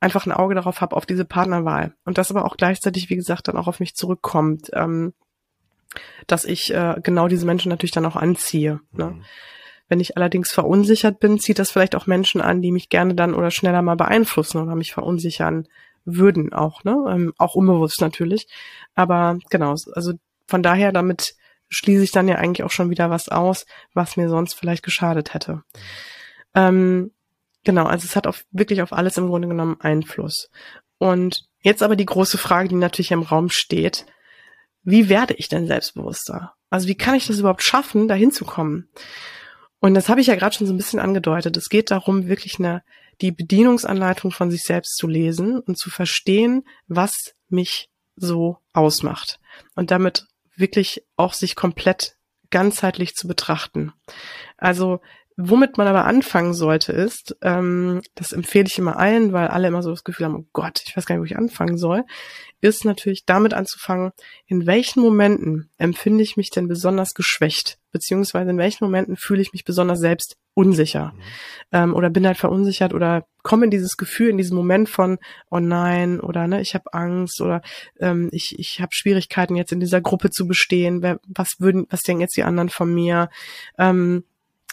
einfach 0.00 0.26
ein 0.26 0.32
Auge 0.32 0.54
darauf 0.54 0.80
habe, 0.80 0.96
auf 0.96 1.06
diese 1.06 1.24
Partnerwahl. 1.24 1.94
Und 2.04 2.18
das 2.18 2.30
aber 2.30 2.44
auch 2.44 2.56
gleichzeitig, 2.56 3.10
wie 3.10 3.16
gesagt, 3.16 3.48
dann 3.48 3.56
auch 3.56 3.66
auf 3.66 3.80
mich 3.80 3.94
zurückkommt, 3.94 4.70
ähm, 4.72 5.12
dass 6.26 6.44
ich 6.44 6.72
äh, 6.72 6.96
genau 7.02 7.28
diese 7.28 7.46
Menschen 7.46 7.68
natürlich 7.68 7.92
dann 7.92 8.06
auch 8.06 8.16
anziehe. 8.16 8.80
Ne? 8.92 9.06
Mhm. 9.06 9.24
Wenn 9.90 10.00
ich 10.00 10.16
allerdings 10.16 10.52
verunsichert 10.52 11.18
bin, 11.18 11.40
zieht 11.40 11.58
das 11.58 11.72
vielleicht 11.72 11.96
auch 11.96 12.06
Menschen 12.06 12.40
an, 12.40 12.62
die 12.62 12.70
mich 12.70 12.88
gerne 12.88 13.16
dann 13.16 13.34
oder 13.34 13.50
schneller 13.50 13.82
mal 13.82 13.96
beeinflussen 13.96 14.62
oder 14.62 14.76
mich 14.76 14.92
verunsichern 14.92 15.66
würden 16.04 16.52
auch, 16.52 16.84
ne? 16.84 16.96
Ähm, 17.10 17.34
auch 17.38 17.56
unbewusst 17.56 18.00
natürlich. 18.00 18.46
Aber 18.94 19.38
genau, 19.50 19.74
also 19.92 20.12
von 20.46 20.62
daher, 20.62 20.92
damit 20.92 21.34
schließe 21.68 22.04
ich 22.04 22.12
dann 22.12 22.28
ja 22.28 22.36
eigentlich 22.36 22.64
auch 22.64 22.70
schon 22.70 22.88
wieder 22.88 23.10
was 23.10 23.28
aus, 23.28 23.66
was 23.92 24.16
mir 24.16 24.28
sonst 24.28 24.54
vielleicht 24.54 24.84
geschadet 24.84 25.34
hätte. 25.34 25.64
Ähm, 26.54 27.10
genau, 27.64 27.84
also 27.84 28.04
es 28.04 28.14
hat 28.14 28.28
auf, 28.28 28.44
wirklich 28.52 28.82
auf 28.82 28.92
alles 28.92 29.16
im 29.16 29.26
Grunde 29.26 29.48
genommen 29.48 29.80
Einfluss. 29.80 30.50
Und 30.98 31.48
jetzt 31.62 31.82
aber 31.82 31.96
die 31.96 32.06
große 32.06 32.38
Frage, 32.38 32.68
die 32.68 32.76
natürlich 32.76 33.10
im 33.10 33.22
Raum 33.22 33.50
steht, 33.50 34.06
wie 34.84 35.08
werde 35.08 35.34
ich 35.34 35.48
denn 35.48 35.66
selbstbewusster? 35.66 36.54
Also 36.70 36.86
wie 36.86 36.96
kann 36.96 37.16
ich 37.16 37.26
das 37.26 37.40
überhaupt 37.40 37.64
schaffen, 37.64 38.06
da 38.06 38.14
hinzukommen? 38.14 38.88
Und 39.80 39.94
das 39.94 40.08
habe 40.08 40.20
ich 40.20 40.28
ja 40.28 40.36
gerade 40.36 40.54
schon 40.54 40.66
so 40.66 40.74
ein 40.74 40.76
bisschen 40.76 41.00
angedeutet. 41.00 41.56
Es 41.56 41.68
geht 41.68 41.90
darum, 41.90 42.28
wirklich 42.28 42.58
eine, 42.58 42.82
die 43.20 43.32
Bedienungsanleitung 43.32 44.30
von 44.30 44.50
sich 44.50 44.62
selbst 44.62 44.96
zu 44.96 45.06
lesen 45.08 45.58
und 45.58 45.78
zu 45.78 45.90
verstehen, 45.90 46.64
was 46.86 47.34
mich 47.48 47.88
so 48.16 48.58
ausmacht. 48.72 49.40
Und 49.74 49.90
damit 49.90 50.26
wirklich 50.54 51.04
auch 51.16 51.32
sich 51.32 51.56
komplett 51.56 52.16
ganzheitlich 52.50 53.14
zu 53.14 53.26
betrachten. 53.26 53.92
Also 54.58 55.00
Womit 55.42 55.78
man 55.78 55.86
aber 55.86 56.04
anfangen 56.04 56.54
sollte, 56.54 56.92
ist, 56.92 57.36
ähm, 57.42 58.02
das 58.14 58.32
empfehle 58.32 58.66
ich 58.66 58.78
immer 58.78 58.98
allen, 58.98 59.32
weil 59.32 59.48
alle 59.48 59.68
immer 59.68 59.82
so 59.82 59.90
das 59.90 60.04
Gefühl 60.04 60.26
haben, 60.26 60.36
oh 60.36 60.46
Gott, 60.52 60.82
ich 60.86 60.96
weiß 60.96 61.06
gar 61.06 61.14
nicht, 61.14 61.20
wo 61.20 61.24
ich 61.26 61.38
anfangen 61.38 61.78
soll, 61.78 62.04
ist 62.60 62.84
natürlich 62.84 63.24
damit 63.24 63.54
anzufangen, 63.54 64.12
in 64.46 64.66
welchen 64.66 65.00
Momenten 65.00 65.70
empfinde 65.78 66.22
ich 66.22 66.36
mich 66.36 66.50
denn 66.50 66.68
besonders 66.68 67.14
geschwächt, 67.14 67.78
beziehungsweise 67.90 68.50
in 68.50 68.58
welchen 68.58 68.84
Momenten 68.84 69.16
fühle 69.16 69.40
ich 69.40 69.52
mich 69.52 69.64
besonders 69.64 69.98
selbst 69.98 70.36
unsicher 70.52 71.12
mhm. 71.14 71.20
ähm, 71.72 71.94
oder 71.94 72.10
bin 72.10 72.26
halt 72.26 72.36
verunsichert 72.36 72.92
oder 72.92 73.24
komme 73.42 73.64
in 73.64 73.70
dieses 73.70 73.96
Gefühl, 73.96 74.28
in 74.28 74.36
diesen 74.36 74.56
Moment 74.56 74.88
von, 74.88 75.18
oh 75.50 75.60
nein, 75.60 76.20
oder 76.20 76.46
ne, 76.48 76.60
ich 76.60 76.74
habe 76.74 76.92
Angst 76.92 77.40
oder 77.40 77.62
ähm, 77.98 78.28
ich, 78.32 78.58
ich 78.58 78.80
habe 78.80 78.90
Schwierigkeiten 78.92 79.56
jetzt 79.56 79.72
in 79.72 79.80
dieser 79.80 80.00
Gruppe 80.00 80.30
zu 80.30 80.46
bestehen, 80.46 81.02
wer, 81.02 81.18
was 81.26 81.56
würden, 81.60 81.86
was 81.88 82.02
denken 82.02 82.20
jetzt 82.20 82.36
die 82.36 82.44
anderen 82.44 82.68
von 82.68 82.92
mir? 82.92 83.30
Ähm, 83.78 84.24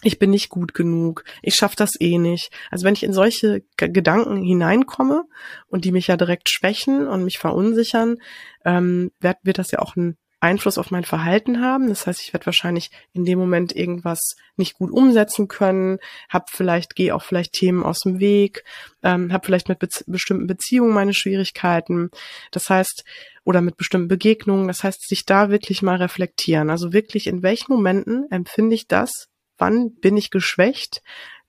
ich 0.04 0.20
bin 0.20 0.30
nicht 0.30 0.50
gut 0.50 0.74
genug, 0.74 1.24
ich 1.42 1.56
schaffe 1.56 1.76
das 1.76 2.00
eh 2.00 2.18
nicht. 2.18 2.52
Also 2.70 2.86
wenn 2.86 2.94
ich 2.94 3.04
in 3.04 3.14
solche 3.14 3.62
G 3.78 3.90
Gedanken 3.90 4.44
hineinkomme 4.44 5.24
und 5.68 5.86
die 5.86 5.92
mich 5.92 6.08
ja 6.08 6.18
direkt 6.18 6.50
schwächen 6.50 7.08
und 7.08 7.24
mich 7.24 7.40
verunsichern, 7.40 8.18
ähm, 8.64 9.12
wird, 9.20 9.38
wird 9.44 9.58
das 9.58 9.72
ja 9.72 9.80
auch 9.80 9.96
einen 9.96 10.18
Einfluss 10.40 10.78
auf 10.78 10.92
mein 10.92 11.04
Verhalten 11.04 11.62
haben. 11.62 11.90
Das 11.90 12.06
heißt, 12.06 12.22
ich 12.22 12.32
werde 12.32 12.46
wahrscheinlich 12.46 12.92
in 13.12 13.26
dem 13.26 13.40
Moment 13.40 13.76
irgendwas 13.76 14.36
nicht 14.56 14.76
gut 14.76 14.92
umsetzen 14.92 15.48
können, 15.48 15.98
habe 16.30 16.46
vielleicht, 16.52 16.96
gehe 16.96 17.16
auch 17.16 17.24
vielleicht 17.24 17.54
Themen 17.54 17.84
aus 17.84 18.02
dem 18.02 18.20
Weg, 18.20 18.64
ähm, 19.02 19.34
habe 19.34 19.46
vielleicht 19.46 19.68
mit 19.68 19.80
be 19.80 19.88
bestimmten 20.06 20.46
Beziehungen 20.46 20.94
meine 20.94 21.16
Schwierigkeiten. 21.16 22.12
Das 22.52 22.70
heißt, 22.70 23.04
oder 23.46 23.62
mit 23.62 23.78
bestimmten 23.78 24.10
Begegnungen. 24.10 24.68
Das 24.68 24.84
heißt, 24.84 25.08
sich 25.08 25.26
da 25.26 25.50
wirklich 25.50 25.82
mal 25.82 25.96
reflektieren. 25.96 26.70
Also 26.70 26.94
wirklich, 26.94 27.28
in 27.28 27.42
welchen 27.42 27.74
Momenten 27.74 28.30
empfinde 28.30 28.76
ich 28.76 28.88
das, 28.88 29.30
wann 29.58 29.94
bin 29.96 30.18
ich 30.18 30.30
geschwächt, 30.32 31.02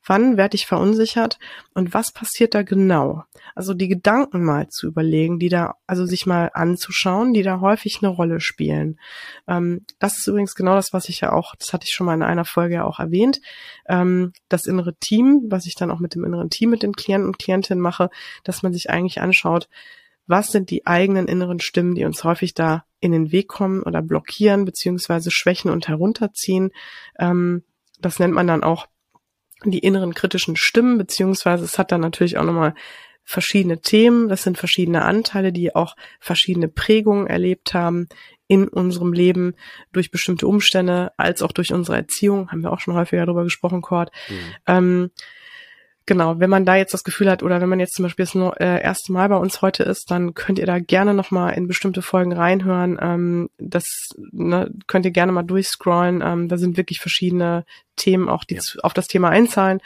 wann 0.09 0.37
werde 0.37 0.55
ich 0.55 0.66
verunsichert 0.66 1.38
und 1.75 1.92
was 1.92 2.12
passiert 2.12 2.55
da 2.55 2.62
genau? 2.62 3.25
Also 3.55 3.75
die 3.75 3.88
Gedanken 3.88 4.42
mal 4.42 4.68
zu 4.68 4.87
überlegen, 4.87 5.38
die 5.38 5.49
da, 5.49 5.75
also 5.87 6.07
sich 6.07 6.27
mal 6.27 6.51
anzuschauen, 6.55 7.35
die 7.35 7.42
da 7.42 7.61
häufig 7.61 7.99
eine 8.01 8.09
Rolle 8.09 8.40
spielen. 8.40 8.99
Ähm, 9.47 9.85
das 9.99 10.18
ist 10.18 10.27
übrigens 10.27 10.55
genau 10.55 10.75
das, 10.75 10.92
was 10.92 11.09
ich 11.09 11.21
ja 11.21 11.33
auch, 11.33 11.55
das 11.57 11.73
hatte 11.73 11.85
ich 11.87 11.92
schon 11.92 12.07
mal 12.07 12.14
in 12.14 12.23
einer 12.23 12.44
Folge 12.44 12.77
ja 12.77 12.85
auch 12.85 12.99
erwähnt, 12.99 13.40
ähm, 13.87 14.33
das 14.49 14.66
innere 14.66 14.94
Team, 14.97 15.42
was 15.49 15.66
ich 15.66 15.75
dann 15.75 15.90
auch 15.90 16.01
mit 16.01 16.14
dem 16.14 16.25
inneren 16.25 16.51
Team 16.51 16.71
mit 16.71 16.83
den 16.83 16.94
Klienten 16.94 17.29
und 17.29 17.38
Klientinnen 17.38 17.83
mache, 17.83 18.09
dass 18.44 18.62
man 18.62 18.73
sich 18.73 18.90
eigentlich 18.90 19.21
anschaut, 19.21 19.68
was 20.27 20.53
sind 20.53 20.71
die 20.71 20.87
eigenen 20.87 21.27
inneren 21.27 21.59
Stimmen, 21.59 21.94
die 21.94 22.05
uns 22.05 22.23
häufig 22.23 22.53
da 22.53 22.85
in 23.01 23.12
den 23.12 23.33
Weg 23.33 23.49
kommen 23.49 23.83
oder 23.83 24.03
blockieren, 24.03 24.64
beziehungsweise 24.64 25.31
schwächen 25.31 25.71
und 25.71 25.88
herunterziehen. 25.88 26.71
Ähm, 27.18 27.62
das 28.01 28.19
nennt 28.19 28.35
man 28.35 28.47
dann 28.47 28.63
auch 28.63 28.87
die 29.65 29.81
inneren 29.81 30.15
kritischen 30.15 30.57
Stimmen, 30.57 30.99
beziehungsweise 30.99 31.65
es 31.65 31.79
hat 31.79 31.91
dann 31.93 32.01
natürlich 32.01 32.39
auch 32.39 32.45
nochmal 32.45 32.75
verschiedene 33.25 33.81
Themen, 33.81 34.29
das 34.29 34.43
sind 34.43 34.57
verschiedene 34.57 35.05
Anteile, 35.05 35.53
die 35.53 35.75
auch 35.75 35.97
verschiedene 36.19 36.69
Prägungen 36.69 37.27
erlebt 37.27 37.75
haben 37.75 38.09
in 38.47 38.69
unserem 38.69 39.13
Leben 39.13 39.55
durch 39.93 40.11
bestimmte 40.11 40.47
Umstände, 40.47 41.13
als 41.19 41.43
auch 41.43 41.53
durch 41.53 41.75
unsere 41.75 41.99
Erziehung, 41.99 42.51
haben 42.51 42.63
wir 42.63 42.73
auch 42.73 42.81
schon 42.81 42.95
häufiger 42.95 43.27
darüber 43.27 43.45
gesprochen, 43.45 43.83
Cord. 43.83 44.11
Mhm. 44.31 44.55
Ähm, 44.67 45.11
genau, 46.07 46.41
wenn 46.41 46.49
man 46.49 46.65
da 46.65 46.77
jetzt 46.77 46.95
das 46.95 47.05
Gefühl 47.05 47.31
hat 47.31 47.43
oder 47.43 47.61
wenn 47.61 47.69
man 47.69 47.81
jetzt 47.81 47.95
zum 47.95 48.05
Beispiel 48.05 48.25
das 48.25 48.35
äh, 48.35 48.83
erste 48.83 49.13
Mal 49.13 49.29
bei 49.29 49.37
uns 49.37 49.61
heute 49.61 49.83
ist, 49.83 50.11
dann 50.11 50.33
könnt 50.33 50.59
ihr 50.59 50.67
da 50.67 50.79
gerne 50.79 51.13
nochmal 51.13 51.53
in 51.53 51.69
bestimmte 51.69 52.01
Folgen 52.01 52.33
reinhören. 52.33 52.99
Ähm, 52.99 53.51
das 53.59 54.09
ne, 54.33 54.73
könnt 54.87 55.05
ihr 55.05 55.13
gerne 55.13 55.33
mal 55.33 55.43
durchscrollen. 55.43 56.23
Ähm, 56.25 56.49
da 56.49 56.57
sind 56.57 56.79
wirklich 56.79 57.01
verschiedene 57.01 57.67
Themen 57.99 58.29
auch, 58.29 58.45
die 58.45 58.55
ja. 58.55 58.63
auf 58.83 58.95
das 58.95 59.09
Thema 59.09 59.29
einzahlen. 59.29 59.81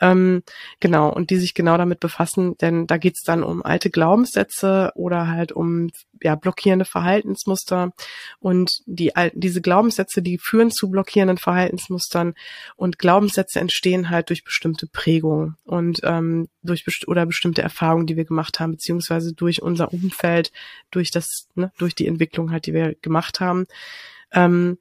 Ähm, 0.00 0.42
genau, 0.78 1.12
und 1.12 1.30
die 1.30 1.36
sich 1.36 1.54
genau 1.54 1.76
damit 1.76 1.98
befassen, 1.98 2.56
denn 2.58 2.86
da 2.86 2.96
geht's 2.96 3.22
dann 3.22 3.42
um 3.42 3.64
alte 3.64 3.90
Glaubenssätze 3.90 4.92
oder 4.94 5.28
halt 5.28 5.50
um 5.50 5.90
ja, 6.22 6.34
blockierende 6.36 6.84
Verhaltensmuster. 6.84 7.92
Und 8.38 8.80
die, 8.86 9.12
diese 9.34 9.60
Glaubenssätze, 9.60 10.22
die 10.22 10.38
führen 10.38 10.70
zu 10.70 10.90
blockierenden 10.90 11.38
Verhaltensmustern 11.38 12.34
und 12.76 12.98
Glaubenssätze 12.98 13.60
entstehen 13.60 14.10
halt 14.10 14.28
durch 14.30 14.44
bestimmte 14.44 14.86
Prägungen 14.86 15.56
und 15.64 16.00
ähm, 16.04 16.48
durch 16.62 16.84
best 16.84 17.08
oder 17.08 17.26
bestimmte 17.26 17.62
Erfahrungen, 17.62 18.06
die 18.06 18.16
wir 18.16 18.24
gemacht 18.24 18.60
haben, 18.60 18.72
beziehungsweise 18.72 19.34
durch 19.34 19.62
unser 19.62 19.92
Umfeld, 19.92 20.52
durch 20.90 21.10
das, 21.10 21.48
ne, 21.54 21.72
durch 21.78 21.94
die 21.94 22.06
Entwicklung 22.06 22.52
halt, 22.52 22.66
die 22.66 22.74
wir 22.74 22.94
gemacht 22.94 23.40
haben. 23.40 23.66
Ähm, 24.32 24.78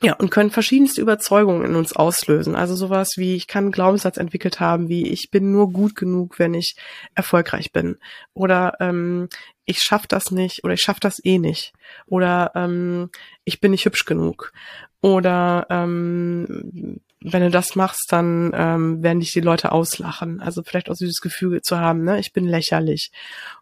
ja, 0.00 0.14
und 0.14 0.30
können 0.30 0.50
verschiedenste 0.50 1.00
Überzeugungen 1.00 1.64
in 1.64 1.74
uns 1.74 1.92
auslösen. 1.92 2.54
Also 2.54 2.76
sowas 2.76 3.14
wie, 3.16 3.34
ich 3.34 3.48
kann 3.48 3.64
einen 3.64 3.72
Glaubenssatz 3.72 4.16
entwickelt 4.16 4.60
haben, 4.60 4.88
wie 4.88 5.08
ich 5.08 5.30
bin 5.30 5.50
nur 5.50 5.72
gut 5.72 5.96
genug, 5.96 6.38
wenn 6.38 6.54
ich 6.54 6.76
erfolgreich 7.16 7.72
bin. 7.72 7.96
Oder 8.32 8.74
ähm, 8.78 9.28
ich 9.64 9.80
schaff 9.80 10.06
das 10.06 10.30
nicht 10.30 10.62
oder 10.62 10.74
ich 10.74 10.82
schaff 10.82 11.00
das 11.00 11.22
eh 11.24 11.38
nicht. 11.38 11.72
Oder 12.06 12.52
ähm, 12.54 13.10
ich 13.44 13.60
bin 13.60 13.72
nicht 13.72 13.86
hübsch 13.86 14.04
genug. 14.04 14.52
Oder 15.00 15.66
ähm, 15.68 17.00
wenn 17.20 17.42
du 17.42 17.50
das 17.50 17.74
machst, 17.74 18.12
dann 18.12 18.52
ähm, 18.54 19.02
werden 19.02 19.18
dich 19.18 19.32
die 19.32 19.40
Leute 19.40 19.72
auslachen. 19.72 20.40
Also 20.40 20.62
vielleicht 20.62 20.90
auch 20.90 20.96
dieses 20.96 21.20
Gefühl 21.20 21.60
zu 21.62 21.78
haben, 21.80 22.04
ne, 22.04 22.20
ich 22.20 22.32
bin 22.32 22.46
lächerlich. 22.46 23.10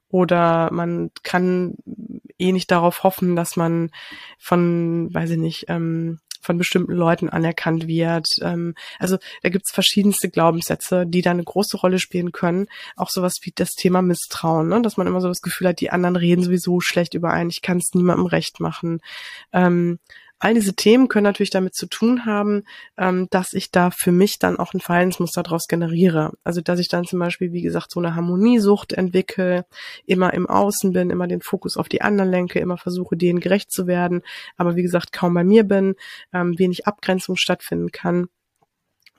Oder 0.08 0.70
man 0.70 1.10
kann 1.22 1.76
eh 2.38 2.52
nicht 2.52 2.70
darauf 2.70 3.02
hoffen, 3.02 3.36
dass 3.36 3.56
man 3.56 3.90
von, 4.38 5.12
weiß 5.12 5.30
ich 5.30 5.38
nicht, 5.38 5.64
ähm, 5.68 6.20
von 6.46 6.56
bestimmten 6.58 6.92
Leuten 6.92 7.28
anerkannt 7.28 7.86
wird. 7.86 8.26
Ähm, 8.40 8.74
also 8.98 9.18
da 9.42 9.48
gibt's 9.50 9.72
verschiedenste 9.72 10.30
Glaubenssätze, 10.30 11.04
die 11.06 11.20
da 11.20 11.32
eine 11.32 11.44
große 11.44 11.76
Rolle 11.76 11.98
spielen 11.98 12.32
können. 12.32 12.68
Auch 12.96 13.10
sowas 13.10 13.34
wie 13.42 13.52
das 13.54 13.72
Thema 13.72 14.00
Misstrauen, 14.00 14.68
ne? 14.68 14.80
dass 14.80 14.96
man 14.96 15.06
immer 15.06 15.20
so 15.20 15.28
das 15.28 15.42
Gefühl 15.42 15.68
hat, 15.68 15.80
die 15.80 15.90
anderen 15.90 16.16
reden 16.16 16.42
sowieso 16.42 16.80
schlecht 16.80 17.14
über 17.14 17.30
einen, 17.30 17.50
ich 17.50 17.60
kann 17.60 17.78
es 17.78 17.90
niemandem 17.92 18.26
recht 18.26 18.60
machen. 18.60 19.00
Ähm, 19.52 19.98
All 20.38 20.54
diese 20.54 20.74
Themen 20.74 21.08
können 21.08 21.24
natürlich 21.24 21.50
damit 21.50 21.74
zu 21.74 21.86
tun 21.86 22.26
haben, 22.26 22.64
ähm, 22.98 23.26
dass 23.30 23.54
ich 23.54 23.70
da 23.70 23.90
für 23.90 24.12
mich 24.12 24.38
dann 24.38 24.58
auch 24.58 24.74
ein 24.74 24.80
Verhaltensmuster 24.80 25.42
daraus 25.42 25.66
generiere. 25.66 26.32
Also 26.44 26.60
dass 26.60 26.78
ich 26.78 26.88
dann 26.88 27.04
zum 27.04 27.18
Beispiel, 27.18 27.52
wie 27.52 27.62
gesagt, 27.62 27.90
so 27.90 28.00
eine 28.00 28.14
Harmoniesucht 28.14 28.92
entwickle, 28.92 29.64
immer 30.04 30.34
im 30.34 30.46
Außen 30.46 30.92
bin, 30.92 31.10
immer 31.10 31.26
den 31.26 31.40
Fokus 31.40 31.76
auf 31.76 31.88
die 31.88 32.02
anderen 32.02 32.30
lenke, 32.30 32.58
immer 32.58 32.76
versuche, 32.76 33.16
denen 33.16 33.40
gerecht 33.40 33.70
zu 33.72 33.86
werden, 33.86 34.22
aber 34.56 34.76
wie 34.76 34.82
gesagt, 34.82 35.12
kaum 35.12 35.32
bei 35.32 35.44
mir 35.44 35.64
bin, 35.64 35.94
ähm, 36.34 36.58
wenig 36.58 36.86
Abgrenzung 36.86 37.36
stattfinden 37.36 37.90
kann. 37.90 38.28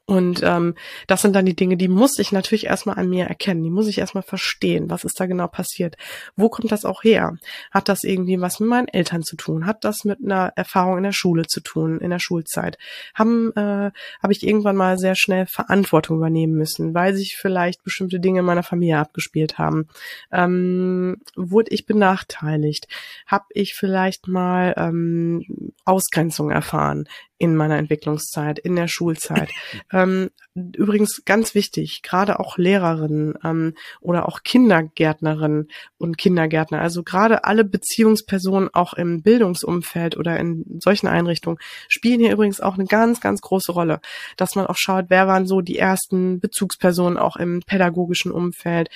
Und 0.10 0.42
ähm, 0.42 0.76
das 1.08 1.22
sind 1.22 1.36
dann 1.36 1.46
die 1.46 1.56
Dinge, 1.56 1.76
die 1.76 1.90
muss 1.90 2.18
ich 2.18 2.32
natürlich 2.32 2.68
erstmal 2.68 2.98
an 2.98 3.10
mir 3.10 3.26
erkennen. 3.26 3.62
Die 3.62 3.70
muss 3.70 3.88
ich 3.88 3.98
erstmal 3.98 4.24
verstehen. 4.24 4.90
Was 4.90 5.04
ist 5.04 5.20
da 5.20 5.26
genau 5.26 5.48
passiert? 5.48 5.98
Wo 6.38 6.48
kommt 6.48 6.72
das 6.72 6.86
auch 6.86 7.04
her? 7.04 7.36
Hat 7.72 7.90
das 7.90 8.06
irgendwie 8.06 8.40
was 8.40 8.62
mit 8.62 8.70
meinen 8.70 8.88
Eltern 8.88 9.24
zu 9.24 9.36
tun? 9.36 9.66
Hat 9.66 9.84
das 9.84 10.06
mit 10.06 10.20
einer 10.24 10.54
Erfahrung 10.56 10.96
in 10.96 11.04
der 11.04 11.12
Schule 11.12 11.46
zu 11.46 11.60
tun, 11.60 12.00
in 12.00 12.10
der 12.10 12.20
Schulzeit? 12.20 12.78
Haben 13.16 13.52
äh, 13.58 13.92
habe 14.24 14.32
ich 14.32 14.48
irgendwann 14.48 14.78
mal 14.78 14.98
sehr 14.98 15.16
schnell 15.16 15.46
Verantwortung 15.46 16.18
übernehmen 16.20 16.54
müssen, 16.54 16.94
weil 16.94 17.14
sich 17.14 17.36
vielleicht 17.36 17.84
bestimmte 17.84 18.22
Dinge 18.22 18.40
in 18.40 18.46
meiner 18.46 18.64
Familie 18.64 19.00
abgespielt 19.00 19.58
haben? 19.58 19.90
Ähm, 20.32 21.18
wurde 21.36 21.74
ich 21.74 21.86
benachteiligt? 21.86 22.88
Habe 23.26 23.48
ich 23.50 23.74
vielleicht 23.74 24.30
mal 24.30 24.74
ähm, 24.78 25.74
Ausgrenzung 25.84 26.50
erfahren? 26.50 27.10
In 27.40 27.56
meiner 27.56 27.78
Entwicklungszeit, 27.78 28.58
in 28.60 28.76
der 28.76 28.88
Schulzeit. 28.88 29.52
ähm, 29.92 30.30
übrigens 30.56 31.22
ganz 31.26 31.54
wichtig, 31.54 32.02
gerade 32.02 32.40
auch 32.40 32.58
Lehrerinnen 32.58 33.36
ähm, 33.44 33.76
oder 34.02 34.28
auch 34.28 34.42
Kindergärtnerinnen 34.44 35.68
und 35.98 36.18
Kindergärtner, 36.18 36.82
also 36.82 37.04
gerade 37.04 37.44
alle 37.44 37.64
Beziehungspersonen 37.64 38.70
auch 38.74 38.94
im 38.94 39.22
Bildungsumfeld 39.22 40.18
oder 40.18 40.40
in 40.40 40.80
solchen 40.82 41.08
Einrichtungen 41.08 41.60
spielen 41.88 42.20
hier 42.20 42.32
übrigens 42.32 42.60
auch 42.60 42.74
eine 42.74 42.86
ganz, 42.86 43.22
ganz 43.22 43.42
große 43.42 43.72
Rolle, 43.72 44.00
dass 44.36 44.56
man 44.56 44.66
auch 44.66 44.78
schaut, 44.78 45.06
wer 45.10 45.28
waren 45.28 45.46
so 45.46 45.62
die 45.62 45.78
ersten 45.78 46.40
Bezugspersonen 46.40 47.20
auch 47.20 47.36
im 47.36 47.62
pädagogischen 47.66 48.32
Umfeld, 48.32 48.90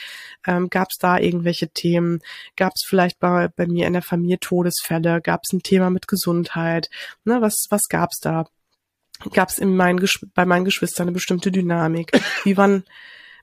ähm, 0.47 0.69
gab 0.69 0.87
es 0.89 0.97
da 0.97 1.19
irgendwelche 1.19 1.69
Themen, 1.69 2.19
gab 2.57 2.73
es 2.75 2.83
vielleicht 2.87 3.19
bei, 3.19 3.49
bei 3.49 3.67
mir 3.67 3.85
in 3.85 3.93
der 3.93 4.01
Familie 4.01 4.39
Todesfälle, 4.39 5.21
gab 5.21 5.41
es 5.43 5.53
ein 5.53 5.61
Thema 5.61 5.91
mit 5.91 6.07
Gesundheit, 6.07 6.89
ne, 7.23 7.39
was, 7.41 7.65
was 7.69 7.83
gab 7.87 8.09
es 8.11 8.19
da? 8.19 8.30
Gab 9.33 9.49
es 9.49 9.57
in 9.57 9.75
meinen, 9.75 10.03
bei 10.33 10.45
meinen 10.45 10.65
Geschwistern 10.65 11.05
eine 11.05 11.13
bestimmte 11.13 11.51
Dynamik? 11.51 12.11
Wie 12.43 12.57
waren, 12.57 12.83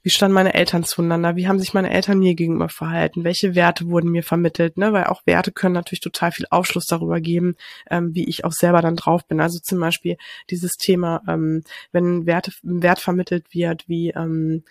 wie 0.02 0.10
standen 0.10 0.34
meine 0.34 0.54
Eltern 0.54 0.84
zueinander? 0.84 1.36
Wie 1.36 1.48
haben 1.48 1.58
sich 1.58 1.74
meine 1.74 1.90
Eltern 1.90 2.18
mir 2.18 2.34
gegenüber 2.34 2.68
verhalten? 2.68 3.24
Welche 3.24 3.54
Werte 3.54 3.88
wurden 3.88 4.10
mir 4.10 4.22
vermittelt? 4.22 4.76
Ne? 4.76 4.92
Weil 4.92 5.04
auch 5.04 5.22
Werte 5.26 5.52
können 5.52 5.74
natürlich 5.74 6.00
total 6.00 6.32
viel 6.32 6.46
Aufschluss 6.50 6.86
darüber 6.86 7.20
geben, 7.20 7.56
ähm, 7.90 8.14
wie 8.14 8.28
ich 8.28 8.44
auch 8.44 8.52
selber 8.52 8.82
dann 8.82 8.96
drauf 8.96 9.26
bin. 9.26 9.40
Also 9.40 9.58
zum 9.58 9.80
Beispiel 9.80 10.16
dieses 10.50 10.76
Thema, 10.76 11.22
ähm, 11.28 11.62
wenn 11.92 12.26
Werte, 12.26 12.52
Wert 12.62 13.00
vermittelt 13.00 13.52
wird, 13.52 13.88
wie 13.88 14.10
ähm, 14.10 14.64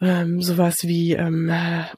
ähm, 0.00 0.42
sowas 0.42 0.76
wie 0.82 1.12
ähm, 1.14 1.50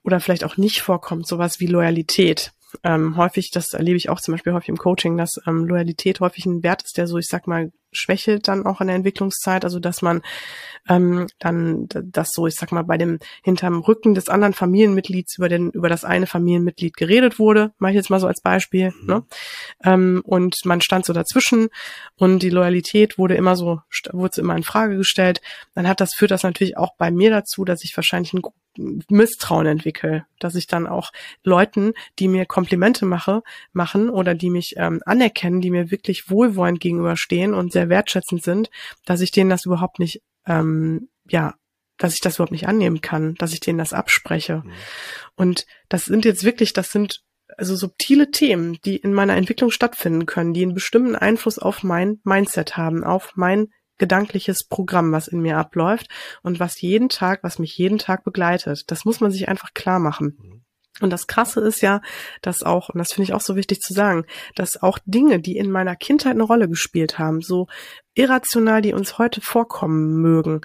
oder 0.05 0.21
vielleicht 0.21 0.45
auch 0.45 0.57
nicht 0.57 0.83
vorkommt, 0.83 1.27
sowas 1.27 1.61
wie 1.61 1.67
Loyalität 1.67 2.53
ähm, 2.85 3.17
häufig, 3.17 3.51
das 3.51 3.73
erlebe 3.73 3.97
ich 3.97 4.09
auch 4.09 4.21
zum 4.21 4.33
Beispiel 4.33 4.53
häufig 4.53 4.69
im 4.69 4.77
Coaching, 4.77 5.17
dass 5.17 5.41
ähm, 5.47 5.65
Loyalität 5.65 6.21
häufig 6.21 6.47
ein 6.47 6.63
Wert 6.63 6.83
ist, 6.83 6.97
der 6.97 7.07
so, 7.07 7.19
ich 7.19 7.27
sag 7.27 7.47
mal, 7.47 7.73
schwächelt 7.93 8.49
dann 8.49 8.67
auch 8.67 8.81
in 8.81 8.89
der 8.89 8.97
Entwicklungszeit, 8.97 9.65
also 9.65 9.81
dass 9.81 10.03
man 10.03 10.23
ähm, 10.89 11.27
dann 11.39 11.89
das 11.89 12.31
so, 12.33 12.47
ich 12.47 12.55
sag 12.55 12.73
mal, 12.73 12.83
bei 12.83 12.99
dem 12.99 13.19
hinterm 13.43 13.81
Rücken 13.81 14.15
des 14.15 14.29
anderen 14.29 14.53
Familienmitglieds 14.53 15.39
über 15.39 15.49
den 15.49 15.71
über 15.71 15.89
das 15.89 16.05
eine 16.05 16.27
Familienmitglied 16.27 16.97
geredet 16.97 17.39
wurde, 17.39 17.73
mache 17.79 17.93
ich 17.93 17.97
jetzt 17.97 18.11
mal 18.11 18.21
so 18.21 18.27
als 18.27 18.43
Beispiel, 18.43 18.93
mhm. 19.01 19.07
ne? 19.07 19.25
Ähm, 19.83 20.23
und 20.25 20.57
man 20.65 20.81
stand 20.81 21.07
so 21.07 21.13
dazwischen 21.13 21.69
und 22.17 22.43
die 22.43 22.51
Loyalität 22.51 23.19
wurde 23.19 23.37
immer 23.37 23.57
so 23.57 23.81
wurde 24.13 24.35
so 24.35 24.43
immer 24.43 24.57
in 24.57 24.63
Frage 24.63 24.97
gestellt, 24.97 25.41
dann 25.75 25.89
hat 25.89 26.01
das 26.01 26.15
führt 26.15 26.31
das 26.31 26.43
natürlich 26.43 26.77
auch 26.77 26.95
bei 26.99 27.11
mir 27.11 27.31
dazu, 27.31 27.65
dass 27.65 27.85
ich 27.85 27.97
wahrscheinlich 27.97 28.35
ein 28.35 28.43
Misstrauen 29.09 29.67
entwickle, 29.67 30.27
dass 30.39 30.55
ich 30.55 30.67
dann 30.67 30.87
auch 30.87 31.13
Leuten, 31.43 31.93
die 32.19 32.29
mir 32.29 32.47
Komplimente 32.47 33.05
mache, 33.05 33.43
machen 33.73 34.09
oder 34.11 34.35
die 34.35 34.51
mich 34.51 34.75
ähm, 34.77 35.01
anerkennen, 35.05 35.61
die 35.61 35.71
mir 35.71 35.91
wirklich 35.91 36.31
wohlwollend 36.31 36.81
gegenüberstehen 36.81 37.55
und 37.55 37.73
sehr 37.73 37.89
wertschätzend 37.89 38.43
sind, 38.43 38.71
dass 39.05 39.21
ich 39.21 39.31
denen 39.31 39.51
das 39.51 39.67
überhaupt 39.67 39.99
nicht, 39.99 40.23
ähm, 40.47 41.09
ja, 41.29 41.55
dass 41.99 42.15
ich 42.15 42.21
das 42.21 42.37
überhaupt 42.37 42.53
nicht 42.53 42.69
annehmen 42.69 43.01
kann, 43.01 43.35
dass 43.35 43.53
ich 43.53 43.61
denen 43.61 43.79
das 43.79 43.93
abspreche. 43.93 44.63
Mhm. 44.65 44.73
Und 45.35 45.67
das 45.89 46.05
sind 46.05 46.25
jetzt 46.25 46.45
wirklich, 46.45 46.73
das 46.73 46.93
sind 46.93 47.23
also 47.57 47.75
subtile 47.75 48.31
Themen, 48.31 48.79
die 48.85 48.97
in 48.97 49.13
meiner 49.13 49.37
Entwicklung 49.37 49.71
stattfinden 49.71 50.27
können, 50.27 50.53
die 50.53 50.63
einen 50.63 50.75
bestimmten 50.75 51.17
Einfluss 51.17 51.59
auf 51.59 51.83
mein 51.83 52.21
Mindset 52.23 52.77
haben, 52.77 53.05
auf 53.05 53.33
mein 53.35 53.69
gedankliches 53.99 54.65
Programm, 54.65 55.13
was 55.13 55.29
in 55.29 55.41
mir 55.41 55.59
abläuft 55.59 56.09
und 56.43 56.61
was 56.61 56.81
jeden 56.81 57.09
Tag, 57.09 57.43
was 57.43 57.59
mich 57.59 57.77
jeden 57.77 57.99
Tag 57.99 58.25
begleitet. 58.25 58.91
Das 58.91 59.05
muss 59.05 59.21
man 59.21 59.31
sich 59.31 59.49
einfach 59.49 59.75
klar 59.75 59.99
machen. 59.99 60.37
Mhm. 60.41 60.63
Und 61.01 61.11
das 61.11 61.27
Krasse 61.27 61.61
ist 61.61 61.81
ja, 61.81 62.01
dass 62.43 62.63
auch, 62.63 62.89
und 62.89 62.99
das 62.99 63.13
finde 63.13 63.25
ich 63.25 63.35
auch 63.35 63.41
so 63.41 63.57
wichtig 63.57 63.81
zu 63.81 63.93
sagen, 63.93 64.25
dass 64.57 64.83
auch 64.83 64.99
Dinge, 65.05 65.39
die 65.39 65.57
in 65.57 65.71
meiner 65.71 65.95
Kindheit 65.95 66.33
eine 66.33 66.43
Rolle 66.43 66.69
gespielt 66.69 67.19
haben, 67.19 67.41
so 67.41 67.69
irrational, 68.15 68.83
die 68.83 68.95
uns 68.95 69.19
heute 69.19 69.41
vorkommen 69.41 70.21
mögen, 70.21 70.63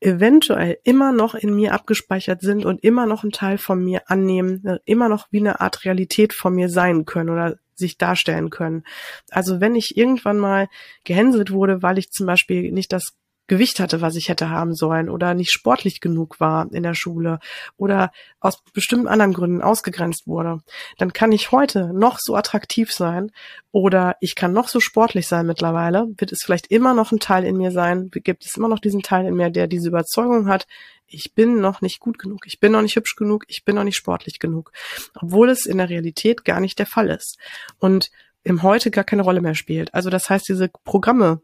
eventuell 0.00 0.78
immer 0.82 1.12
noch 1.12 1.34
in 1.34 1.54
mir 1.54 1.72
abgespeichert 1.72 2.40
sind 2.40 2.64
und 2.64 2.82
immer 2.82 3.06
noch 3.06 3.22
ein 3.22 3.30
Teil 3.30 3.58
von 3.58 3.84
mir 3.84 4.10
annehmen, 4.10 4.80
immer 4.84 5.08
noch 5.08 5.28
wie 5.30 5.38
eine 5.38 5.60
Art 5.60 5.84
Realität 5.84 6.32
von 6.32 6.54
mir 6.54 6.68
sein 6.68 7.04
können 7.04 7.30
oder 7.30 7.56
sich 7.78 7.98
darstellen 7.98 8.50
können. 8.50 8.84
Also 9.30 9.60
wenn 9.60 9.74
ich 9.74 9.96
irgendwann 9.96 10.38
mal 10.38 10.68
gehänselt 11.04 11.50
wurde, 11.50 11.82
weil 11.82 11.98
ich 11.98 12.10
zum 12.10 12.26
Beispiel 12.26 12.72
nicht 12.72 12.92
das 12.92 13.14
Gewicht 13.46 13.80
hatte, 13.80 14.00
was 14.00 14.16
ich 14.16 14.28
hätte 14.28 14.50
haben 14.50 14.74
sollen 14.74 15.08
oder 15.08 15.34
nicht 15.34 15.52
sportlich 15.52 16.00
genug 16.00 16.40
war 16.40 16.70
in 16.72 16.82
der 16.82 16.94
Schule 16.94 17.38
oder 17.76 18.10
aus 18.40 18.62
bestimmten 18.72 19.08
anderen 19.08 19.32
Gründen 19.32 19.62
ausgegrenzt 19.62 20.26
wurde, 20.26 20.60
dann 20.98 21.12
kann 21.12 21.32
ich 21.32 21.52
heute 21.52 21.92
noch 21.92 22.18
so 22.18 22.34
attraktiv 22.34 22.92
sein 22.92 23.30
oder 23.70 24.16
ich 24.20 24.34
kann 24.34 24.52
noch 24.52 24.68
so 24.68 24.80
sportlich 24.80 25.28
sein 25.28 25.46
mittlerweile, 25.46 26.06
wird 26.18 26.32
es 26.32 26.42
vielleicht 26.42 26.68
immer 26.68 26.94
noch 26.94 27.12
ein 27.12 27.20
Teil 27.20 27.44
in 27.44 27.56
mir 27.56 27.70
sein, 27.70 28.10
gibt 28.10 28.44
es 28.44 28.56
immer 28.56 28.68
noch 28.68 28.80
diesen 28.80 29.02
Teil 29.02 29.26
in 29.26 29.34
mir, 29.34 29.50
der 29.50 29.66
diese 29.66 29.88
Überzeugung 29.88 30.48
hat, 30.48 30.66
ich 31.06 31.34
bin 31.34 31.60
noch 31.60 31.80
nicht 31.82 32.00
gut 32.00 32.18
genug, 32.18 32.46
ich 32.46 32.58
bin 32.58 32.72
noch 32.72 32.82
nicht 32.82 32.96
hübsch 32.96 33.16
genug, 33.16 33.44
ich 33.48 33.64
bin 33.64 33.76
noch 33.76 33.84
nicht 33.84 33.96
sportlich 33.96 34.38
genug, 34.38 34.72
obwohl 35.14 35.50
es 35.50 35.66
in 35.66 35.78
der 35.78 35.88
Realität 35.88 36.44
gar 36.44 36.60
nicht 36.60 36.78
der 36.78 36.86
Fall 36.86 37.10
ist. 37.10 37.38
Und 37.78 38.10
im 38.46 38.62
Heute 38.62 38.92
gar 38.92 39.02
keine 39.02 39.22
Rolle 39.22 39.40
mehr 39.40 39.56
spielt. 39.56 39.92
Also 39.92 40.08
das 40.08 40.30
heißt, 40.30 40.48
diese 40.48 40.68
Programme, 40.84 41.40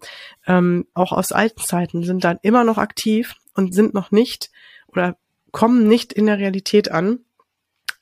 ähm, 0.47 0.87
auch 0.95 1.11
aus 1.13 1.33
alten 1.33 1.61
Zeiten, 1.61 2.05
sind 2.05 2.23
dann 2.23 2.39
immer 2.43 2.63
noch 2.63 2.79
aktiv 2.79 3.35
und 3.55 3.75
sind 3.75 3.93
noch 3.93 4.13
nicht 4.13 4.51
oder 4.87 5.17
kommen 5.51 5.89
nicht 5.89 6.13
in 6.13 6.27
der 6.27 6.39
Realität 6.39 6.93
an. 6.93 7.19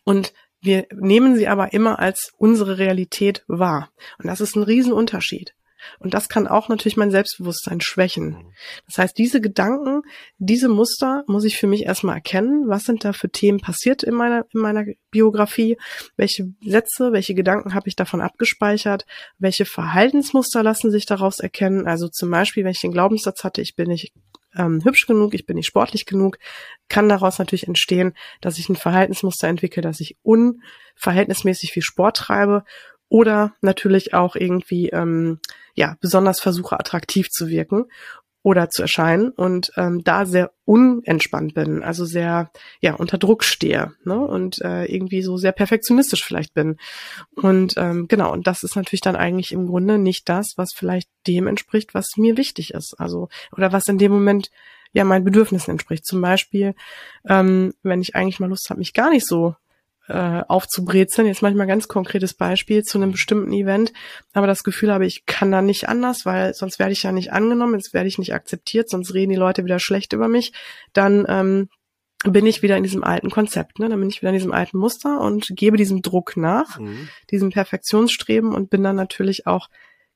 Und 0.04 0.34
wir 0.60 0.86
nehmen 0.92 1.36
sie 1.36 1.48
aber 1.48 1.72
immer 1.72 1.98
als 1.98 2.32
unsere 2.36 2.76
Realität 2.76 3.42
wahr. 3.48 3.90
Und 4.18 4.26
das 4.26 4.42
ist 4.42 4.54
ein 4.54 4.64
Riesenunterschied. 4.64 5.54
Und 5.98 6.14
das 6.14 6.28
kann 6.28 6.46
auch 6.46 6.68
natürlich 6.68 6.96
mein 6.96 7.10
Selbstbewusstsein 7.10 7.80
schwächen. 7.80 8.30
Mhm. 8.30 8.52
Das 8.86 8.98
heißt, 8.98 9.18
diese 9.18 9.40
Gedanken, 9.40 10.02
diese 10.38 10.68
Muster 10.68 11.24
muss 11.26 11.44
ich 11.44 11.56
für 11.56 11.66
mich 11.66 11.84
erstmal 11.84 12.16
erkennen. 12.16 12.68
Was 12.68 12.84
sind 12.84 13.04
da 13.04 13.12
für 13.12 13.30
Themen 13.30 13.60
passiert 13.60 14.02
in 14.02 14.14
meiner, 14.14 14.46
in 14.52 14.60
meiner 14.60 14.84
Biografie? 15.10 15.76
Welche 16.16 16.52
Sätze, 16.64 17.12
welche 17.12 17.34
Gedanken 17.34 17.74
habe 17.74 17.88
ich 17.88 17.96
davon 17.96 18.20
abgespeichert? 18.20 19.06
Welche 19.38 19.64
Verhaltensmuster 19.64 20.62
lassen 20.62 20.90
sich 20.90 21.06
daraus 21.06 21.40
erkennen? 21.40 21.86
Also 21.86 22.08
zum 22.08 22.30
Beispiel, 22.30 22.64
wenn 22.64 22.72
ich 22.72 22.80
den 22.80 22.92
Glaubenssatz 22.92 23.44
hatte, 23.44 23.62
ich 23.62 23.76
bin 23.76 23.88
nicht 23.88 24.12
ähm, 24.56 24.82
hübsch 24.84 25.06
genug, 25.06 25.34
ich 25.34 25.46
bin 25.46 25.56
nicht 25.56 25.66
sportlich 25.66 26.06
genug, 26.06 26.38
kann 26.88 27.08
daraus 27.08 27.38
natürlich 27.38 27.66
entstehen, 27.66 28.14
dass 28.40 28.58
ich 28.58 28.68
ein 28.68 28.76
Verhaltensmuster 28.76 29.48
entwickle, 29.48 29.82
dass 29.82 30.00
ich 30.00 30.16
unverhältnismäßig 30.22 31.72
viel 31.72 31.82
Sport 31.82 32.16
treibe 32.16 32.64
oder 33.08 33.54
natürlich 33.60 34.14
auch 34.14 34.36
irgendwie 34.36 34.88
ähm, 34.90 35.40
ja 35.80 35.96
besonders 36.00 36.40
versuche 36.40 36.78
attraktiv 36.78 37.30
zu 37.30 37.48
wirken 37.48 37.86
oder 38.42 38.70
zu 38.70 38.82
erscheinen 38.82 39.30
und 39.30 39.72
ähm, 39.76 40.02
da 40.04 40.24
sehr 40.24 40.52
unentspannt 40.64 41.54
bin, 41.54 41.82
also 41.82 42.04
sehr 42.04 42.50
ja 42.80 42.94
unter 42.94 43.18
Druck 43.18 43.44
stehe 43.44 43.92
ne? 44.04 44.18
und 44.18 44.60
äh, 44.62 44.84
irgendwie 44.84 45.22
so 45.22 45.36
sehr 45.36 45.52
perfektionistisch 45.52 46.24
vielleicht 46.24 46.54
bin 46.54 46.76
und 47.34 47.74
ähm, 47.76 48.08
genau 48.08 48.32
und 48.32 48.46
das 48.46 48.62
ist 48.62 48.76
natürlich 48.76 49.00
dann 49.00 49.16
eigentlich 49.16 49.52
im 49.52 49.66
Grunde 49.66 49.98
nicht 49.98 50.28
das, 50.28 50.54
was 50.56 50.72
vielleicht 50.74 51.08
dem 51.26 51.46
entspricht, 51.46 51.94
was 51.94 52.16
mir 52.16 52.36
wichtig 52.36 52.72
ist, 52.72 52.94
also 52.98 53.28
oder 53.56 53.72
was 53.72 53.88
in 53.88 53.98
dem 53.98 54.12
Moment 54.12 54.50
ja 54.92 55.04
meinen 55.04 55.24
Bedürfnissen 55.24 55.70
entspricht. 55.70 56.04
Zum 56.04 56.20
Beispiel, 56.20 56.74
ähm, 57.28 57.74
wenn 57.82 58.00
ich 58.00 58.16
eigentlich 58.16 58.40
mal 58.40 58.48
Lust 58.48 58.68
habe, 58.70 58.80
mich 58.80 58.92
gar 58.92 59.10
nicht 59.10 59.26
so 59.26 59.54
äh, 60.10 60.42
aufzubrezeln. 60.48 61.28
Jetzt 61.28 61.42
manchmal 61.42 61.66
ganz 61.66 61.88
konkretes 61.88 62.34
Beispiel 62.34 62.82
zu 62.82 62.98
einem 62.98 63.12
bestimmten 63.12 63.52
Event, 63.52 63.92
aber 64.32 64.46
das 64.46 64.64
Gefühl 64.64 64.92
habe, 64.92 65.06
ich 65.06 65.24
kann 65.26 65.52
da 65.52 65.62
nicht 65.62 65.88
anders, 65.88 66.26
weil 66.26 66.52
sonst 66.54 66.78
werde 66.78 66.92
ich 66.92 67.02
ja 67.02 67.12
nicht 67.12 67.32
angenommen, 67.32 67.74
jetzt 67.74 67.94
werde 67.94 68.08
ich 68.08 68.18
nicht 68.18 68.34
akzeptiert, 68.34 68.90
sonst 68.90 69.14
reden 69.14 69.30
die 69.30 69.36
Leute 69.36 69.64
wieder 69.64 69.78
schlecht 69.78 70.12
über 70.12 70.28
mich. 70.28 70.52
Dann 70.92 71.24
ähm, 71.28 71.68
bin 72.24 72.44
ich 72.46 72.62
wieder 72.62 72.76
in 72.76 72.82
diesem 72.82 73.04
alten 73.04 73.30
Konzept, 73.30 73.78
ne? 73.78 73.88
Dann 73.88 74.00
bin 74.00 74.10
ich 74.10 74.20
wieder 74.20 74.30
in 74.30 74.36
diesem 74.36 74.52
alten 74.52 74.76
Muster 74.76 75.20
und 75.20 75.48
gebe 75.52 75.76
diesem 75.76 76.02
Druck 76.02 76.36
nach, 76.36 76.78
mhm. 76.78 77.08
diesem 77.30 77.50
Perfektionsstreben 77.50 78.52
und 78.52 78.68
bin 78.68 78.82
dann 78.82 78.96
natürlich 78.96 79.46
auch 79.46 79.68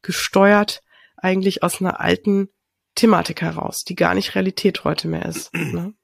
gesteuert 0.03 0.83
eigentlich 1.17 1.63
aus 1.63 1.81
einer 1.81 2.01
alten 2.01 2.49
Thematik 2.95 3.41
heraus, 3.41 3.85
die 3.85 3.95
gar 3.95 4.15
nicht 4.15 4.35
Realität 4.35 4.85
heute 4.85 5.09
mehr 5.09 5.25
ist. 5.25 5.53
Ne? 5.55 5.95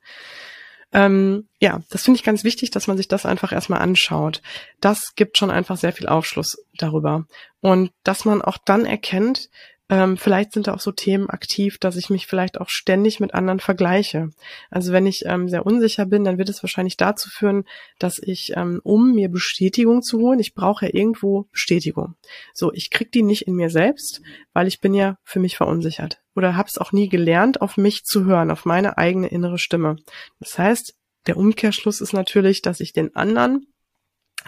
Ähm, 0.93 1.49
ja, 1.61 1.81
das 1.91 2.05
finde 2.05 2.19
ich 2.19 2.25
ganz 2.25 2.43
wichtig, 2.43 2.71
dass 2.71 2.87
man 2.87 2.97
sich 2.97 3.09
das 3.09 3.27
einfach 3.27 3.53
erstmal 3.53 3.81
anschaut. 3.81 4.43
Das 4.81 5.15
gibt 5.15 5.39
schon 5.39 5.51
einfach 5.51 5.77
sehr 5.77 5.93
viel 5.93 6.09
Aufschluss 6.09 6.65
darüber. 6.77 7.27
Und 7.61 7.93
dass 8.03 8.25
man 8.25 8.43
auch 8.43 8.59
dann 8.59 8.87
erkennt, 8.87 9.51
ähm, 9.91 10.17
vielleicht 10.17 10.53
sind 10.53 10.69
da 10.69 10.75
auch 10.75 10.81
so 10.81 10.93
Themen 10.93 11.29
aktiv, 11.29 11.77
dass 11.79 11.97
ich 11.97 12.11
mich 12.11 12.29
vielleicht 12.29 12.61
auch 12.61 12.69
ständig 12.69 13.19
mit 13.19 13.35
anderen 13.35 13.59
vergleiche. 13.59 14.31
Also 14.71 14.93
wenn 14.93 15.05
ich 15.05 15.25
ähm, 15.27 15.49
sehr 15.49 15.67
unsicher 15.67 16.07
bin, 16.07 16.23
dann 16.23 16.39
wird 16.39 16.49
es 16.49 16.63
wahrscheinlich 16.63 16.97
dazu 16.97 17.29
führen, 17.29 17.65
dass 17.99 18.21
ich, 18.23 18.53
ähm, 18.57 18.81
um 18.85 19.13
mir 19.15 19.29
Bestätigung 19.29 20.03
zu 20.03 20.21
holen, 20.21 20.39
ich 20.39 20.55
brauche 20.55 20.87
ja 20.87 20.95
irgendwo 20.95 21.49
Bestätigung. 21.51 22.15
So, 22.55 22.73
ich 22.73 22.91
krieg 22.91 23.11
die 23.11 23.25
nicht 23.25 23.49
in 23.49 23.55
mir 23.55 23.69
selbst, 23.69 24.23
weil 24.53 24.69
ich 24.69 24.81
bin 24.81 24.95
ja 24.95 25.19
für 25.25 25.41
mich 25.41 25.57
verunsichert. 25.57 26.21
Oder 26.41 26.57
habe 26.57 26.71
es 26.71 26.79
auch 26.79 26.93
nie 26.93 27.11
gelernt, 27.11 27.61
auf 27.61 27.77
mich 27.77 28.05
zu 28.05 28.25
hören, 28.25 28.51
auf 28.51 28.65
meine 28.65 28.97
eigene 28.97 29.29
innere 29.29 29.59
Stimme. 29.59 29.97
Das 30.39 30.59
heißt, 30.59 30.95
der 31.27 31.37
Umkehrschluss 31.37 32.01
ist 32.01 32.15
natürlich, 32.15 32.63
dass 32.63 32.81
ich 32.81 32.95
den 32.95 33.15
anderen 33.15 33.67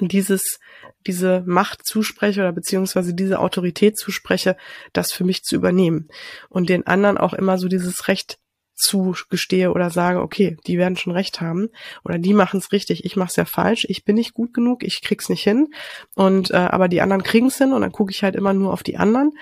dieses, 0.00 0.58
diese 1.06 1.42
Macht 1.44 1.84
zuspreche 1.84 2.40
oder 2.40 2.52
beziehungsweise 2.52 3.12
diese 3.12 3.40
Autorität 3.40 3.98
zuspreche, 3.98 4.56
das 4.94 5.12
für 5.12 5.24
mich 5.24 5.42
zu 5.42 5.54
übernehmen. 5.54 6.08
Und 6.48 6.70
den 6.70 6.86
anderen 6.86 7.18
auch 7.18 7.34
immer 7.34 7.58
so 7.58 7.68
dieses 7.68 8.08
Recht 8.08 8.38
zugestehe 8.74 9.70
oder 9.70 9.90
sage, 9.90 10.22
okay, 10.22 10.56
die 10.66 10.78
werden 10.78 10.96
schon 10.96 11.12
recht 11.12 11.42
haben 11.42 11.68
oder 12.06 12.18
die 12.18 12.32
machen 12.32 12.56
es 12.56 12.72
richtig, 12.72 13.04
ich 13.04 13.16
mache 13.16 13.28
es 13.28 13.36
ja 13.36 13.44
falsch, 13.44 13.84
ich 13.90 14.06
bin 14.06 14.16
nicht 14.16 14.32
gut 14.32 14.54
genug, 14.54 14.82
ich 14.82 15.02
krieg's 15.02 15.28
nicht 15.28 15.42
hin. 15.42 15.68
Und 16.14 16.52
äh, 16.52 16.56
aber 16.56 16.88
die 16.88 17.02
anderen 17.02 17.22
kriegen 17.22 17.48
es 17.48 17.58
hin 17.58 17.74
und 17.74 17.82
dann 17.82 17.92
gucke 17.92 18.12
ich 18.12 18.22
halt 18.22 18.34
immer 18.34 18.54
nur 18.54 18.72
auf 18.72 18.82
die 18.82 18.96
anderen, 18.96 19.32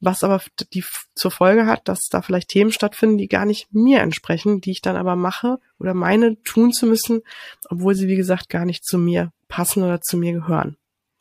was 0.00 0.24
aber 0.24 0.40
die 0.72 0.84
zur 1.14 1.30
Folge 1.30 1.66
hat, 1.66 1.88
dass 1.88 2.08
da 2.10 2.22
vielleicht 2.22 2.48
Themen 2.48 2.72
stattfinden, 2.72 3.18
die 3.18 3.28
gar 3.28 3.44
nicht 3.44 3.72
mir 3.72 4.00
entsprechen, 4.00 4.60
die 4.60 4.72
ich 4.72 4.80
dann 4.80 4.96
aber 4.96 5.16
mache 5.16 5.58
oder 5.78 5.94
meine 5.94 6.42
tun 6.42 6.72
zu 6.72 6.86
müssen, 6.86 7.22
obwohl 7.68 7.94
sie 7.94 8.08
wie 8.08 8.16
gesagt 8.16 8.48
gar 8.48 8.64
nicht 8.64 8.84
zu 8.84 8.98
mir 8.98 9.32
passen 9.48 9.82
oder 9.82 10.00
zu 10.00 10.16
mir 10.16 10.32
gehören. 10.32 10.76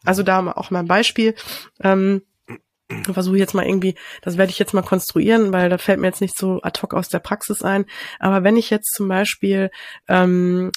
Also 0.05 0.23
da 0.23 0.51
auch 0.51 0.71
mal 0.71 0.79
ein 0.79 0.87
Beispiel. 0.87 1.35
Ähm, 1.81 2.21
versuche 3.11 3.37
jetzt 3.37 3.53
mal 3.53 3.65
irgendwie, 3.65 3.95
das 4.21 4.37
werde 4.37 4.49
ich 4.49 4.59
jetzt 4.59 4.73
mal 4.73 4.81
konstruieren, 4.81 5.53
weil 5.53 5.69
da 5.69 5.77
fällt 5.77 5.99
mir 5.99 6.07
jetzt 6.07 6.21
nicht 6.21 6.37
so 6.37 6.61
ad 6.63 6.81
hoc 6.81 6.93
aus 6.93 7.09
der 7.09 7.19
Praxis 7.19 7.61
ein. 7.61 7.85
Aber 8.19 8.43
wenn 8.43 8.57
ich 8.57 8.69
jetzt 8.69 8.93
zum 8.93 9.07
Beispiel 9.07 9.69
ähm, 10.07 10.71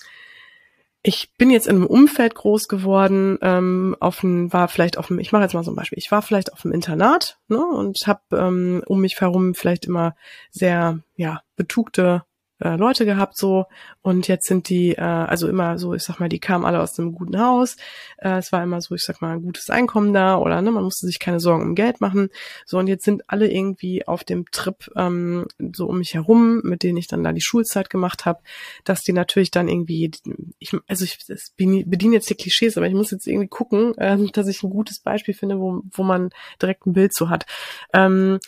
ich 1.03 1.33
bin 1.37 1.51
jetzt 1.51 1.67
in 1.67 1.77
einem 1.77 1.87
Umfeld 1.87 2.35
groß 2.35 2.69
geworden, 2.69 3.39
ähm, 3.43 3.97
auf 3.99 4.23
ein, 4.23 4.53
war 4.53 4.69
vielleicht 4.69 4.99
auf 4.99 5.09
dem, 5.09 5.19
ich 5.19 5.33
mache 5.33 5.43
jetzt 5.43 5.55
mal 5.55 5.65
so 5.65 5.73
ein 5.73 5.77
Beispiel, 5.77 5.99
ich 5.99 6.13
war 6.13 6.23
vielleicht 6.23 6.53
auf 6.53 6.63
dem 6.63 6.73
Internat 6.73 7.39
ne, 7.49 7.59
und 7.59 7.99
habe 8.07 8.21
ähm, 8.33 8.83
um 8.87 9.01
mich 9.01 9.21
herum 9.21 9.55
vielleicht 9.55 9.87
immer 9.87 10.15
sehr 10.51 11.01
ja 11.17 11.43
betugte 11.57 12.25
äh, 12.63 12.77
Leute 12.77 13.05
gehabt 13.05 13.37
so 13.37 13.67
und 14.03 14.29
jetzt 14.29 14.47
sind 14.47 14.69
die, 14.69 14.93
äh, 14.93 15.01
also 15.01 15.49
immer 15.49 15.79
so, 15.79 15.95
ich 15.95 16.03
sag 16.03 16.21
mal, 16.21 16.29
die 16.29 16.41
kamen 16.41 16.65
alle 16.65 16.81
aus 16.81 16.99
einem 16.99 17.13
guten 17.13 17.39
Haus. 17.41 17.77
Äh, 18.19 18.39
es 18.39 18.53
war 18.53 18.63
immer 18.63 18.81
so, 18.81 18.95
ich 18.95 19.03
sag 19.03 19.21
mal, 19.21 19.33
ein 19.33 19.43
gutes 19.43 19.71
Einkommen 19.71 20.13
da 20.13 20.37
oder 20.37 20.61
ne, 20.63 20.71
man 20.71 20.85
musste 20.85 21.07
sich 21.07 21.19
keine 21.19 21.41
Sorgen 21.41 21.63
um 21.63 21.75
Geld 21.75 22.01
machen. 22.01 22.29
So 22.67 22.79
und 22.79 22.87
jetzt 22.87 23.05
sind 23.05 23.23
alle 23.27 23.51
irgendwie 23.51 24.07
auf 24.07 24.25
dem 24.25 24.45
Trip 24.51 24.91
ähm, 24.97 25.47
so 25.75 25.87
um 25.87 25.99
mich 25.99 26.15
herum, 26.15 26.61
mit 26.65 26.83
denen 26.83 26.99
ich 26.99 27.09
dann 27.09 27.25
da 27.25 27.33
die 27.33 27.41
Schulzeit 27.41 27.91
gemacht 27.91 28.25
habe, 28.25 28.41
dass 28.85 29.03
die 29.03 29.13
natürlich 29.13 29.51
dann 29.51 29.69
irgendwie, 29.69 30.11
ich, 30.59 30.73
also 30.87 31.05
ich 31.05 31.19
bediene 31.57 32.15
jetzt 32.15 32.31
die 32.31 32.35
Klischees, 32.35 32.77
aber 32.77 32.87
ich 32.87 32.95
muss 32.95 33.11
jetzt 33.11 33.27
irgendwie 33.27 33.49
gucken, 33.49 33.97
äh, 33.99 34.17
dass 34.33 34.49
ich 34.49 34.63
ein 34.63 34.71
gutes 34.71 35.01
Beispiel 35.01 35.35
finde, 35.35 35.59
wo, 35.59 35.83
wo 35.91 36.03
man 36.03 36.31
direkt 36.61 36.87
ein 36.87 36.93
Bild 36.93 37.13
zu 37.13 37.29
hat. 37.31 37.47
Ähm, 37.93 38.39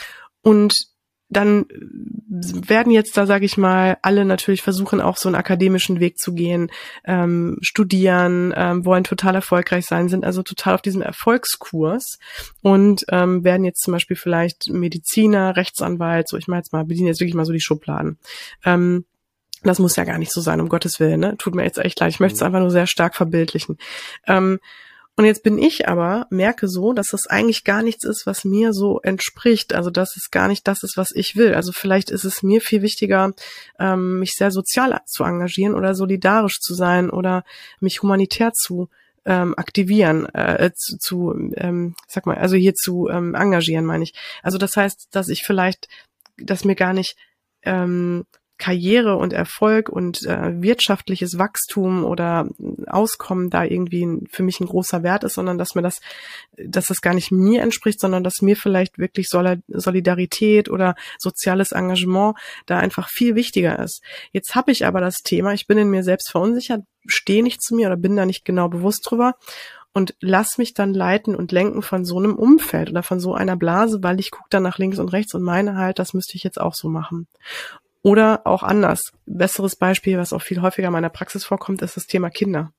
und 0.42 0.93
dann 1.28 1.66
werden 1.70 2.92
jetzt 2.92 3.16
da, 3.16 3.26
sage 3.26 3.44
ich 3.44 3.56
mal, 3.56 3.96
alle 4.02 4.24
natürlich 4.24 4.62
versuchen, 4.62 5.00
auch 5.00 5.16
so 5.16 5.28
einen 5.28 5.36
akademischen 5.36 6.00
Weg 6.00 6.18
zu 6.18 6.34
gehen, 6.34 6.70
ähm, 7.04 7.58
studieren, 7.60 8.52
ähm, 8.56 8.84
wollen 8.84 9.04
total 9.04 9.34
erfolgreich 9.34 9.86
sein, 9.86 10.08
sind 10.08 10.24
also 10.24 10.42
total 10.42 10.74
auf 10.74 10.82
diesem 10.82 11.02
Erfolgskurs 11.02 12.18
und 12.62 13.04
ähm, 13.10 13.44
werden 13.44 13.64
jetzt 13.64 13.82
zum 13.82 13.92
Beispiel 13.92 14.16
vielleicht 14.16 14.68
Mediziner, 14.68 15.56
Rechtsanwalt, 15.56 16.28
so 16.28 16.36
ich 16.36 16.46
meine 16.46 16.60
jetzt 16.60 16.72
mal, 16.72 16.84
bediene 16.84 17.08
jetzt 17.08 17.20
wirklich 17.20 17.34
mal 17.34 17.46
so 17.46 17.52
die 17.52 17.60
Schubladen. 17.60 18.18
Ähm, 18.64 19.04
das 19.62 19.78
muss 19.78 19.96
ja 19.96 20.04
gar 20.04 20.18
nicht 20.18 20.32
so 20.32 20.40
sein, 20.40 20.60
um 20.60 20.68
Gottes 20.68 21.00
Willen, 21.00 21.20
ne? 21.20 21.36
Tut 21.38 21.54
mir 21.54 21.64
jetzt 21.64 21.78
echt 21.78 21.98
leid. 21.98 22.10
Ich 22.10 22.20
möchte 22.20 22.34
es 22.34 22.40
mhm. 22.40 22.46
einfach 22.46 22.60
nur 22.60 22.70
sehr 22.70 22.86
stark 22.86 23.14
verbildlichen. 23.14 23.78
Ähm, 24.26 24.60
und 25.16 25.26
jetzt 25.26 25.44
bin 25.44 25.58
ich 25.58 25.88
aber, 25.88 26.26
merke 26.30 26.66
so, 26.66 26.92
dass 26.92 27.08
das 27.08 27.28
eigentlich 27.28 27.62
gar 27.62 27.82
nichts 27.82 28.04
ist, 28.04 28.26
was 28.26 28.44
mir 28.44 28.72
so 28.72 29.00
entspricht. 29.00 29.72
Also 29.72 29.90
dass 29.90 30.16
es 30.16 30.30
gar 30.30 30.48
nicht 30.48 30.66
das 30.66 30.82
ist, 30.82 30.96
was 30.96 31.12
ich 31.12 31.36
will. 31.36 31.54
Also 31.54 31.70
vielleicht 31.70 32.10
ist 32.10 32.24
es 32.24 32.42
mir 32.42 32.60
viel 32.60 32.82
wichtiger, 32.82 33.32
ähm, 33.78 34.18
mich 34.18 34.32
sehr 34.32 34.50
sozial 34.50 35.00
zu 35.06 35.22
engagieren 35.22 35.74
oder 35.74 35.94
solidarisch 35.94 36.58
zu 36.58 36.74
sein 36.74 37.10
oder 37.10 37.44
mich 37.78 38.02
humanitär 38.02 38.52
zu 38.52 38.88
ähm, 39.24 39.54
aktivieren, 39.56 40.26
äh, 40.34 40.72
zu, 40.74 40.98
zu 40.98 41.52
ähm, 41.54 41.94
sag 42.08 42.26
mal, 42.26 42.36
also 42.36 42.56
hier 42.56 42.74
zu 42.74 43.08
ähm, 43.08 43.36
engagieren, 43.36 43.84
meine 43.84 44.02
ich. 44.02 44.14
Also 44.42 44.58
das 44.58 44.76
heißt, 44.76 45.08
dass 45.12 45.28
ich 45.28 45.44
vielleicht, 45.44 45.88
dass 46.38 46.64
mir 46.64 46.74
gar 46.74 46.92
nicht 46.92 47.16
ähm, 47.62 48.24
Karriere 48.56 49.16
und 49.16 49.32
Erfolg 49.32 49.88
und 49.88 50.24
äh, 50.24 50.62
wirtschaftliches 50.62 51.38
Wachstum 51.38 52.04
oder 52.04 52.48
Auskommen 52.86 53.50
da 53.50 53.64
irgendwie 53.64 54.26
für 54.30 54.42
mich 54.42 54.60
ein 54.60 54.66
großer 54.66 55.02
Wert 55.02 55.24
ist, 55.24 55.34
sondern 55.34 55.58
dass 55.58 55.74
mir 55.74 55.82
das, 55.82 56.00
dass 56.56 56.86
das 56.86 57.00
gar 57.00 57.14
nicht 57.14 57.32
mir 57.32 57.62
entspricht, 57.62 58.00
sondern 58.00 58.22
dass 58.22 58.42
mir 58.42 58.56
vielleicht 58.56 58.98
wirklich 58.98 59.28
Solidarität 59.28 60.70
oder 60.70 60.94
soziales 61.18 61.72
Engagement 61.72 62.36
da 62.66 62.78
einfach 62.78 63.08
viel 63.08 63.34
wichtiger 63.34 63.78
ist. 63.80 64.02
Jetzt 64.32 64.54
habe 64.54 64.70
ich 64.70 64.86
aber 64.86 65.00
das 65.00 65.16
Thema, 65.24 65.52
ich 65.52 65.66
bin 65.66 65.78
in 65.78 65.90
mir 65.90 66.04
selbst 66.04 66.30
verunsichert, 66.30 66.82
stehe 67.06 67.42
nicht 67.42 67.60
zu 67.60 67.74
mir 67.74 67.88
oder 67.88 67.96
bin 67.96 68.16
da 68.16 68.24
nicht 68.24 68.44
genau 68.44 68.68
bewusst 68.68 69.10
drüber 69.10 69.34
und 69.94 70.14
lass 70.20 70.58
mich 70.58 70.74
dann 70.74 70.92
leiten 70.92 71.34
und 71.36 71.52
lenken 71.52 71.80
von 71.80 72.04
so 72.04 72.18
einem 72.18 72.34
Umfeld 72.34 72.90
oder 72.90 73.02
von 73.02 73.20
so 73.20 73.32
einer 73.32 73.56
Blase, 73.56 74.02
weil 74.02 74.18
ich 74.18 74.32
gucke 74.32 74.48
dann 74.50 74.64
nach 74.64 74.76
links 74.76 74.98
und 74.98 75.08
rechts 75.10 75.34
und 75.34 75.42
meine 75.42 75.76
halt, 75.76 75.98
das 75.98 76.14
müsste 76.14 76.36
ich 76.36 76.42
jetzt 76.42 76.60
auch 76.60 76.74
so 76.74 76.88
machen. 76.88 77.28
Oder 78.04 78.42
auch 78.44 78.62
anders. 78.62 79.12
Besseres 79.24 79.76
Beispiel, 79.76 80.18
was 80.18 80.34
auch 80.34 80.42
viel 80.42 80.60
häufiger 80.60 80.88
in 80.88 80.92
meiner 80.92 81.08
Praxis 81.08 81.42
vorkommt, 81.42 81.80
ist 81.80 81.96
das 81.96 82.06
Thema 82.06 82.28
Kinder. 82.28 82.70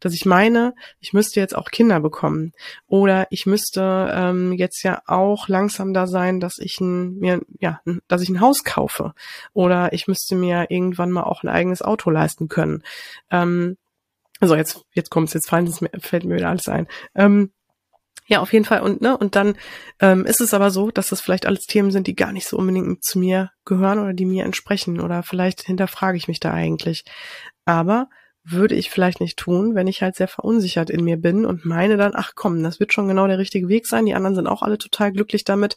Dass 0.00 0.12
ich 0.12 0.26
meine, 0.26 0.74
ich 0.98 1.12
müsste 1.12 1.38
jetzt 1.38 1.54
auch 1.54 1.70
Kinder 1.70 2.00
bekommen. 2.00 2.50
Oder 2.88 3.28
ich 3.30 3.46
müsste 3.46 4.12
ähm, 4.12 4.52
jetzt 4.54 4.82
ja 4.82 5.00
auch 5.06 5.46
langsam 5.46 5.94
da 5.94 6.08
sein, 6.08 6.40
dass 6.40 6.58
ich 6.58 6.80
ein, 6.80 7.14
mir, 7.14 7.42
ja, 7.60 7.80
dass 8.08 8.22
ich 8.22 8.28
ein 8.28 8.40
Haus 8.40 8.64
kaufe. 8.64 9.14
Oder 9.52 9.92
ich 9.92 10.08
müsste 10.08 10.34
mir 10.34 10.66
irgendwann 10.68 11.12
mal 11.12 11.22
auch 11.22 11.44
ein 11.44 11.48
eigenes 11.48 11.82
Auto 11.82 12.10
leisten 12.10 12.48
können. 12.48 12.82
Ähm, 13.30 13.76
also 14.40 14.56
jetzt, 14.56 14.84
jetzt 14.94 15.10
kommt's, 15.10 15.32
jetzt 15.32 15.48
fallen, 15.48 15.72
fällt 16.00 16.24
mir 16.24 16.34
wieder 16.34 16.48
alles 16.48 16.66
ein. 16.66 16.88
Ähm, 17.14 17.52
ja, 18.32 18.40
auf 18.40 18.54
jeden 18.54 18.64
Fall. 18.64 18.80
Und, 18.80 19.02
ne, 19.02 19.14
und 19.14 19.36
dann 19.36 19.56
ähm, 20.00 20.24
ist 20.24 20.40
es 20.40 20.54
aber 20.54 20.70
so, 20.70 20.90
dass 20.90 21.10
das 21.10 21.20
vielleicht 21.20 21.44
alles 21.44 21.66
Themen 21.66 21.90
sind, 21.90 22.06
die 22.06 22.14
gar 22.16 22.32
nicht 22.32 22.48
so 22.48 22.56
unbedingt 22.56 23.04
zu 23.04 23.18
mir 23.18 23.50
gehören 23.66 23.98
oder 23.98 24.14
die 24.14 24.24
mir 24.24 24.46
entsprechen. 24.46 25.00
Oder 25.00 25.22
vielleicht 25.22 25.60
hinterfrage 25.60 26.16
ich 26.16 26.28
mich 26.28 26.40
da 26.40 26.50
eigentlich. 26.50 27.04
Aber 27.66 28.08
würde 28.42 28.74
ich 28.74 28.88
vielleicht 28.88 29.20
nicht 29.20 29.38
tun, 29.38 29.74
wenn 29.74 29.86
ich 29.86 30.00
halt 30.00 30.16
sehr 30.16 30.28
verunsichert 30.28 30.88
in 30.88 31.04
mir 31.04 31.18
bin 31.18 31.44
und 31.44 31.66
meine 31.66 31.98
dann, 31.98 32.12
ach 32.14 32.32
komm, 32.34 32.62
das 32.62 32.80
wird 32.80 32.94
schon 32.94 33.06
genau 33.06 33.26
der 33.26 33.36
richtige 33.36 33.68
Weg 33.68 33.86
sein. 33.86 34.06
Die 34.06 34.14
anderen 34.14 34.34
sind 34.34 34.46
auch 34.46 34.62
alle 34.62 34.78
total 34.78 35.12
glücklich 35.12 35.44
damit. 35.44 35.76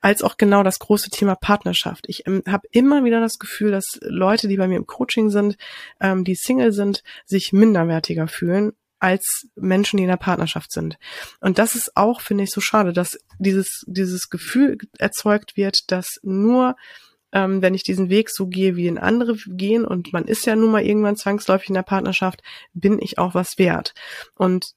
Als 0.00 0.24
auch 0.24 0.36
genau 0.38 0.64
das 0.64 0.80
große 0.80 1.10
Thema 1.10 1.36
Partnerschaft. 1.36 2.06
Ich 2.08 2.26
ähm, 2.26 2.42
habe 2.48 2.66
immer 2.72 3.04
wieder 3.04 3.20
das 3.20 3.38
Gefühl, 3.38 3.70
dass 3.70 4.00
Leute, 4.02 4.48
die 4.48 4.56
bei 4.56 4.66
mir 4.66 4.78
im 4.78 4.86
Coaching 4.86 5.30
sind, 5.30 5.56
ähm, 6.00 6.24
die 6.24 6.34
Single 6.34 6.72
sind, 6.72 7.04
sich 7.26 7.52
minderwertiger 7.52 8.26
fühlen 8.26 8.72
als 9.00 9.48
Menschen, 9.56 9.96
die 9.96 10.04
in 10.04 10.10
der 10.10 10.16
Partnerschaft 10.16 10.72
sind. 10.72 10.98
Und 11.40 11.58
das 11.58 11.74
ist 11.74 11.96
auch, 11.96 12.20
finde 12.20 12.44
ich, 12.44 12.50
so 12.50 12.60
schade, 12.60 12.92
dass 12.92 13.18
dieses, 13.38 13.84
dieses 13.86 14.28
Gefühl 14.28 14.78
erzeugt 14.98 15.56
wird, 15.56 15.90
dass 15.90 16.20
nur 16.22 16.76
ähm, 17.32 17.62
wenn 17.62 17.74
ich 17.74 17.82
diesen 17.82 18.10
Weg 18.10 18.30
so 18.30 18.46
gehe, 18.46 18.76
wie 18.76 18.86
in 18.86 18.98
andere 18.98 19.36
gehen, 19.46 19.84
und 19.84 20.12
man 20.12 20.24
ist 20.24 20.46
ja 20.46 20.56
nun 20.56 20.70
mal 20.70 20.82
irgendwann 20.82 21.16
zwangsläufig 21.16 21.68
in 21.68 21.74
der 21.74 21.82
Partnerschaft, 21.82 22.42
bin 22.72 22.98
ich 23.00 23.18
auch 23.18 23.34
was 23.34 23.58
wert. 23.58 23.94
Und 24.34 24.72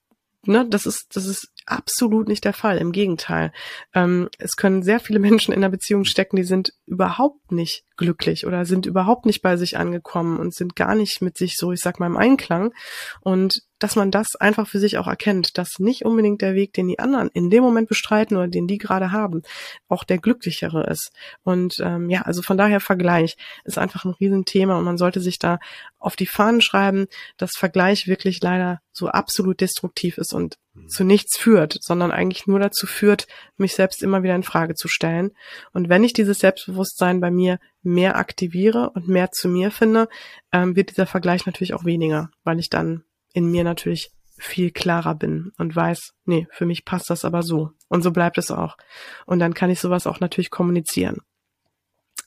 ne, 0.45 0.65
das 0.67 0.85
ist, 0.85 1.15
das 1.15 1.25
ist 1.25 1.51
absolut 1.65 2.27
nicht 2.27 2.45
der 2.45 2.53
Fall. 2.53 2.77
Im 2.77 2.91
Gegenteil. 2.91 3.51
Ähm, 3.93 4.29
es 4.37 4.55
können 4.55 4.83
sehr 4.83 4.99
viele 4.99 5.19
Menschen 5.33 5.53
in 5.53 5.59
einer 5.59 5.69
Beziehung 5.69 6.05
stecken, 6.05 6.35
die 6.35 6.43
sind 6.43 6.73
überhaupt 6.85 7.51
nicht 7.51 7.85
glücklich 7.97 8.45
oder 8.45 8.65
sind 8.65 8.85
überhaupt 8.85 9.25
nicht 9.25 9.41
bei 9.41 9.57
sich 9.57 9.77
angekommen 9.77 10.39
und 10.39 10.53
sind 10.53 10.75
gar 10.75 10.95
nicht 10.95 11.21
mit 11.21 11.37
sich 11.37 11.55
so, 11.57 11.71
ich 11.71 11.79
sag 11.79 11.99
mal, 11.99 12.07
im 12.07 12.17
Einklang. 12.17 12.73
Und 13.21 13.61
dass 13.79 13.95
man 13.95 14.11
das 14.11 14.35
einfach 14.39 14.67
für 14.67 14.79
sich 14.79 14.97
auch 14.97 15.07
erkennt, 15.07 15.57
dass 15.57 15.77
nicht 15.77 16.05
unbedingt 16.05 16.41
der 16.41 16.55
Weg, 16.55 16.73
den 16.73 16.87
die 16.87 16.99
anderen 16.99 17.29
in 17.33 17.49
dem 17.49 17.63
Moment 17.63 17.89
bestreiten 17.89 18.37
oder 18.37 18.47
den 18.47 18.65
die 18.65 18.77
gerade 18.77 19.11
haben, 19.11 19.41
auch 19.89 20.05
der 20.05 20.19
glücklichere 20.19 20.89
ist. 20.89 21.11
Und 21.43 21.75
ähm, 21.81 22.09
ja, 22.09 22.21
also 22.21 22.41
von 22.41 22.57
daher 22.57 22.79
Vergleich 22.79 23.35
ist 23.65 23.77
einfach 23.77 24.05
ein 24.05 24.11
Riesenthema 24.11 24.77
und 24.77 24.85
man 24.85 24.97
sollte 24.97 25.19
sich 25.19 25.37
da 25.37 25.59
auf 25.99 26.15
die 26.15 26.27
Fahnen 26.27 26.61
schreiben, 26.61 27.07
dass 27.37 27.51
Vergleich 27.57 28.07
wirklich 28.07 28.41
leider 28.41 28.79
so 28.91 29.09
absolut 29.09 29.59
destruktiv 29.59 30.17
ist 30.17 30.33
und. 30.33 30.57
Zu 30.87 31.03
nichts 31.03 31.37
führt, 31.37 31.77
sondern 31.81 32.11
eigentlich 32.11 32.47
nur 32.47 32.59
dazu 32.59 32.87
führt, 32.87 33.27
mich 33.57 33.75
selbst 33.75 34.01
immer 34.01 34.23
wieder 34.23 34.35
in 34.35 34.43
Frage 34.43 34.75
zu 34.75 34.87
stellen. 34.87 35.31
Und 35.71 35.89
wenn 35.89 36.03
ich 36.03 36.13
dieses 36.13 36.39
Selbstbewusstsein 36.39 37.19
bei 37.19 37.31
mir 37.31 37.59
mehr 37.83 38.17
aktiviere 38.17 38.89
und 38.91 39.07
mehr 39.07 39.31
zu 39.31 39.47
mir 39.47 39.71
finde, 39.71 40.07
ähm, 40.51 40.75
wird 40.75 40.89
dieser 40.91 41.05
Vergleich 41.05 41.45
natürlich 41.45 41.73
auch 41.73 41.85
weniger, 41.85 42.31
weil 42.43 42.59
ich 42.59 42.69
dann 42.69 43.03
in 43.33 43.49
mir 43.51 43.63
natürlich 43.63 44.11
viel 44.37 44.71
klarer 44.71 45.15
bin 45.15 45.51
und 45.57 45.75
weiß, 45.75 46.13
nee, 46.25 46.47
für 46.51 46.65
mich 46.65 46.85
passt 46.85 47.09
das 47.09 47.23
aber 47.23 47.43
so. 47.43 47.71
Und 47.87 48.01
so 48.01 48.11
bleibt 48.11 48.37
es 48.37 48.51
auch. 48.51 48.77
Und 49.25 49.39
dann 49.39 49.53
kann 49.53 49.69
ich 49.69 49.79
sowas 49.79 50.07
auch 50.07 50.19
natürlich 50.19 50.49
kommunizieren. 50.49 51.17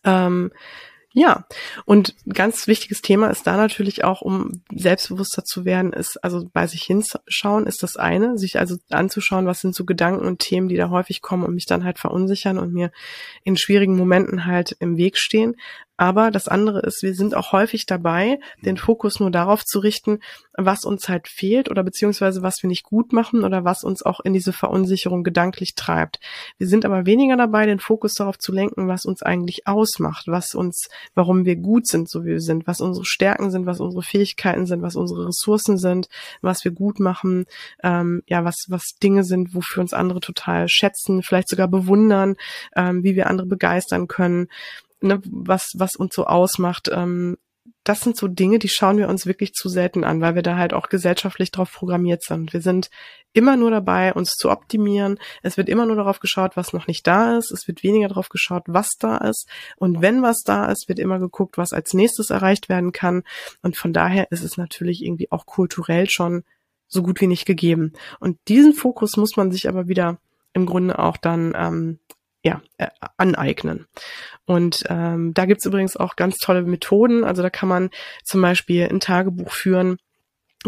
Ähm, 0.04 0.52
ja, 1.18 1.46
und 1.86 2.14
ganz 2.30 2.66
wichtiges 2.66 3.00
Thema 3.00 3.28
ist 3.30 3.46
da 3.46 3.56
natürlich 3.56 4.04
auch, 4.04 4.20
um 4.20 4.60
selbstbewusster 4.70 5.44
zu 5.44 5.64
werden, 5.64 5.94
ist 5.94 6.22
also 6.22 6.46
bei 6.52 6.66
sich 6.66 6.82
hinschauen 6.82 7.66
ist 7.66 7.82
das 7.82 7.96
eine, 7.96 8.36
sich 8.36 8.58
also 8.58 8.76
anzuschauen, 8.90 9.46
was 9.46 9.62
sind 9.62 9.74
so 9.74 9.86
Gedanken 9.86 10.26
und 10.26 10.40
Themen, 10.40 10.68
die 10.68 10.76
da 10.76 10.90
häufig 10.90 11.22
kommen 11.22 11.44
und 11.44 11.54
mich 11.54 11.64
dann 11.64 11.84
halt 11.84 11.98
verunsichern 11.98 12.58
und 12.58 12.74
mir 12.74 12.92
in 13.44 13.56
schwierigen 13.56 13.96
Momenten 13.96 14.44
halt 14.44 14.76
im 14.78 14.98
Weg 14.98 15.16
stehen. 15.16 15.56
Aber 15.96 16.30
das 16.30 16.48
andere 16.48 16.80
ist, 16.80 17.02
wir 17.02 17.14
sind 17.14 17.34
auch 17.34 17.52
häufig 17.52 17.86
dabei, 17.86 18.38
den 18.62 18.76
Fokus 18.76 19.20
nur 19.20 19.30
darauf 19.30 19.64
zu 19.64 19.78
richten, 19.78 20.20
was 20.56 20.84
uns 20.84 21.08
halt 21.08 21.28
fehlt 21.28 21.70
oder 21.70 21.82
beziehungsweise 21.82 22.42
was 22.42 22.62
wir 22.62 22.68
nicht 22.68 22.84
gut 22.84 23.12
machen 23.12 23.44
oder 23.44 23.64
was 23.64 23.82
uns 23.82 24.02
auch 24.02 24.20
in 24.20 24.32
diese 24.32 24.52
Verunsicherung 24.52 25.24
gedanklich 25.24 25.74
treibt. 25.74 26.20
Wir 26.58 26.66
sind 26.66 26.84
aber 26.84 27.06
weniger 27.06 27.36
dabei, 27.36 27.66
den 27.66 27.80
Fokus 27.80 28.14
darauf 28.14 28.38
zu 28.38 28.52
lenken, 28.52 28.88
was 28.88 29.04
uns 29.04 29.22
eigentlich 29.22 29.66
ausmacht, 29.66 30.26
was 30.28 30.54
uns, 30.54 30.88
warum 31.14 31.44
wir 31.44 31.56
gut 31.56 31.86
sind, 31.86 32.08
so 32.08 32.24
wie 32.24 32.30
wir 32.30 32.40
sind, 32.40 32.66
was 32.66 32.80
unsere 32.80 33.04
Stärken 33.04 33.50
sind, 33.50 33.66
was 33.66 33.80
unsere 33.80 34.02
Fähigkeiten 34.02 34.66
sind, 34.66 34.82
was 34.82 34.96
unsere 34.96 35.28
Ressourcen 35.28 35.78
sind, 35.78 36.08
was 36.42 36.64
wir 36.64 36.72
gut 36.72 37.00
machen, 37.00 37.46
ähm, 37.82 38.22
ja, 38.26 38.44
was, 38.44 38.66
was 38.68 38.96
Dinge 39.02 39.24
sind, 39.24 39.54
wofür 39.54 39.82
uns 39.82 39.92
andere 39.92 40.20
total 40.20 40.68
schätzen, 40.68 41.22
vielleicht 41.22 41.48
sogar 41.48 41.68
bewundern, 41.68 42.36
ähm, 42.74 43.02
wie 43.02 43.16
wir 43.16 43.28
andere 43.28 43.46
begeistern 43.46 44.08
können, 44.08 44.48
ne, 45.00 45.20
was, 45.24 45.72
was 45.74 45.96
uns 45.96 46.14
so 46.14 46.26
ausmacht. 46.26 46.88
Ähm, 46.92 47.36
das 47.84 48.00
sind 48.00 48.16
so 48.16 48.26
Dinge, 48.26 48.58
die 48.58 48.68
schauen 48.68 48.98
wir 48.98 49.08
uns 49.08 49.26
wirklich 49.26 49.52
zu 49.52 49.68
selten 49.68 50.04
an, 50.04 50.20
weil 50.20 50.34
wir 50.34 50.42
da 50.42 50.56
halt 50.56 50.72
auch 50.72 50.88
gesellschaftlich 50.88 51.50
drauf 51.50 51.72
programmiert 51.72 52.22
sind. 52.22 52.52
Wir 52.52 52.60
sind 52.60 52.90
immer 53.32 53.56
nur 53.56 53.70
dabei, 53.70 54.12
uns 54.12 54.32
zu 54.32 54.50
optimieren. 54.50 55.18
Es 55.42 55.56
wird 55.56 55.68
immer 55.68 55.86
nur 55.86 55.96
darauf 55.96 56.18
geschaut, 56.20 56.56
was 56.56 56.72
noch 56.72 56.86
nicht 56.86 57.06
da 57.06 57.36
ist. 57.36 57.52
Es 57.52 57.68
wird 57.68 57.82
weniger 57.82 58.08
darauf 58.08 58.28
geschaut, 58.28 58.64
was 58.66 58.96
da 58.98 59.18
ist. 59.18 59.48
Und 59.76 60.00
wenn 60.00 60.22
was 60.22 60.38
da 60.44 60.70
ist, 60.70 60.88
wird 60.88 60.98
immer 60.98 61.18
geguckt, 61.18 61.58
was 61.58 61.72
als 61.72 61.94
nächstes 61.94 62.30
erreicht 62.30 62.68
werden 62.68 62.92
kann. 62.92 63.22
Und 63.62 63.76
von 63.76 63.92
daher 63.92 64.30
ist 64.32 64.42
es 64.42 64.56
natürlich 64.56 65.04
irgendwie 65.04 65.30
auch 65.30 65.46
kulturell 65.46 66.08
schon 66.10 66.44
so 66.88 67.02
gut 67.02 67.20
wie 67.20 67.26
nicht 67.26 67.46
gegeben. 67.46 67.92
Und 68.20 68.38
diesen 68.48 68.72
Fokus 68.72 69.16
muss 69.16 69.36
man 69.36 69.52
sich 69.52 69.68
aber 69.68 69.86
wieder 69.86 70.18
im 70.52 70.66
Grunde 70.66 70.98
auch 70.98 71.16
dann 71.16 71.52
ähm, 71.56 71.98
ja, 72.46 72.62
äh, 72.78 72.86
aneignen. 73.16 73.86
Und 74.44 74.84
ähm, 74.88 75.34
da 75.34 75.46
gibt's 75.46 75.66
übrigens 75.66 75.96
auch 75.96 76.14
ganz 76.14 76.38
tolle 76.38 76.62
Methoden. 76.62 77.24
Also 77.24 77.42
da 77.42 77.50
kann 77.50 77.68
man 77.68 77.90
zum 78.22 78.40
Beispiel 78.40 78.88
ein 78.88 79.00
Tagebuch 79.00 79.50
führen, 79.50 79.96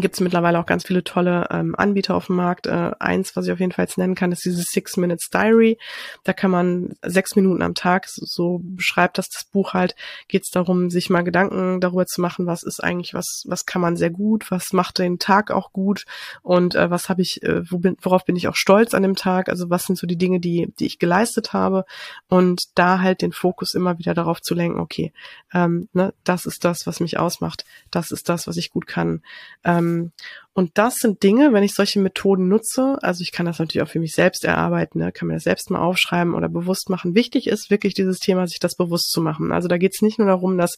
gibt 0.01 0.14
es 0.14 0.20
mittlerweile 0.20 0.59
auch 0.59 0.66
ganz 0.66 0.84
viele 0.84 1.05
tolle 1.05 1.46
ähm, 1.51 1.74
Anbieter 1.76 2.14
auf 2.14 2.26
dem 2.26 2.36
Markt. 2.36 2.66
Äh, 2.66 2.92
eins, 2.99 3.36
was 3.36 3.46
ich 3.46 3.53
auf 3.53 3.61
jeden 3.61 3.72
Fall 3.72 3.84
jetzt 3.84 3.99
nennen 3.99 4.14
kann, 4.14 4.32
ist 4.32 4.44
dieses 4.44 4.66
Six 4.66 4.96
Minutes 4.96 5.28
Diary. 5.30 5.78
Da 6.24 6.32
kann 6.32 6.51
man 6.51 6.94
sechs 7.03 7.36
Minuten 7.36 7.62
am 7.62 7.74
Tag, 7.74 8.07
so 8.09 8.61
beschreibt 8.62 9.18
das 9.18 9.28
das 9.28 9.44
Buch 9.44 9.74
halt, 9.74 9.94
geht 10.28 10.42
es 10.44 10.51
darum, 10.51 10.90
sich 10.90 11.11
mal 11.11 11.22
Gedanken 11.22 11.80
darüber 11.80 12.07
zu 12.07 12.20
machen, 12.20 12.46
was 12.46 12.62
ist 12.62 12.82
eigentlich, 12.82 13.14
was, 13.14 13.44
was 13.46 13.66
kann 13.66 13.82
man 13.82 13.96
sehr 13.96 14.11
gut, 14.11 14.51
was 14.51 14.72
macht 14.72 14.99
den 14.99 15.18
Tag 15.18 15.51
auch 15.51 15.72
gut 15.72 16.05
und 16.42 16.74
äh, 16.74 16.90
was 16.90 17.09
habe 17.09 17.22
ich, 17.22 17.42
äh, 17.42 17.62
wo 17.70 17.78
bin, 17.78 17.96
worauf 18.01 18.24
bin 18.24 18.36
ich 18.36 18.49
auch 18.49 18.57
stolz 18.57 18.94
an 18.94 19.03
dem 19.03 19.16
Tag, 19.16 19.49
also 19.49 19.70
was 19.70 19.84
sind 19.84 19.99
so 19.99 20.07
die 20.07 20.18
Dinge, 20.18 20.40
die, 20.40 20.72
die 20.78 20.86
ich 20.86 20.99
geleistet 20.99 21.53
habe 21.53 21.84
und 22.28 22.62
da 22.74 23.01
halt 23.01 23.22
den 23.22 23.32
Fokus 23.32 23.74
immer 23.74 23.99
wieder 23.99 24.14
darauf 24.14 24.40
zu 24.40 24.55
lenken, 24.55 24.80
okay, 24.80 25.12
ähm, 25.53 25.88
ne, 25.92 26.14
das 26.24 26.46
ist 26.46 26.64
das, 26.64 26.86
was 26.86 27.01
mich 27.01 27.18
ausmacht, 27.18 27.64
das 27.90 28.11
ist 28.11 28.28
das, 28.28 28.46
was 28.46 28.57
ich 28.57 28.70
gut 28.70 28.86
kann. 28.86 29.22
Ähm, 29.64 29.88
ähm, 29.89 30.12
und 30.53 30.76
das 30.76 30.97
sind 30.97 31.22
Dinge, 31.22 31.53
wenn 31.53 31.62
ich 31.62 31.74
solche 31.74 32.01
Methoden 32.01 32.49
nutze, 32.49 32.99
also 33.01 33.22
ich 33.22 33.30
kann 33.30 33.47
das 33.47 33.61
natürlich 33.61 33.86
auch 33.86 33.91
für 33.91 34.01
mich 34.01 34.12
selbst 34.12 34.45
erarbeiten, 34.45 34.99
ne, 34.99 35.12
kann 35.12 35.28
mir 35.28 35.34
das 35.34 35.45
selbst 35.45 35.70
mal 35.70 35.80
aufschreiben 35.80 36.34
oder 36.34 36.49
bewusst 36.49 36.91
machen. 36.91 37.14
Wichtig 37.14 37.47
ist 37.47 37.70
wirklich 37.70 37.95
dieses 37.95 38.18
Thema, 38.18 38.47
sich 38.47 38.59
das 38.59 38.74
bewusst 38.74 39.11
zu 39.11 39.20
machen. 39.20 39.53
Also 39.53 39.68
da 39.68 39.78
geht 39.78 39.95
es 39.95 40.03
nicht 40.03 40.18
nur 40.18 40.26
darum, 40.26 40.59
dass 40.59 40.76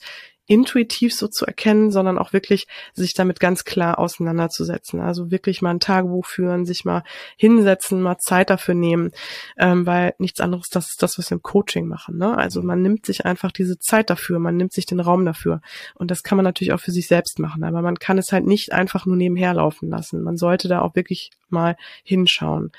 intuitiv 0.51 1.15
so 1.15 1.29
zu 1.29 1.47
erkennen, 1.47 1.93
sondern 1.93 2.19
auch 2.19 2.33
wirklich 2.33 2.67
sich 2.93 3.15
damit 3.15 3.39
ganz 3.39 3.65
klar 3.65 4.01
auseinanderzusetzen. 4.01 4.99
Also 4.99 5.31
wirklich 5.31 5.63
mal 5.63 5.71
ein 5.71 5.79
Tagebuch 5.79 6.27
führen, 6.27 6.67
sich 6.67 6.85
mal 6.85 7.05
hinsetzen, 7.37 8.03
mal 8.03 8.19
Zeit 8.19 8.51
dafür 8.51 8.75
nehmen, 8.75 9.13
ähm, 9.57 9.87
weil 9.87 10.13
nichts 10.19 10.41
anderes, 10.41 10.69
das 10.69 10.91
ist 10.91 11.05
das, 11.05 11.19
was 11.19 11.31
wir 11.31 11.37
im 11.37 11.43
Coaching 11.43 11.87
machen. 11.87 12.19
Ne? 12.19 12.37
Also 12.37 12.63
man 12.63 12.83
nimmt 12.83 13.07
sich 13.07 13.25
einfach 13.25 13.53
diese 13.53 13.79
Zeit 13.79 14.11
dafür, 14.11 14.41
man 14.41 14.57
nimmt 14.57 14.73
sich 14.73 14.87
den 14.87 14.99
Raum 14.99 15.25
dafür. 15.25 15.61
Und 15.95 16.11
das 16.11 16.25
kann 16.25 16.35
man 16.35 16.45
natürlich 16.45 16.73
auch 16.73 16.81
für 16.81 16.91
sich 16.91 17.07
selbst 17.07 17.39
machen, 17.39 17.63
aber 17.63 17.81
man 17.81 18.01
kann 18.01 18.19
es 18.19 18.33
halt 18.33 18.45
nicht 18.45 18.73
einfach 18.73 19.07
nur 19.07 19.15
nebenher 19.15 19.55
laufen 19.55 19.89
lassen. 19.89 20.21
Man 20.21 20.37
sollte 20.37 20.67
da 20.67 20.81
auch 20.81 20.97
wirklich 20.97 21.31
mal 21.49 21.77
hinschauen. 22.03 22.73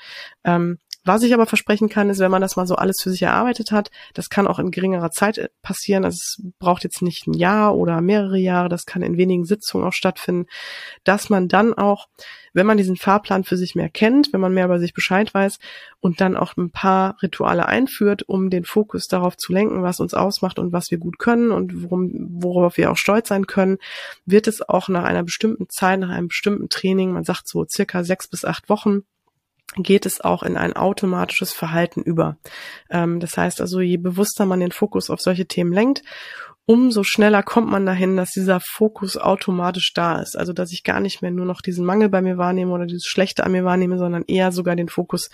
Ähm, 0.44 0.76
was 1.04 1.22
ich 1.24 1.34
aber 1.34 1.46
versprechen 1.46 1.88
kann, 1.88 2.10
ist, 2.10 2.20
wenn 2.20 2.30
man 2.30 2.42
das 2.42 2.54
mal 2.54 2.66
so 2.66 2.76
alles 2.76 3.00
für 3.02 3.10
sich 3.10 3.22
erarbeitet 3.22 3.72
hat, 3.72 3.90
das 4.14 4.30
kann 4.30 4.46
auch 4.46 4.60
in 4.60 4.70
geringerer 4.70 5.10
Zeit 5.10 5.38
äh, 5.38 5.48
passieren. 5.60 6.04
Also 6.04 6.16
es 6.16 6.42
braucht 6.58 6.84
jetzt 6.84 7.02
nicht 7.02 7.26
ein 7.26 7.34
Jahr 7.34 7.76
oder 7.76 8.00
mehrere 8.00 8.38
Jahre, 8.38 8.68
das 8.68 8.86
kann 8.86 9.02
in 9.02 9.16
wenigen 9.16 9.44
Sitzungen 9.44 9.86
auch 9.86 9.92
stattfinden, 9.92 10.46
dass 11.02 11.28
man 11.28 11.48
dann 11.48 11.74
auch, 11.74 12.06
wenn 12.52 12.66
man 12.66 12.76
diesen 12.76 12.96
Fahrplan 12.96 13.42
für 13.42 13.56
sich 13.56 13.74
mehr 13.74 13.88
kennt, 13.88 14.32
wenn 14.32 14.40
man 14.40 14.54
mehr 14.54 14.66
über 14.66 14.78
sich 14.78 14.94
Bescheid 14.94 15.34
weiß 15.34 15.58
und 16.00 16.20
dann 16.20 16.36
auch 16.36 16.56
ein 16.56 16.70
paar 16.70 17.16
Rituale 17.20 17.66
einführt, 17.66 18.22
um 18.28 18.48
den 18.48 18.64
Fokus 18.64 19.08
darauf 19.08 19.36
zu 19.36 19.52
lenken, 19.52 19.82
was 19.82 19.98
uns 19.98 20.14
ausmacht 20.14 20.60
und 20.60 20.72
was 20.72 20.92
wir 20.92 20.98
gut 20.98 21.18
können 21.18 21.50
und 21.50 21.82
worum, 21.82 22.12
worauf 22.30 22.76
wir 22.76 22.92
auch 22.92 22.96
stolz 22.96 23.28
sein 23.28 23.46
können, 23.46 23.78
wird 24.24 24.46
es 24.46 24.68
auch 24.68 24.88
nach 24.88 25.04
einer 25.04 25.24
bestimmten 25.24 25.68
Zeit, 25.68 25.98
nach 25.98 26.10
einem 26.10 26.28
bestimmten 26.28 26.68
Training, 26.68 27.12
man 27.12 27.24
sagt 27.24 27.48
so 27.48 27.64
circa 27.68 28.04
sechs 28.04 28.28
bis 28.28 28.44
acht 28.44 28.68
Wochen, 28.68 29.02
geht 29.76 30.06
es 30.06 30.20
auch 30.20 30.42
in 30.42 30.56
ein 30.56 30.74
automatisches 30.74 31.52
Verhalten 31.52 32.02
über. 32.02 32.36
Ähm, 32.90 33.20
das 33.20 33.36
heißt 33.36 33.60
also, 33.60 33.80
je 33.80 33.96
bewusster 33.96 34.46
man 34.46 34.60
den 34.60 34.72
Fokus 34.72 35.10
auf 35.10 35.20
solche 35.20 35.46
Themen 35.46 35.72
lenkt, 35.72 36.02
umso 36.64 37.02
schneller 37.02 37.42
kommt 37.42 37.70
man 37.70 37.86
dahin, 37.86 38.16
dass 38.16 38.30
dieser 38.30 38.60
Fokus 38.60 39.16
automatisch 39.16 39.92
da 39.94 40.20
ist. 40.20 40.36
Also, 40.36 40.52
dass 40.52 40.72
ich 40.72 40.84
gar 40.84 41.00
nicht 41.00 41.22
mehr 41.22 41.30
nur 41.30 41.46
noch 41.46 41.60
diesen 41.60 41.84
Mangel 41.84 42.08
bei 42.08 42.22
mir 42.22 42.38
wahrnehme 42.38 42.72
oder 42.72 42.86
dieses 42.86 43.06
Schlechte 43.06 43.44
an 43.44 43.52
mir 43.52 43.64
wahrnehme, 43.64 43.98
sondern 43.98 44.24
eher 44.26 44.52
sogar 44.52 44.76
den 44.76 44.88
Fokus, 44.88 45.30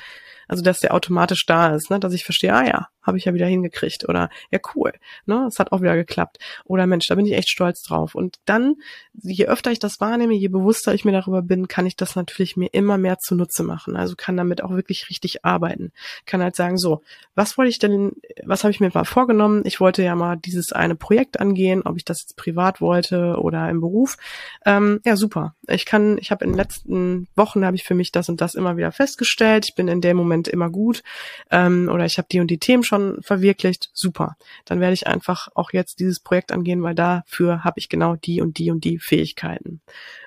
also 0.46 0.62
dass 0.62 0.80
der 0.80 0.94
automatisch 0.94 1.44
da 1.46 1.74
ist, 1.74 1.90
ne? 1.90 2.00
dass 2.00 2.14
ich 2.14 2.24
verstehe, 2.24 2.54
ah 2.54 2.64
ja, 2.64 2.88
habe 3.08 3.18
ich 3.18 3.24
ja 3.24 3.34
wieder 3.34 3.46
hingekriegt 3.46 4.08
oder 4.08 4.30
ja 4.50 4.60
cool, 4.74 4.92
ne, 5.26 5.46
es 5.48 5.58
hat 5.58 5.72
auch 5.72 5.80
wieder 5.80 5.96
geklappt 5.96 6.38
oder 6.64 6.86
Mensch, 6.86 7.06
da 7.08 7.14
bin 7.14 7.26
ich 7.26 7.32
echt 7.32 7.48
stolz 7.48 7.82
drauf. 7.82 8.14
Und 8.14 8.36
dann, 8.44 8.76
je 9.14 9.46
öfter 9.46 9.72
ich 9.72 9.78
das 9.78 10.00
wahrnehme, 10.00 10.34
je 10.34 10.48
bewusster 10.48 10.94
ich 10.94 11.04
mir 11.04 11.12
darüber 11.12 11.42
bin, 11.42 11.66
kann 11.68 11.86
ich 11.86 11.96
das 11.96 12.14
natürlich 12.14 12.56
mir 12.56 12.68
immer 12.72 12.98
mehr 12.98 13.18
zunutze 13.18 13.62
machen. 13.62 13.96
Also 13.96 14.14
kann 14.16 14.36
damit 14.36 14.62
auch 14.62 14.70
wirklich 14.70 15.10
richtig 15.10 15.44
arbeiten. 15.44 15.92
Kann 16.26 16.42
halt 16.42 16.56
sagen, 16.56 16.78
so, 16.78 17.02
was 17.34 17.58
wollte 17.58 17.70
ich 17.70 17.78
denn, 17.78 18.12
was 18.44 18.64
habe 18.64 18.70
ich 18.70 18.80
mir 18.80 18.90
mal 18.92 19.04
vorgenommen? 19.04 19.62
Ich 19.64 19.80
wollte 19.80 20.02
ja 20.02 20.14
mal 20.14 20.36
dieses 20.36 20.72
eine 20.72 20.94
Projekt 20.94 21.40
angehen, 21.40 21.82
ob 21.82 21.96
ich 21.96 22.04
das 22.04 22.22
jetzt 22.22 22.36
privat 22.36 22.80
wollte 22.80 23.36
oder 23.40 23.68
im 23.68 23.80
Beruf. 23.80 24.16
Ähm, 24.64 25.00
ja, 25.04 25.16
super. 25.16 25.54
Ich 25.66 25.86
kann, 25.86 26.18
ich 26.18 26.30
habe 26.30 26.44
in 26.44 26.52
den 26.52 26.56
letzten 26.56 27.28
Wochen 27.34 27.64
habe 27.64 27.76
ich 27.76 27.84
für 27.84 27.94
mich 27.94 28.12
das 28.12 28.28
und 28.28 28.40
das 28.40 28.54
immer 28.54 28.76
wieder 28.76 28.92
festgestellt. 28.92 29.66
Ich 29.68 29.74
bin 29.74 29.88
in 29.88 30.00
dem 30.00 30.16
Moment 30.16 30.48
immer 30.48 30.70
gut 30.70 31.02
ähm, 31.50 31.88
oder 31.92 32.04
ich 32.04 32.18
habe 32.18 32.28
die 32.30 32.40
und 32.40 32.50
die 32.50 32.58
Themen 32.58 32.82
schon 32.82 32.97
schon 32.98 33.22
verwirklicht, 33.22 33.90
super. 33.92 34.36
Dann 34.64 34.80
werde 34.80 34.94
ich 34.94 35.06
einfach 35.06 35.48
auch 35.54 35.72
jetzt 35.72 36.00
dieses 36.00 36.20
Projekt 36.20 36.52
angehen, 36.52 36.82
weil 36.82 36.94
dafür 36.94 37.64
habe 37.64 37.78
ich 37.78 37.88
genau 37.88 38.16
die 38.16 38.40
und 38.40 38.58
die 38.58 38.70
und 38.70 38.84
die 38.84 38.98
Fähigkeiten. 38.98 39.80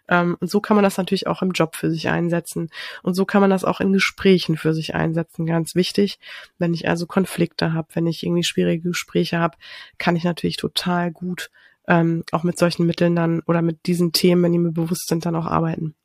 Ähm, 0.07 0.38
und 0.39 0.49
so 0.49 0.61
kann 0.61 0.76
man 0.76 0.84
das 0.84 0.97
natürlich 0.97 1.28
auch 1.28 1.41
im 1.41 1.51
Job 1.51 1.76
für 1.76 1.91
sich 1.91 2.09
einsetzen. 2.09 2.69
Und 3.03 3.13
so 3.13 3.26
kann 3.26 3.41
man 3.41 3.49
das 3.49 3.63
auch 3.63 3.80
in 3.80 3.93
Gesprächen 3.93 4.57
für 4.57 4.74
sich 4.74 4.95
einsetzen. 4.95 5.45
Ganz 5.45 5.76
wichtig. 5.76 6.19
Wenn 6.57 6.74
ich 6.74 6.88
also 6.88 7.05
Konflikte 7.05 7.74
habe, 7.74 7.89
wenn 7.93 8.07
ich 8.07 8.24
irgendwie 8.24 8.43
schwierige 8.43 8.89
Gespräche 8.89 9.39
habe, 9.39 9.57
kann 9.97 10.15
ich 10.15 10.24
natürlich 10.24 10.57
total 10.57 11.11
gut 11.11 11.49
ähm, 11.88 12.24
auch 12.32 12.43
mit 12.43 12.57
solchen 12.57 12.86
Mitteln 12.86 13.15
dann 13.15 13.41
oder 13.41 13.61
mit 13.61 13.88
diesen 13.88 14.13
Themen, 14.13 14.43
wenn 14.43 14.51
die 14.51 14.59
mir 14.59 14.72
bewusst 14.72 15.07
sind, 15.07 15.26
dann 15.26 15.36
auch 15.36 15.47
arbeiten. 15.47 15.95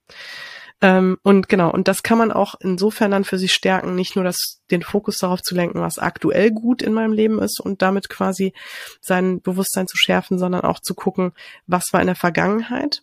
Ähm, 0.83 1.17
und 1.23 1.49
genau, 1.49 1.71
und 1.71 1.89
das 1.89 2.03
kann 2.03 2.19
man 2.19 2.31
auch 2.31 2.55
insofern 2.61 3.11
dann 3.11 3.25
für 3.25 3.39
sich 3.39 3.55
stärken, 3.55 3.95
nicht 3.95 4.15
nur 4.15 4.25
das, 4.25 4.61
den 4.71 4.83
Fokus 4.83 5.19
darauf 5.19 5.41
zu 5.41 5.55
lenken, 5.55 5.81
was 5.81 5.99
aktuell 5.99 6.51
gut 6.51 6.83
in 6.83 6.93
meinem 6.93 7.13
Leben 7.13 7.39
ist 7.41 7.61
und 7.61 7.81
damit 7.81 8.11
quasi 8.11 8.53
sein 9.01 9.41
Bewusstsein 9.41 9.87
zu 9.87 9.97
schärfen, 9.97 10.39
sondern 10.39 10.63
auch 10.63 10.81
zu 10.81 10.95
gucken, 10.95 11.33
was 11.67 11.93
war 11.93 12.01
in 12.01 12.09
der 12.09 12.17
Vergangenheit. 12.17 13.03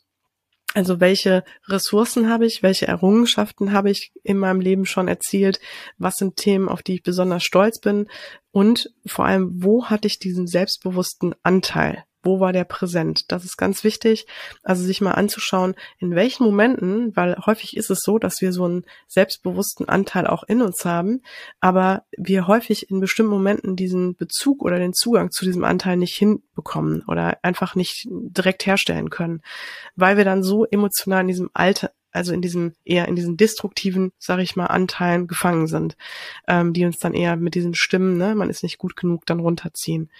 Also 0.75 0.99
welche 0.99 1.43
Ressourcen 1.67 2.29
habe 2.29 2.45
ich, 2.45 2.63
welche 2.63 2.87
Errungenschaften 2.87 3.73
habe 3.73 3.91
ich 3.91 4.11
in 4.23 4.37
meinem 4.37 4.59
Leben 4.59 4.85
schon 4.85 5.07
erzielt, 5.07 5.59
was 5.97 6.15
sind 6.15 6.35
Themen, 6.35 6.67
auf 6.67 6.81
die 6.81 6.95
ich 6.95 7.03
besonders 7.03 7.43
stolz 7.43 7.79
bin 7.79 8.07
und 8.51 8.91
vor 9.05 9.25
allem, 9.25 9.63
wo 9.63 9.85
hatte 9.85 10.07
ich 10.07 10.17
diesen 10.17 10.47
selbstbewussten 10.47 11.35
Anteil? 11.43 12.05
Wo 12.23 12.39
war 12.39 12.53
der 12.53 12.63
präsent? 12.63 13.31
Das 13.31 13.45
ist 13.45 13.57
ganz 13.57 13.83
wichtig, 13.83 14.25
also 14.63 14.83
sich 14.83 15.01
mal 15.01 15.11
anzuschauen, 15.11 15.75
in 15.99 16.15
welchen 16.15 16.43
Momenten, 16.45 17.15
weil 17.15 17.35
häufig 17.45 17.77
ist 17.77 17.89
es 17.89 17.99
so, 18.01 18.17
dass 18.17 18.41
wir 18.41 18.53
so 18.53 18.65
einen 18.65 18.85
selbstbewussten 19.07 19.87
Anteil 19.87 20.25
auch 20.25 20.43
in 20.43 20.61
uns 20.61 20.85
haben, 20.85 21.21
aber 21.59 22.03
wir 22.17 22.47
häufig 22.47 22.89
in 22.89 22.99
bestimmten 22.99 23.31
Momenten 23.31 23.75
diesen 23.75 24.15
Bezug 24.15 24.63
oder 24.63 24.79
den 24.79 24.93
Zugang 24.93 25.31
zu 25.31 25.45
diesem 25.45 25.63
Anteil 25.63 25.97
nicht 25.97 26.15
hinbekommen 26.15 27.03
oder 27.07 27.37
einfach 27.43 27.75
nicht 27.75 28.07
direkt 28.09 28.65
herstellen 28.65 29.09
können, 29.09 29.41
weil 29.95 30.17
wir 30.17 30.25
dann 30.25 30.43
so 30.43 30.65
emotional 30.65 31.21
in 31.21 31.27
diesem 31.27 31.49
Alter, 31.53 31.91
also 32.13 32.31
in 32.31 32.41
diesem 32.41 32.73
eher 32.85 33.07
in 33.07 33.15
diesen 33.15 33.37
destruktiven, 33.37 34.11
sag 34.19 34.39
ich 34.39 34.55
mal, 34.55 34.67
Anteilen 34.67 35.27
gefangen 35.27 35.67
sind, 35.67 35.97
ähm, 36.47 36.71
die 36.71 36.85
uns 36.85 36.99
dann 36.99 37.13
eher 37.13 37.35
mit 37.35 37.55
diesen 37.55 37.73
Stimmen, 37.73 38.17
ne, 38.17 38.35
man 38.35 38.49
ist 38.49 38.63
nicht 38.63 38.77
gut 38.77 38.95
genug, 38.95 39.25
dann 39.25 39.39
runterziehen. 39.39 40.11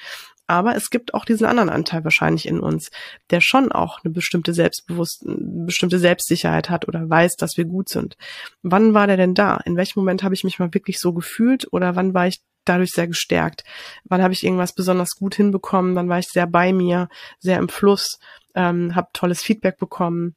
Aber 0.48 0.76
es 0.76 0.90
gibt 0.90 1.14
auch 1.14 1.26
diesen 1.26 1.46
anderen 1.46 1.70
Anteil 1.70 2.04
wahrscheinlich 2.04 2.48
in 2.48 2.60
uns, 2.60 2.92
der 3.30 3.40
schon 3.40 3.72
auch 3.72 4.04
eine 4.04 4.14
bestimmte 4.14 4.54
Selbstbewusst, 4.54 5.24
eine 5.26 5.66
bestimmte 5.66 6.00
Selbstsicherheit 6.00 6.70
hat 6.70 6.88
oder 6.88 7.10
weiß, 7.10 7.36
dass 7.38 7.58
wir 7.58 7.66
gut 7.66 7.90
sind. 7.90 8.18
Wann 8.62 8.94
war 8.94 9.08
der 9.08 9.18
denn 9.18 9.34
da? 9.34 9.58
In 9.66 9.78
welchem 9.78 10.00
Moment 10.00 10.24
habe 10.24 10.36
ich 10.36 10.44
mich 10.44 10.60
mal 10.60 10.74
wirklich 10.74 11.00
so 11.00 11.14
gefühlt 11.14 11.72
oder 11.72 11.96
wann 11.96 12.14
war 12.14 12.28
ich 12.28 12.42
dadurch 12.66 12.92
sehr 12.92 13.08
gestärkt. 13.08 13.64
Wann 14.06 14.22
habe 14.22 14.34
ich 14.34 14.44
irgendwas 14.44 14.74
besonders 14.74 15.12
gut 15.16 15.36
hinbekommen? 15.36 15.96
Dann 15.96 16.10
war 16.10 16.20
ich 16.20 16.28
sehr 16.28 16.48
bei 16.48 16.74
mir, 16.74 17.10
sehr 17.40 17.58
im 17.58 17.70
Fluss, 17.70 18.20
ähm, 18.56 18.96
habe 18.96 19.10
tolles 19.14 19.42
Feedback 19.42 19.78
bekommen, 19.78 20.36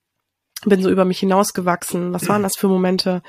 bin 0.65 0.83
so 0.83 0.91
über 0.91 1.05
mich 1.05 1.21
hinausgewachsen. 1.21 2.13
Was 2.13 2.29
waren 2.29 2.43
das 2.43 2.57
für 2.57 2.69
Momente? 2.69 3.23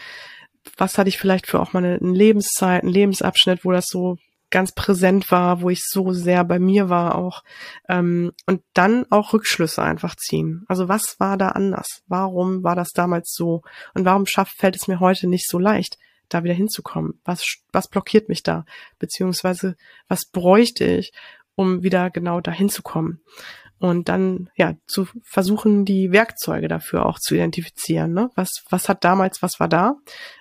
Was 0.78 0.98
hatte 0.98 1.10
ich 1.10 1.18
vielleicht 1.18 1.48
für 1.48 1.60
auch 1.60 1.74
mal 1.74 1.84
eine 1.84 1.98
Lebenszeit, 1.98 2.84
einen 2.84 2.92
Lebensabschnitt, 2.92 3.64
wo 3.64 3.72
das 3.72 3.88
so 3.88 4.18
ganz 4.50 4.72
präsent 4.72 5.32
war, 5.32 5.62
wo 5.62 5.70
ich 5.70 5.84
so 5.84 6.14
sehr 6.14 6.44
bei 6.44 6.60
mir 6.60 6.90
war 6.90 7.16
auch. 7.16 7.44
Ähm, 7.90 8.32
und 8.46 8.62
dann 8.74 9.06
auch 9.10 9.34
Rückschlüsse 9.34 9.82
einfach 9.82 10.16
ziehen. 10.16 10.64
Also 10.68 10.88
was 10.88 11.20
war 11.20 11.38
da 11.38 11.50
anders? 11.50 12.04
Warum 12.08 12.64
war 12.64 12.76
das 12.76 12.92
damals 12.92 13.34
so? 13.34 13.62
Und 13.94 14.06
warum 14.06 14.26
schafft, 14.26 14.58
fällt 14.58 14.76
es 14.76 14.88
mir 14.88 15.00
heute 15.00 15.28
nicht 15.28 15.50
so 15.50 15.60
leicht, 15.60 15.98
da 16.30 16.44
wieder 16.44 16.54
hinzukommen? 16.54 17.20
Was, 17.26 17.46
was 17.72 17.90
blockiert 17.90 18.30
mich 18.30 18.44
da? 18.44 18.66
Beziehungsweise 19.00 19.76
was 20.08 20.26
bräuchte 20.26 20.86
ich, 20.86 21.12
um 21.56 21.84
wieder 21.84 22.10
genau 22.10 22.40
dahin 22.40 22.70
zu 22.70 22.84
kommen? 22.84 23.22
Und 23.80 24.10
dann 24.10 24.50
ja 24.56 24.76
zu 24.88 25.08
versuchen, 25.24 25.86
die 25.86 26.12
Werkzeuge 26.12 26.68
dafür 26.68 27.06
auch 27.06 27.20
zu 27.20 27.36
identifizieren. 27.36 28.14
Ne? 28.14 28.30
Was, 28.36 28.64
was 28.70 28.90
hat 28.90 29.04
damals, 29.04 29.42
was 29.42 29.60
war 29.60 29.68
da, 29.68 29.96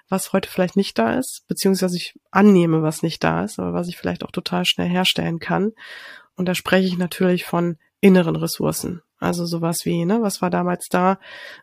was 0.09 0.33
heute 0.33 0.49
vielleicht 0.49 0.77
nicht 0.77 0.99
da 0.99 1.15
ist, 1.19 1.45
beziehungsweise 1.49 1.97
ich 1.97 2.19
annehme, 2.31 2.83
was 2.83 3.03
nicht 3.03 3.23
da 3.23 3.45
ist, 3.45 3.59
aber 3.59 3.75
was 3.75 3.89
ich 3.89 3.97
vielleicht 3.97 4.25
auch 4.25 4.31
total 4.31 4.65
schnell 4.65 4.89
herstellen 4.89 5.39
kann. 5.39 5.73
Und 6.37 6.47
da 6.47 6.55
spreche 6.55 6.87
ich 6.87 6.99
natürlich 6.99 7.45
von 7.45 7.77
inneren 8.01 8.37
Ressourcen. 8.37 9.03
Also 9.19 9.47
sowas 9.47 9.79
wie, 9.85 10.05
ne, 10.05 10.21
was 10.21 10.43
war 10.43 10.51
damals 10.51 10.89
da? 10.91 11.19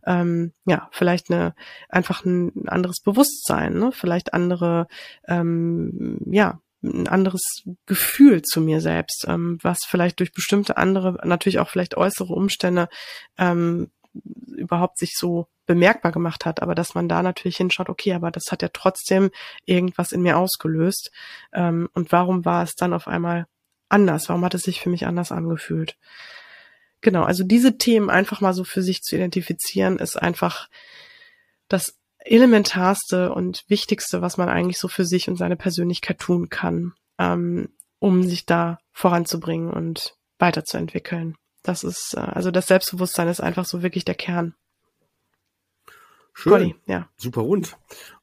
Ähm, 0.05 0.53
ja, 0.65 0.89
vielleicht 0.91 1.29
eine 1.29 1.53
einfach 1.87 2.25
ein 2.25 2.67
anderes 2.67 2.99
Bewusstsein, 2.99 3.73
ne? 3.73 3.91
vielleicht 3.91 4.33
andere, 4.33 4.87
ähm, 5.27 6.17
ja, 6.25 6.59
ein 6.83 7.07
anderes 7.07 7.41
Gefühl 7.85 8.41
zu 8.41 8.61
mir 8.61 8.81
selbst, 8.81 9.25
ähm, 9.27 9.57
was 9.61 9.79
vielleicht 9.87 10.19
durch 10.19 10.33
bestimmte 10.33 10.77
andere, 10.77 11.17
natürlich 11.25 11.59
auch 11.59 11.69
vielleicht 11.69 11.95
äußere 11.95 12.33
Umstände 12.33 12.89
ähm, 13.37 13.89
überhaupt 14.45 14.99
sich 14.99 15.13
so 15.15 15.47
bemerkbar 15.65 16.11
gemacht 16.11 16.45
hat, 16.45 16.61
aber 16.61 16.75
dass 16.75 16.93
man 16.93 17.07
da 17.07 17.23
natürlich 17.23 17.57
hinschaut, 17.57 17.89
okay, 17.89 18.13
aber 18.13 18.31
das 18.31 18.51
hat 18.51 18.61
ja 18.61 18.69
trotzdem 18.71 19.31
irgendwas 19.65 20.11
in 20.11 20.21
mir 20.21 20.37
ausgelöst. 20.37 21.11
Ähm, 21.53 21.89
und 21.93 22.11
warum 22.11 22.45
war 22.45 22.63
es 22.63 22.75
dann 22.75 22.93
auf 22.93 23.07
einmal 23.07 23.47
anders? 23.89 24.29
Warum 24.29 24.43
hat 24.43 24.53
es 24.53 24.63
sich 24.63 24.81
für 24.81 24.89
mich 24.89 25.07
anders 25.07 25.31
angefühlt? 25.31 25.97
Genau, 27.01 27.23
also 27.23 27.43
diese 27.43 27.77
Themen 27.77 28.09
einfach 28.09 28.41
mal 28.41 28.53
so 28.53 28.63
für 28.63 28.81
sich 28.81 29.01
zu 29.01 29.15
identifizieren, 29.15 29.99
ist 29.99 30.21
einfach 30.21 30.69
das 31.67 31.97
elementarste 32.25 33.33
und 33.33 33.63
wichtigste, 33.67 34.21
was 34.21 34.37
man 34.37 34.49
eigentlich 34.49 34.79
so 34.79 34.87
für 34.87 35.05
sich 35.05 35.29
und 35.29 35.35
seine 35.35 35.55
Persönlichkeit 35.55 36.19
tun 36.19 36.49
kann, 36.49 36.93
ähm, 37.19 37.69
um 37.99 38.23
sich 38.23 38.45
da 38.45 38.77
voranzubringen 38.91 39.71
und 39.71 40.15
weiterzuentwickeln. 40.39 41.35
Das 41.63 41.83
ist, 41.83 42.13
äh, 42.15 42.19
also 42.19 42.51
das 42.51 42.67
Selbstbewusstsein 42.67 43.27
ist 43.27 43.41
einfach 43.41 43.65
so 43.65 43.81
wirklich 43.81 44.05
der 44.05 44.15
Kern. 44.15 44.55
Schön. 46.33 46.51
Conny, 46.51 46.75
ja. 46.87 47.07
Super 47.15 47.41
rund. 47.41 47.77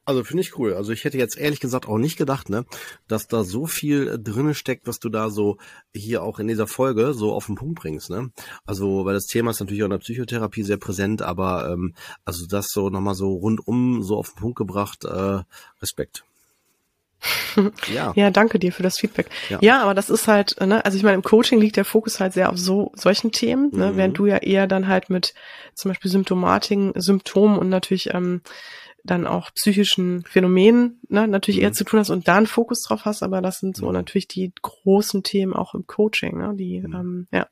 Also 0.04 0.24
finde 0.24 0.42
ich 0.42 0.58
cool. 0.58 0.74
Also 0.74 0.92
ich 0.92 1.04
hätte 1.04 1.18
jetzt 1.18 1.38
ehrlich 1.38 1.60
gesagt 1.60 1.86
auch 1.86 1.98
nicht 1.98 2.16
gedacht, 2.16 2.50
ne, 2.50 2.64
dass 3.06 3.28
da 3.28 3.44
so 3.44 3.66
viel 3.66 4.08
äh, 4.08 4.18
drinne 4.18 4.54
steckt, 4.54 4.88
was 4.88 4.98
du 4.98 5.08
da 5.08 5.30
so 5.30 5.58
hier 5.94 6.24
auch 6.24 6.40
in 6.40 6.48
dieser 6.48 6.66
Folge 6.66 7.14
so 7.14 7.32
auf 7.32 7.46
den 7.46 7.54
Punkt 7.54 7.78
bringst, 7.80 8.10
ne? 8.10 8.32
Also 8.64 9.04
weil 9.04 9.14
das 9.14 9.26
Thema 9.26 9.52
ist 9.52 9.60
natürlich 9.60 9.82
auch 9.82 9.86
in 9.86 9.92
der 9.92 9.98
Psychotherapie 9.98 10.64
sehr 10.64 10.78
präsent, 10.78 11.22
aber 11.22 11.70
ähm, 11.70 11.94
also 12.24 12.46
das 12.46 12.66
so 12.70 12.90
nochmal 12.90 13.14
so 13.14 13.34
rundum 13.34 14.02
so 14.02 14.16
auf 14.16 14.30
den 14.30 14.40
Punkt 14.40 14.58
gebracht, 14.58 15.04
äh, 15.04 15.42
Respekt. 15.80 16.24
ja. 17.94 18.12
ja, 18.14 18.30
danke 18.30 18.58
dir 18.58 18.72
für 18.72 18.82
das 18.82 18.98
Feedback. 18.98 19.26
Ja. 19.48 19.58
ja, 19.60 19.82
aber 19.82 19.94
das 19.94 20.10
ist 20.10 20.28
halt, 20.28 20.56
ne, 20.60 20.84
also 20.84 20.96
ich 20.96 21.02
meine, 21.02 21.16
im 21.16 21.22
Coaching 21.22 21.60
liegt 21.60 21.76
der 21.76 21.84
Fokus 21.84 22.20
halt 22.20 22.32
sehr 22.32 22.50
auf 22.50 22.58
so 22.58 22.92
solchen 22.94 23.32
Themen, 23.32 23.70
ne, 23.72 23.92
mhm. 23.92 23.96
während 23.96 24.18
du 24.18 24.26
ja 24.26 24.38
eher 24.38 24.66
dann 24.66 24.88
halt 24.88 25.10
mit 25.10 25.34
zum 25.74 25.90
Beispiel 25.90 26.10
Symptomatiken, 26.10 26.92
Symptomen 26.96 27.58
und 27.58 27.68
natürlich 27.68 28.14
ähm, 28.14 28.42
dann 29.04 29.26
auch 29.26 29.50
psychischen 29.54 30.24
Phänomenen 30.24 31.00
ne, 31.08 31.26
natürlich 31.26 31.58
mhm. 31.58 31.64
eher 31.64 31.72
zu 31.72 31.84
tun 31.84 32.00
hast 32.00 32.10
und 32.10 32.28
da 32.28 32.36
einen 32.36 32.46
Fokus 32.46 32.82
drauf 32.82 33.04
hast, 33.04 33.22
aber 33.22 33.40
das 33.40 33.58
sind 33.58 33.76
so 33.76 33.86
mhm. 33.86 33.92
natürlich 33.92 34.28
die 34.28 34.52
großen 34.60 35.22
Themen 35.22 35.54
auch 35.54 35.74
im 35.74 35.86
Coaching, 35.86 36.38
ne, 36.38 36.54
die 36.54 36.80
mhm. 36.80 36.94
ähm, 36.94 37.28
ja 37.32 37.46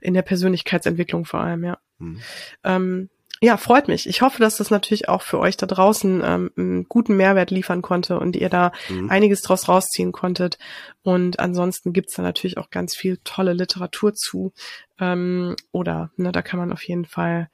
in 0.00 0.14
der 0.14 0.22
Persönlichkeitsentwicklung 0.22 1.24
vor 1.24 1.40
allem, 1.40 1.64
ja. 1.64 1.78
Mhm. 1.98 2.20
Ähm, 2.64 3.10
ja, 3.42 3.56
freut 3.56 3.88
mich. 3.88 4.08
Ich 4.08 4.22
hoffe, 4.22 4.40
dass 4.40 4.56
das 4.56 4.70
natürlich 4.70 5.08
auch 5.08 5.22
für 5.22 5.38
euch 5.38 5.56
da 5.56 5.66
draußen 5.66 6.22
ähm, 6.24 6.50
einen 6.56 6.88
guten 6.88 7.16
Mehrwert 7.16 7.50
liefern 7.50 7.82
konnte 7.82 8.18
und 8.18 8.34
ihr 8.34 8.48
da 8.48 8.72
mhm. 8.88 9.10
einiges 9.10 9.42
draus 9.42 9.68
rausziehen 9.68 10.12
konntet. 10.12 10.58
Und 11.02 11.38
ansonsten 11.38 11.92
gibt's 11.92 12.14
da 12.14 12.22
natürlich 12.22 12.56
auch 12.56 12.70
ganz 12.70 12.96
viel 12.96 13.18
tolle 13.24 13.52
Literatur 13.52 14.14
zu. 14.14 14.52
Ähm, 14.98 15.54
oder 15.70 16.10
ne, 16.16 16.32
da 16.32 16.40
kann 16.42 16.58
man 16.58 16.72
auf 16.72 16.82
jeden 16.84 17.04
Fall 17.04 17.50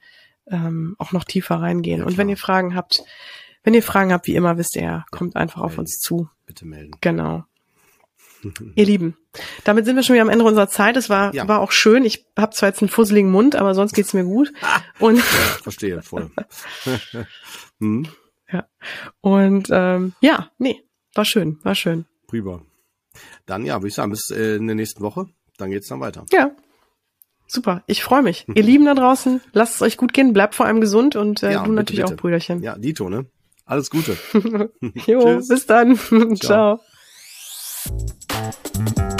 ähm, 0.47 0.95
auch 0.99 1.11
noch 1.11 1.25
tiefer 1.25 1.55
reingehen. 1.55 1.99
Ja, 1.99 2.05
und 2.05 2.17
wenn 2.17 2.29
ihr 2.29 2.37
Fragen 2.37 2.75
habt, 2.75 3.03
wenn 3.63 3.73
ihr 3.73 3.83
Fragen 3.83 4.13
habt, 4.13 4.27
wie 4.27 4.35
immer, 4.35 4.57
wisst 4.57 4.75
ihr, 4.75 5.05
kommt 5.11 5.35
einfach 5.35 5.61
melden. 5.61 5.73
auf 5.73 5.77
uns 5.77 5.99
zu. 5.99 6.29
Bitte 6.45 6.65
melden. 6.65 6.93
Genau. 7.01 7.43
ihr 8.75 8.85
Lieben, 8.85 9.17
damit 9.63 9.85
sind 9.85 9.95
wir 9.95 10.03
schon 10.03 10.13
wieder 10.13 10.23
am 10.23 10.29
Ende 10.29 10.45
unserer 10.45 10.69
Zeit. 10.69 10.97
Es 10.97 11.09
war, 11.09 11.33
ja. 11.33 11.47
war 11.47 11.59
auch 11.59 11.71
schön. 11.71 12.05
Ich 12.05 12.25
habe 12.37 12.53
zwar 12.53 12.69
jetzt 12.69 12.81
einen 12.81 12.89
fusseligen 12.89 13.31
Mund, 13.31 13.55
aber 13.55 13.73
sonst 13.73 13.93
geht's 13.93 14.13
mir 14.13 14.23
gut. 14.23 14.53
Und 14.99 15.17
ja, 15.17 15.23
verstehe, 15.23 16.01
voll. 16.01 16.31
hm. 17.79 18.07
Ja. 18.51 18.67
Und 19.21 19.69
ähm, 19.71 20.13
ja, 20.21 20.51
nee, 20.57 20.83
war 21.13 21.25
schön, 21.25 21.59
war 21.63 21.75
schön. 21.75 22.05
Prima. 22.27 22.61
Dann 23.45 23.65
ja, 23.65 23.75
würde 23.75 23.87
ich 23.87 23.95
sagen, 23.95 24.11
bis 24.11 24.29
äh, 24.29 24.55
in 24.55 24.67
der 24.67 24.75
nächsten 24.75 25.01
Woche. 25.01 25.27
Dann 25.57 25.71
geht's 25.71 25.87
dann 25.87 25.99
weiter. 25.99 26.25
Ja, 26.31 26.51
Super, 27.53 27.83
ich 27.85 28.03
freue 28.03 28.23
mich. 28.23 28.45
Ihr 28.55 28.63
Lieben 28.63 28.85
da 28.85 28.95
draußen, 28.95 29.39
lasst 29.53 29.75
es 29.75 29.81
euch 29.83 29.97
gut 29.97 30.13
gehen, 30.13 30.33
bleibt 30.33 30.55
vor 30.55 30.65
allem 30.65 30.81
gesund 30.81 31.15
und 31.15 31.43
äh, 31.43 31.51
ja, 31.51 31.59
du 31.59 31.65
bitte, 31.65 31.75
natürlich 31.75 32.01
bitte. 32.01 32.13
auch, 32.15 32.17
Brüderchen. 32.17 32.63
Ja, 32.63 32.75
Dito, 32.77 33.09
ne? 33.09 33.27
Alles 33.65 33.91
Gute. 33.91 34.17
jo, 35.05 35.39
bis 35.47 35.65
dann. 35.67 35.97
Ciao. 36.35 36.79
Ciao. 38.75 39.17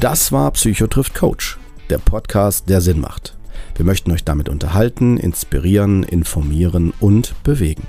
Das 0.00 0.32
war 0.32 0.50
Psychotrift 0.50 1.14
Coach, 1.14 1.58
der 1.88 1.96
Podcast, 1.96 2.68
der 2.68 2.82
Sinn 2.82 3.00
macht. 3.00 3.38
Wir 3.74 3.86
möchten 3.86 4.10
euch 4.12 4.22
damit 4.22 4.50
unterhalten, 4.50 5.16
inspirieren, 5.16 6.02
informieren 6.02 6.92
und 7.00 7.34
bewegen. 7.42 7.88